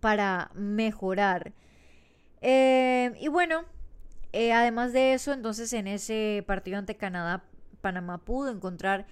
para 0.00 0.50
mejorar. 0.54 1.52
Eh, 2.40 3.12
y 3.20 3.28
bueno, 3.28 3.66
eh, 4.32 4.52
además 4.52 4.92
de 4.92 5.14
eso, 5.14 5.32
entonces 5.32 5.72
en 5.72 5.86
ese 5.86 6.42
partido 6.44 6.78
ante 6.78 6.96
Canadá, 6.96 7.44
Panamá 7.80 8.18
pudo 8.18 8.50
encontrar 8.50 9.06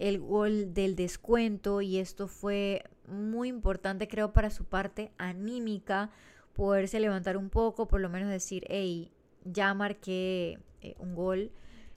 el 0.00 0.18
gol 0.18 0.72
del 0.72 0.96
descuento 0.96 1.82
y 1.82 1.98
esto 1.98 2.26
fue 2.26 2.82
muy 3.06 3.48
importante 3.48 4.08
creo 4.08 4.32
para 4.32 4.50
su 4.50 4.64
parte 4.64 5.12
anímica 5.18 6.10
poderse 6.54 6.98
levantar 6.98 7.36
un 7.36 7.50
poco, 7.50 7.86
por 7.86 8.00
lo 8.00 8.08
menos 8.08 8.30
decir, 8.30 8.64
hey, 8.68 9.12
ya 9.44 9.72
marqué 9.74 10.58
un 10.98 11.14
gol 11.14 11.52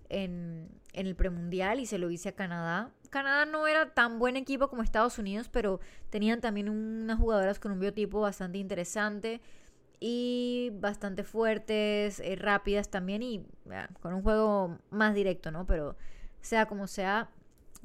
en, 0.09 0.69
en 0.91 1.07
el 1.07 1.15
premundial 1.15 1.79
y 1.79 1.85
se 1.85 1.97
lo 1.97 2.09
hice 2.11 2.29
a 2.29 2.35
Canadá. 2.35 2.91
Canadá 3.09 3.45
no 3.45 3.67
era 3.67 3.93
tan 3.93 4.19
buen 4.19 4.35
equipo 4.35 4.69
como 4.69 4.83
Estados 4.83 5.17
Unidos, 5.17 5.47
pero 5.49 5.79
tenían 6.09 6.41
también 6.41 6.69
unas 6.69 7.17
jugadoras 7.17 7.59
con 7.59 7.71
un 7.71 7.79
biotipo 7.79 8.19
bastante 8.19 8.57
interesante 8.57 9.41
y 9.99 10.71
bastante 10.79 11.23
fuertes, 11.23 12.19
eh, 12.19 12.35
rápidas 12.35 12.89
también 12.89 13.23
y 13.23 13.45
con 14.01 14.13
un 14.13 14.23
juego 14.23 14.77
más 14.89 15.15
directo, 15.15 15.51
¿no? 15.51 15.65
Pero 15.65 15.95
sea 16.41 16.65
como 16.65 16.87
sea, 16.87 17.29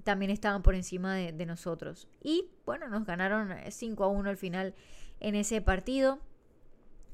también 0.05 0.31
estaban 0.31 0.63
por 0.63 0.75
encima 0.75 1.15
de, 1.15 1.47
nosotros. 1.47 2.09
Y 2.23 2.47
bueno, 2.65 2.89
nos 2.89 3.05
ganaron 3.05 3.55
5 3.69 4.05
a 4.05 4.09
1 4.09 4.31
al 4.31 4.37
final 4.37 4.75
en 5.21 5.35
ese 5.35 5.61
partido. 5.61 6.19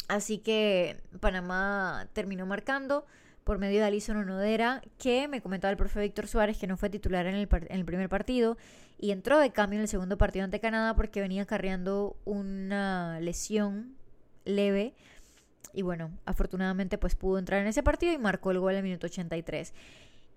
Así 0.09 0.39
que 0.39 1.01
Panamá 1.21 2.09
terminó 2.13 2.47
marcando 2.47 3.07
por 3.45 3.59
medio 3.59 3.81
de 3.81 3.87
Alison 3.87 4.17
Onodera, 4.17 4.83
que 4.99 5.29
me 5.29 5.43
comentaba 5.43 5.71
el 5.71 5.77
profe 5.77 6.01
Víctor 6.01 6.27
Suárez 6.27 6.59
que 6.59 6.67
no 6.67 6.77
fue 6.77 6.91
titular 6.91 7.27
en 7.27 7.35
el, 7.35 7.49
en 7.51 7.79
el, 7.79 7.85
primer 7.85 8.09
partido 8.09 8.57
y 8.99 9.11
entró 9.11 9.39
de 9.39 9.51
cambio 9.51 9.79
en 9.79 9.83
el 9.83 9.89
segundo 9.89 10.17
partido 10.17 10.45
ante 10.45 10.61
Canadá 10.61 10.95
porque 10.97 11.21
venía 11.21 11.45
carreando 11.47 12.17
una 12.25 13.21
lesión 13.21 13.97
leve. 14.45 14.95
Y 15.73 15.83
bueno, 15.83 16.11
afortunadamente 16.25 16.99
pues 16.99 17.17
pudo 17.17 17.39
entrar 17.39 17.61
en 17.61 17.67
ese 17.67 17.83
partido 17.83 18.13
y 18.13 18.19
marcó 18.19 18.51
el 18.51 18.61
gol 18.61 18.73
en 18.73 18.79
el 18.79 18.85
minuto 18.85 19.07
83. 19.07 19.75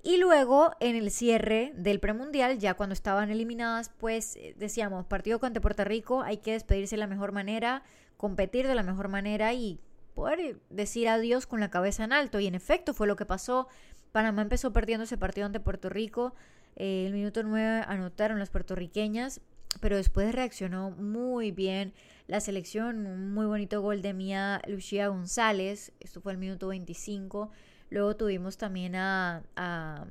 Y 0.08 0.16
luego 0.16 0.72
en 0.80 0.96
el 0.96 1.12
cierre 1.12 1.74
del 1.76 2.00
premundial, 2.00 2.60
ya 2.60 2.76
cuando 2.76 2.94
estaban 2.94 3.30
eliminadas, 3.30 3.92
pues 3.98 4.38
eh, 4.38 4.56
decíamos, 4.58 5.06
partido 5.06 5.38
contra 5.42 5.60
Puerto 5.60 5.84
Rico, 5.84 6.22
hay 6.22 6.38
que 6.38 6.54
despedirse 6.54 6.96
de 6.96 7.02
la 7.02 7.08
mejor 7.08 7.34
manera, 7.34 7.84
competir 8.16 8.70
de 8.70 8.76
la 8.76 8.84
mejor 8.84 9.10
manera 9.10 9.54
y 9.54 9.82
poder 10.16 10.62
decir 10.70 11.10
adiós 11.10 11.46
con 11.46 11.60
la 11.60 11.70
cabeza 11.70 12.06
en 12.06 12.14
alto. 12.14 12.40
Y 12.40 12.48
en 12.48 12.56
efecto 12.56 12.94
fue 12.94 13.06
lo 13.06 13.18
que 13.18 13.26
pasó. 13.26 13.68
Panamá 14.14 14.44
empezó 14.44 14.72
perdiendo 14.72 15.04
ese 15.04 15.18
partido 15.18 15.46
ante 15.46 15.60
Puerto 15.60 15.90
Rico. 15.90 16.34
Eh, 16.78 17.04
el 17.06 17.12
minuto 17.12 17.44
9 17.44 17.84
anotaron 17.86 18.40
las 18.40 18.50
puertorriqueñas, 18.50 19.42
pero 19.82 19.98
después 19.98 20.34
reaccionó 20.34 20.92
muy 20.92 21.52
bien 21.52 21.92
la 22.28 22.40
selección. 22.40 23.08
Un 23.08 23.34
muy 23.34 23.46
bonito 23.46 23.82
gol 23.82 24.02
de 24.02 24.14
Mía 24.14 24.62
Lucía 24.70 25.10
González. 25.10 25.92
Esto 26.00 26.22
fue 26.22 26.32
el 26.32 26.38
minuto 26.38 26.70
25. 26.70 27.52
Luego 27.90 28.16
tuvimos 28.16 28.58
también 28.58 28.96
a, 28.96 29.44
a, 29.56 30.06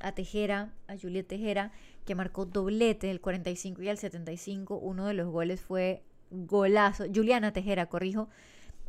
a 0.00 0.12
Tejera, 0.12 0.72
a 0.88 0.96
Juliet 0.96 1.26
Tejera, 1.26 1.72
que 2.04 2.14
marcó 2.14 2.44
doblete 2.44 3.10
el 3.10 3.20
45 3.20 3.82
y 3.82 3.88
el 3.88 3.98
75. 3.98 4.76
Uno 4.76 5.06
de 5.06 5.14
los 5.14 5.28
goles 5.28 5.60
fue 5.60 6.02
golazo. 6.30 7.04
Juliana 7.12 7.52
Tejera, 7.52 7.86
corrijo. 7.86 8.28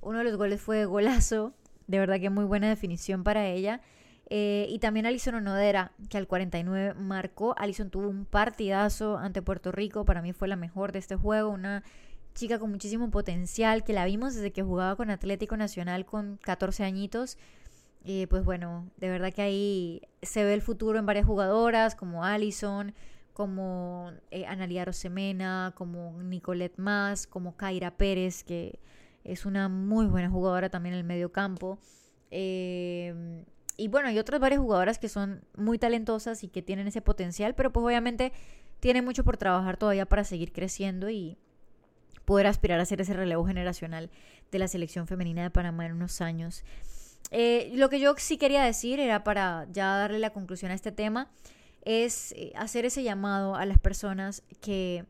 Uno 0.02 0.20
de 0.20 0.26
los 0.26 0.38
goles 0.38 0.62
fue 0.62 0.86
golazo. 0.86 1.54
De 1.88 2.00
verdad 2.00 2.20
que 2.20 2.30
muy 2.30 2.46
buena 2.46 2.68
definición 2.68 3.24
para 3.24 3.48
ella. 3.48 3.82
Eh, 4.30 4.66
y 4.70 4.80
también 4.80 5.06
Alison 5.06 5.36
Onodera, 5.36 5.92
que 6.10 6.18
al 6.18 6.28
49 6.28 6.96
marcó. 6.96 7.56
Alison 7.58 7.90
tuvo 7.90 8.10
un 8.10 8.26
partidazo 8.26 9.18
ante 9.18 9.42
Puerto 9.42 9.72
Rico. 9.72 10.04
Para 10.04 10.22
mí 10.22 10.34
fue 10.34 10.48
la 10.48 10.56
mejor 10.56 10.92
de 10.92 11.00
este 11.00 11.16
juego. 11.16 11.50
Una 11.50 11.84
chica 12.34 12.60
con 12.60 12.72
muchísimo 12.72 13.10
potencial 13.12 13.84
que 13.84 13.94
la 13.94 14.06
vimos 14.06 14.36
desde 14.36 14.52
que 14.52 14.64
jugaba 14.64 14.96
con 14.96 15.10
Atlético 15.10 15.56
Nacional 15.58 16.06
con 16.06 16.38
14 16.44 16.84
añitos. 16.84 17.38
Y 18.08 18.28
pues 18.28 18.46
bueno, 18.46 18.88
de 18.98 19.10
verdad 19.10 19.34
que 19.34 19.42
ahí 19.42 20.02
se 20.22 20.44
ve 20.44 20.54
el 20.54 20.62
futuro 20.62 21.00
en 21.00 21.08
varias 21.08 21.26
jugadoras 21.26 21.96
como 21.96 22.24
Alison, 22.24 22.94
como 23.34 24.12
eh, 24.30 24.46
Analia 24.46 24.86
Rosemena, 24.86 25.74
como 25.76 26.22
Nicolette 26.22 26.78
Más, 26.78 27.26
como 27.26 27.58
Kaira 27.58 27.98
Pérez, 27.98 28.44
que 28.44 28.80
es 29.24 29.48
una 29.48 29.70
muy 29.70 30.06
buena 30.06 30.30
jugadora 30.30 30.70
también 30.70 30.94
en 30.94 31.00
el 31.00 31.04
medio 31.04 31.32
campo. 31.32 31.80
Em, 32.30 33.44
y 33.76 33.88
bueno, 33.88 34.08
hay 34.08 34.20
otras 34.20 34.40
varias 34.40 34.62
jugadoras 34.62 35.00
que 35.00 35.10
son 35.10 35.44
muy 35.58 35.80
talentosas 35.80 36.44
y 36.44 36.48
que 36.48 36.62
tienen 36.62 36.88
ese 36.88 37.02
potencial, 37.02 37.56
pero 37.56 37.74
pues 37.74 37.84
obviamente 37.84 38.34
tienen 38.80 39.04
mucho 39.04 39.24
por 39.24 39.38
trabajar 39.38 39.78
todavía 39.78 40.06
para 40.06 40.24
seguir 40.24 40.54
creciendo 40.54 41.10
y 41.10 41.38
poder 42.24 42.46
aspirar 42.46 42.80
a 42.80 42.86
ser 42.86 43.02
ese 43.02 43.14
relevo 43.14 43.46
generacional 43.46 44.12
de 44.52 44.60
la 44.60 44.68
selección 44.68 45.08
femenina 45.08 45.42
de 45.42 45.50
Panamá 45.50 45.88
en 45.88 45.94
unos 45.94 46.22
años. 46.22 46.64
Eh, 47.32 47.72
lo 47.76 47.90
que 47.90 48.00
yo 48.00 48.14
sí 48.18 48.38
quería 48.38 48.64
decir 48.64 49.00
era 49.00 49.24
para 49.24 49.68
ya 49.72 49.96
darle 49.98 50.20
la 50.20 50.32
conclusión 50.32 50.72
a 50.72 50.76
este 50.76 50.92
tema, 50.92 51.32
es 51.84 52.34
eh, 52.34 52.52
hacer 52.56 52.86
ese 52.86 53.04
llamado 53.04 53.56
a 53.56 53.66
las 53.66 53.80
personas 53.80 54.44
que, 54.62 55.06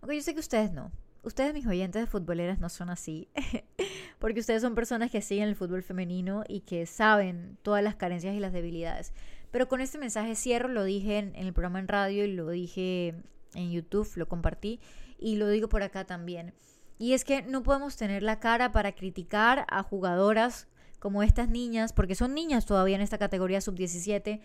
aunque 0.00 0.16
yo 0.16 0.22
sé 0.22 0.34
que 0.34 0.40
ustedes 0.40 0.72
no, 0.72 0.90
ustedes 1.22 1.54
mis 1.54 1.66
oyentes 1.66 2.02
de 2.02 2.06
futboleras 2.06 2.58
no 2.58 2.68
son 2.68 2.90
así, 2.90 3.28
porque 4.18 4.40
ustedes 4.40 4.62
son 4.62 4.74
personas 4.74 5.10
que 5.10 5.22
siguen 5.22 5.48
el 5.48 5.56
fútbol 5.56 5.82
femenino 5.82 6.44
y 6.48 6.60
que 6.60 6.86
saben 6.86 7.58
todas 7.62 7.82
las 7.82 7.94
carencias 7.94 8.34
y 8.34 8.40
las 8.40 8.52
debilidades. 8.52 9.12
Pero 9.50 9.68
con 9.68 9.80
este 9.80 9.98
mensaje 9.98 10.34
cierro, 10.34 10.68
lo 10.68 10.82
dije 10.82 11.18
en, 11.18 11.36
el 11.36 11.52
programa 11.52 11.78
en 11.78 11.88
radio 11.88 12.24
y 12.24 12.32
lo 12.32 12.48
dije 12.48 13.14
en 13.54 13.70
YouTube, 13.70 14.10
lo 14.16 14.26
compartí 14.28 14.80
y 15.16 15.36
lo 15.36 15.48
digo 15.48 15.68
por 15.68 15.82
acá 15.82 16.04
también. 16.04 16.54
Y 16.98 17.12
es 17.12 17.24
que 17.24 17.42
no 17.42 17.62
podemos 17.62 17.96
tener 17.96 18.22
la 18.22 18.40
cara 18.40 18.72
para 18.72 18.92
criticar 18.92 19.64
a 19.68 19.82
jugadoras 19.82 20.66
como 21.04 21.22
estas 21.22 21.50
niñas, 21.50 21.92
porque 21.92 22.14
son 22.14 22.32
niñas 22.32 22.64
todavía 22.64 22.96
en 22.96 23.02
esta 23.02 23.18
categoría 23.18 23.60
sub-17, 23.60 24.40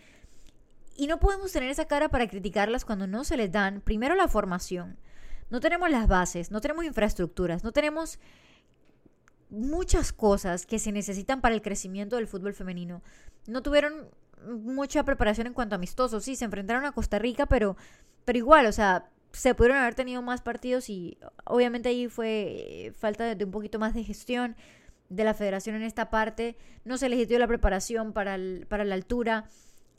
y 0.98 1.08
no 1.08 1.18
podemos 1.18 1.54
tener 1.54 1.70
esa 1.70 1.86
cara 1.86 2.10
para 2.10 2.28
criticarlas 2.28 2.84
cuando 2.84 3.08
no 3.08 3.24
se 3.24 3.38
les 3.38 3.50
dan 3.50 3.80
primero 3.80 4.14
la 4.14 4.28
formación, 4.28 4.98
no 5.50 5.62
tenemos 5.62 5.90
las 5.90 6.10
bases, 6.10 6.52
no 6.52 6.60
tenemos 6.60 6.84
infraestructuras, 6.84 7.64
no 7.64 7.72
tenemos 7.72 8.20
muchas 9.50 10.12
cosas 10.12 10.66
que 10.66 10.80
se 10.80 10.92
necesitan 10.92 11.40
para 11.40 11.56
el 11.56 11.62
crecimiento 11.62 12.18
del 12.18 12.28
fútbol 12.28 12.54
femenino. 12.54 13.04
No 13.48 13.64
tuvieron 13.64 14.10
mucha 14.46 15.06
preparación 15.06 15.48
en 15.48 15.54
cuanto 15.54 15.76
a 15.76 15.78
amistosos, 15.78 16.26
sí, 16.26 16.36
se 16.36 16.44
enfrentaron 16.44 16.84
a 16.84 16.92
Costa 16.92 17.20
Rica, 17.20 17.46
pero, 17.46 17.78
pero 18.26 18.38
igual, 18.38 18.66
o 18.66 18.74
sea, 18.74 19.10
se 19.32 19.56
pudieron 19.56 19.78
haber 19.78 19.96
tenido 19.96 20.22
más 20.22 20.42
partidos 20.42 20.90
y 20.90 21.18
obviamente 21.46 21.88
ahí 21.88 22.10
fue 22.10 22.88
eh, 22.88 22.92
falta 22.92 23.34
de, 23.34 23.46
un 23.46 23.52
poquito 23.52 23.80
más 23.80 23.94
de 23.94 24.04
gestión 24.04 24.58
de 25.10 25.24
la 25.24 25.34
federación 25.34 25.76
en 25.76 25.84
esta 25.84 26.10
parte, 26.10 26.56
no 26.86 26.98
se 26.98 27.10
les 27.10 27.28
dio 27.28 27.40
la 27.40 27.48
preparación 27.48 28.14
para, 28.14 28.38
para 28.68 28.86
la 28.86 28.96
altura 28.96 29.50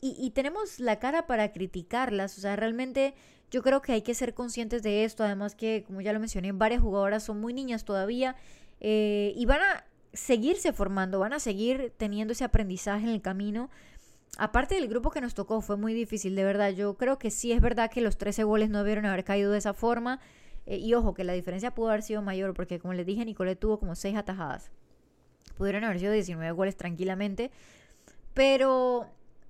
y, 0.03 0.31
tenemos 0.31 0.79
la 0.79 0.97
cara 0.97 1.27
para 1.27 1.51
criticarlas, 1.51 2.35
o 2.39 2.41
sea, 2.41 2.55
realmente 2.55 3.13
yo 3.51 3.61
creo 3.61 3.83
que 3.83 3.91
hay 3.91 4.01
que 4.01 4.15
ser 4.15 4.33
conscientes 4.33 4.81
de 4.81 5.03
esto, 5.03 5.23
además 5.23 5.53
que, 5.53 5.83
como 5.85 6.01
ya 6.01 6.11
lo 6.11 6.19
mencioné, 6.19 6.51
varias 6.53 6.81
jugadoras 6.81 7.23
son 7.23 7.39
muy 7.39 7.53
niñas 7.53 7.85
todavía 7.85 8.35
eh, 8.79 9.31
y 9.35 9.45
van 9.45 9.61
a 9.61 9.85
seguirse 10.13 10.73
formando, 10.73 11.19
van 11.19 11.33
a 11.33 11.39
seguir 11.39 11.93
teniendo 11.97 12.31
ese 12.31 12.43
aprendizaje 12.43 13.03
en 13.03 13.11
el 13.11 13.21
camino. 13.21 13.69
Aparte 14.39 14.73
del 14.73 14.87
grupo 14.87 15.11
que 15.11 15.21
nos 15.21 15.35
tocó, 15.35 15.61
fue 15.61 15.77
muy 15.77 15.93
difícil, 15.93 16.35
de 16.35 16.45
verdad. 16.45 16.71
Yo 16.71 16.95
creo 16.95 17.19
que 17.19 17.29
sí 17.29 17.51
es 17.51 17.61
verdad 17.61 17.91
que 17.91 18.01
los 18.01 18.17
13 18.17 18.43
goles 18.43 18.71
no 18.71 18.79
debieron 18.79 19.05
haber 19.05 19.23
caído 19.23 19.51
de 19.51 19.59
esa 19.59 19.75
forma. 19.75 20.19
Eh, 20.65 20.77
y 20.77 20.95
ojo, 20.95 21.13
que 21.13 21.23
la 21.23 21.33
diferencia 21.33 21.75
pudo 21.75 21.89
haber 21.89 22.01
sido 22.01 22.23
mayor, 22.23 22.55
porque 22.55 22.79
como 22.79 22.93
les 22.93 23.05
dije, 23.05 23.23
Nicole 23.23 23.55
tuvo 23.55 23.79
como 23.79 23.93
6 23.93 24.15
atajadas. 24.15 24.71
Pudieron 25.57 25.83
haber 25.83 25.99
sido 25.99 26.13
19 26.13 26.51
goles 26.51 26.75
tranquilamente. 26.75 27.51
Pero 28.33 29.07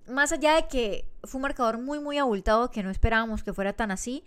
más 0.07 0.31
allá 0.31 0.55
de 0.55 0.67
que 0.67 1.05
fue 1.23 1.39
un 1.39 1.43
marcador 1.43 1.77
muy, 1.77 1.99
muy 1.99 2.17
abultado, 2.17 2.71
que 2.71 2.83
no 2.83 2.89
esperábamos 2.89 3.43
que 3.43 3.53
fuera 3.53 3.73
tan 3.73 3.91
así, 3.91 4.23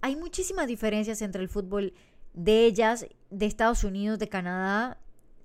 hay 0.00 0.16
muchísimas 0.16 0.66
diferencias 0.66 1.22
entre 1.22 1.42
el 1.42 1.48
fútbol 1.48 1.94
de 2.34 2.64
ellas, 2.64 3.06
de 3.30 3.46
Estados 3.46 3.84
Unidos, 3.84 4.18
de 4.18 4.28
Canadá 4.28 4.98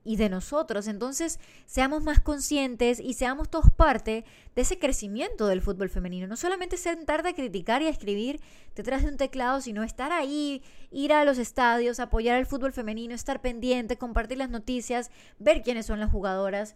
y 0.07 0.15
de 0.15 0.29
nosotros. 0.29 0.87
Entonces, 0.87 1.39
seamos 1.65 2.01
más 2.01 2.21
conscientes 2.21 3.01
y 3.01 3.13
seamos 3.13 3.49
todos 3.49 3.69
parte 3.69 4.23
de 4.55 4.61
ese 4.61 4.79
crecimiento 4.79 5.47
del 5.47 5.61
fútbol 5.61 5.89
femenino. 5.89 6.27
No 6.27 6.37
solamente 6.37 6.77
sentar 6.77 7.27
a 7.27 7.33
criticar 7.33 7.81
y 7.81 7.87
a 7.87 7.89
escribir 7.89 8.39
detrás 8.73 9.03
de 9.03 9.09
un 9.09 9.17
teclado, 9.17 9.59
sino 9.59 9.83
estar 9.83 10.13
ahí, 10.13 10.63
ir 10.91 11.11
a 11.11 11.25
los 11.25 11.37
estadios, 11.37 11.99
apoyar 11.99 12.37
al 12.37 12.45
fútbol 12.45 12.71
femenino, 12.71 13.13
estar 13.13 13.41
pendiente, 13.41 13.97
compartir 13.97 14.37
las 14.37 14.49
noticias, 14.49 15.11
ver 15.39 15.61
quiénes 15.61 15.85
son 15.85 15.99
las 15.99 16.09
jugadoras 16.09 16.75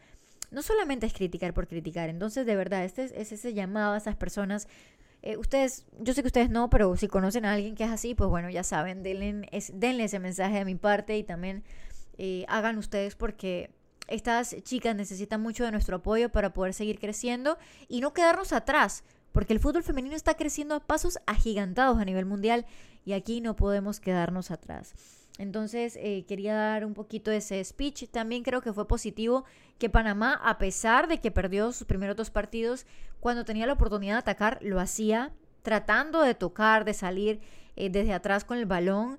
no 0.52 0.62
solamente 0.62 1.06
es 1.06 1.14
criticar 1.14 1.54
por 1.54 1.68
criticar. 1.68 2.10
Entonces, 2.10 2.46
de 2.46 2.56
verdad, 2.58 2.84
este 2.84 3.06
es, 3.06 3.32
ese 3.32 3.54
llamado 3.54 3.94
a 3.94 3.98
esas 3.98 4.18
personas. 4.18 4.68
Eh, 5.22 5.38
ustedes, 5.38 5.86
yo 6.00 6.14
sé 6.14 6.22
que 6.22 6.28
ustedes 6.28 6.50
no, 6.50 6.70
pero 6.70 6.96
si 6.98 7.08
conocen 7.08 7.46
a 7.46 7.54
alguien 7.54 7.76
que 7.76 7.86
es 7.86 7.90
así, 7.90 8.16
pues 8.16 8.30
bueno, 8.30 8.50
ya 8.50 8.64
saben, 8.64 9.02
denle, 9.02 9.48
denle 9.74 10.04
ese 10.04 10.20
mensaje 10.20 10.58
de 10.58 10.66
mi 10.66 10.76
parte 10.76 11.18
y 11.18 11.24
también 11.24 11.64
eh, 12.24 12.46
hagan 12.48 12.78
ustedes 12.78 13.16
porque 13.16 13.72
estas 14.08 14.56
chicas 14.62 14.96
necesitan 14.96 15.42
mucho 15.42 15.66
de 15.66 15.72
nuestro 15.72 15.96
apoyo 15.96 16.30
para 16.30 16.54
poder 16.54 16.76
seguir 16.76 17.00
creciendo 17.00 17.58
y 17.88 18.00
no 18.00 18.14
quedarnos 18.14 18.54
atrás, 18.54 19.04
porque 19.32 19.54
el 19.54 19.60
fútbol 19.60 19.82
femenino 19.82 20.16
está 20.16 20.36
creciendo 20.36 20.76
a 20.76 20.82
pasos 20.82 21.18
agigantados 21.26 21.98
a 21.98 22.06
nivel 22.06 22.28
mundial 22.28 22.68
y 23.06 23.14
aquí 23.14 23.42
no 23.42 23.56
podemos 23.56 24.00
quedarnos 24.00 24.52
atrás. 24.52 24.94
Entonces 25.40 25.98
eh, 26.00 26.24
quería 26.28 26.54
dar 26.54 26.86
un 26.86 26.94
poquito 26.94 27.32
ese 27.32 27.64
speech. 27.64 28.08
También 28.12 28.44
creo 28.44 28.62
que 28.62 28.72
fue 28.72 28.88
positivo 28.88 29.44
que 29.80 29.90
Panamá, 29.90 30.40
a 30.44 30.60
pesar 30.60 31.08
de 31.08 31.20
que 31.20 31.32
perdió 31.32 31.72
sus 31.72 31.88
primeros 31.88 32.16
dos 32.16 32.30
partidos, 32.30 32.86
cuando 33.20 33.46
tenía 33.46 33.66
la 33.66 33.74
oportunidad 33.74 34.14
de 34.14 34.20
atacar, 34.20 34.60
lo 34.62 34.80
hacía 34.80 35.32
tratando 35.64 36.22
de 36.22 36.36
tocar, 36.36 36.86
de 36.86 36.94
salir 36.94 37.40
eh, 37.76 37.90
desde 37.90 38.14
atrás 38.14 38.44
con 38.44 38.60
el 38.60 38.68
balón. 38.68 39.18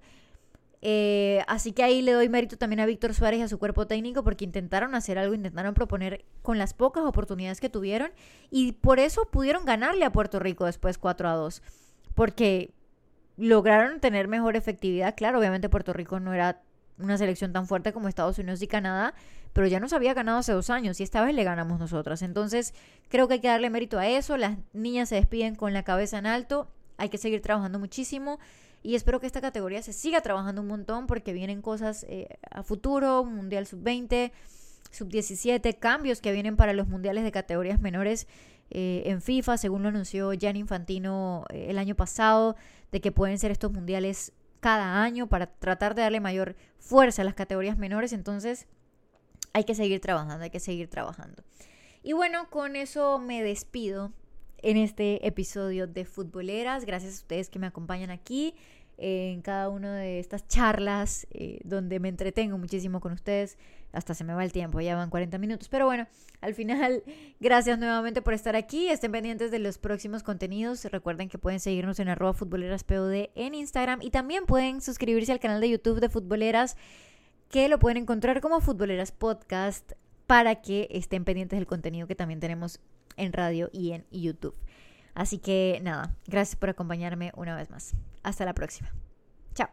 Eh, 0.84 1.44
así 1.46 1.72
que 1.72 1.84
ahí 1.84 2.02
le 2.02 2.10
doy 2.10 2.28
mérito 2.28 2.58
también 2.58 2.80
a 2.80 2.86
Víctor 2.86 3.14
Suárez 3.14 3.38
y 3.38 3.42
a 3.44 3.48
su 3.48 3.60
cuerpo 3.60 3.86
técnico 3.86 4.24
porque 4.24 4.44
intentaron 4.44 4.96
hacer 4.96 5.16
algo, 5.16 5.32
intentaron 5.32 5.74
proponer 5.74 6.24
con 6.42 6.58
las 6.58 6.74
pocas 6.74 7.04
oportunidades 7.04 7.60
que 7.60 7.68
tuvieron 7.68 8.10
y 8.50 8.72
por 8.72 8.98
eso 8.98 9.28
pudieron 9.30 9.64
ganarle 9.64 10.04
a 10.04 10.10
Puerto 10.10 10.40
Rico 10.40 10.66
después 10.66 10.98
4 10.98 11.28
a 11.28 11.34
2. 11.34 11.62
Porque 12.16 12.74
lograron 13.36 14.00
tener 14.00 14.26
mejor 14.26 14.56
efectividad. 14.56 15.14
Claro, 15.16 15.38
obviamente 15.38 15.68
Puerto 15.68 15.92
Rico 15.92 16.18
no 16.18 16.34
era 16.34 16.62
una 16.98 17.16
selección 17.16 17.52
tan 17.52 17.66
fuerte 17.66 17.92
como 17.92 18.08
Estados 18.08 18.38
Unidos 18.38 18.60
y 18.60 18.66
Canadá, 18.66 19.14
pero 19.52 19.66
ya 19.68 19.80
nos 19.80 19.92
había 19.92 20.14
ganado 20.14 20.38
hace 20.38 20.52
dos 20.52 20.68
años 20.68 21.00
y 21.00 21.04
esta 21.04 21.24
vez 21.24 21.34
le 21.34 21.44
ganamos 21.44 21.78
nosotras. 21.78 22.22
Entonces, 22.22 22.74
creo 23.08 23.28
que 23.28 23.34
hay 23.34 23.40
que 23.40 23.48
darle 23.48 23.70
mérito 23.70 23.98
a 23.98 24.08
eso. 24.08 24.36
Las 24.36 24.58
niñas 24.72 25.08
se 25.08 25.14
despiden 25.14 25.54
con 25.54 25.72
la 25.72 25.84
cabeza 25.84 26.18
en 26.18 26.26
alto 26.26 26.68
hay 27.02 27.08
que 27.08 27.18
seguir 27.18 27.42
trabajando 27.42 27.78
muchísimo 27.78 28.38
y 28.82 28.96
espero 28.96 29.20
que 29.20 29.26
esta 29.26 29.40
categoría 29.40 29.82
se 29.82 29.92
siga 29.92 30.20
trabajando 30.20 30.60
un 30.60 30.68
montón 30.68 31.06
porque 31.06 31.32
vienen 31.32 31.62
cosas 31.62 32.04
eh, 32.08 32.28
a 32.50 32.62
futuro, 32.62 33.24
Mundial 33.24 33.66
Sub-20, 33.66 34.32
Sub-17, 34.90 35.78
cambios 35.78 36.20
que 36.20 36.32
vienen 36.32 36.56
para 36.56 36.72
los 36.72 36.88
mundiales 36.88 37.22
de 37.24 37.30
categorías 37.30 37.80
menores 37.80 38.26
eh, 38.70 39.04
en 39.06 39.22
FIFA, 39.22 39.56
según 39.56 39.82
lo 39.82 39.90
anunció 39.90 40.32
Jan 40.38 40.56
Infantino 40.56 41.44
eh, 41.50 41.66
el 41.68 41.78
año 41.78 41.94
pasado, 41.94 42.56
de 42.90 43.00
que 43.00 43.12
pueden 43.12 43.38
ser 43.38 43.50
estos 43.50 43.70
mundiales 43.70 44.32
cada 44.60 45.02
año 45.02 45.28
para 45.28 45.46
tratar 45.46 45.94
de 45.94 46.02
darle 46.02 46.20
mayor 46.20 46.56
fuerza 46.78 47.22
a 47.22 47.24
las 47.24 47.34
categorías 47.34 47.78
menores. 47.78 48.12
Entonces, 48.12 48.66
hay 49.52 49.64
que 49.64 49.74
seguir 49.74 50.00
trabajando, 50.00 50.44
hay 50.44 50.50
que 50.50 50.60
seguir 50.60 50.88
trabajando. 50.88 51.42
Y 52.02 52.14
bueno, 52.14 52.50
con 52.50 52.74
eso 52.74 53.18
me 53.18 53.42
despido 53.42 54.12
en 54.62 54.76
este 54.76 55.26
episodio 55.26 55.86
de 55.86 56.04
Futboleras. 56.04 56.84
Gracias 56.84 57.12
a 57.12 57.16
ustedes 57.16 57.50
que 57.50 57.58
me 57.58 57.66
acompañan 57.66 58.10
aquí 58.10 58.54
en 58.98 59.42
cada 59.42 59.68
una 59.68 59.96
de 59.96 60.20
estas 60.20 60.46
charlas 60.46 61.26
eh, 61.30 61.58
donde 61.64 61.98
me 61.98 62.08
entretengo 62.08 62.56
muchísimo 62.58 63.00
con 63.00 63.12
ustedes. 63.12 63.58
Hasta 63.92 64.14
se 64.14 64.24
me 64.24 64.32
va 64.32 64.44
el 64.44 64.52
tiempo, 64.52 64.80
ya 64.80 64.94
van 64.94 65.10
40 65.10 65.38
minutos. 65.38 65.68
Pero 65.68 65.86
bueno, 65.86 66.06
al 66.40 66.54
final, 66.54 67.02
gracias 67.40 67.78
nuevamente 67.78 68.22
por 68.22 68.32
estar 68.32 68.54
aquí. 68.54 68.88
Estén 68.88 69.12
pendientes 69.12 69.50
de 69.50 69.58
los 69.58 69.78
próximos 69.78 70.22
contenidos. 70.22 70.84
Recuerden 70.84 71.28
que 71.28 71.38
pueden 71.38 71.60
seguirnos 71.60 71.98
en 71.98 72.08
arroba 72.08 72.32
futboleraspod 72.32 73.12
en 73.34 73.54
Instagram 73.54 74.00
y 74.02 74.10
también 74.10 74.46
pueden 74.46 74.80
suscribirse 74.80 75.32
al 75.32 75.40
canal 75.40 75.60
de 75.60 75.70
YouTube 75.70 76.00
de 76.00 76.08
Futboleras 76.08 76.76
que 77.50 77.68
lo 77.68 77.78
pueden 77.78 77.98
encontrar 77.98 78.40
como 78.40 78.60
Futboleras 78.60 79.12
Podcast 79.12 79.92
para 80.26 80.62
que 80.62 80.88
estén 80.90 81.24
pendientes 81.24 81.58
del 81.58 81.66
contenido 81.66 82.06
que 82.06 82.14
también 82.14 82.40
tenemos 82.40 82.80
en 83.16 83.32
radio 83.32 83.70
y 83.72 83.92
en 83.92 84.06
YouTube. 84.10 84.54
Así 85.14 85.38
que 85.38 85.80
nada, 85.82 86.14
gracias 86.26 86.56
por 86.56 86.70
acompañarme 86.70 87.32
una 87.36 87.56
vez 87.56 87.70
más. 87.70 87.94
Hasta 88.22 88.44
la 88.44 88.54
próxima. 88.54 88.92
Chao. 89.54 89.68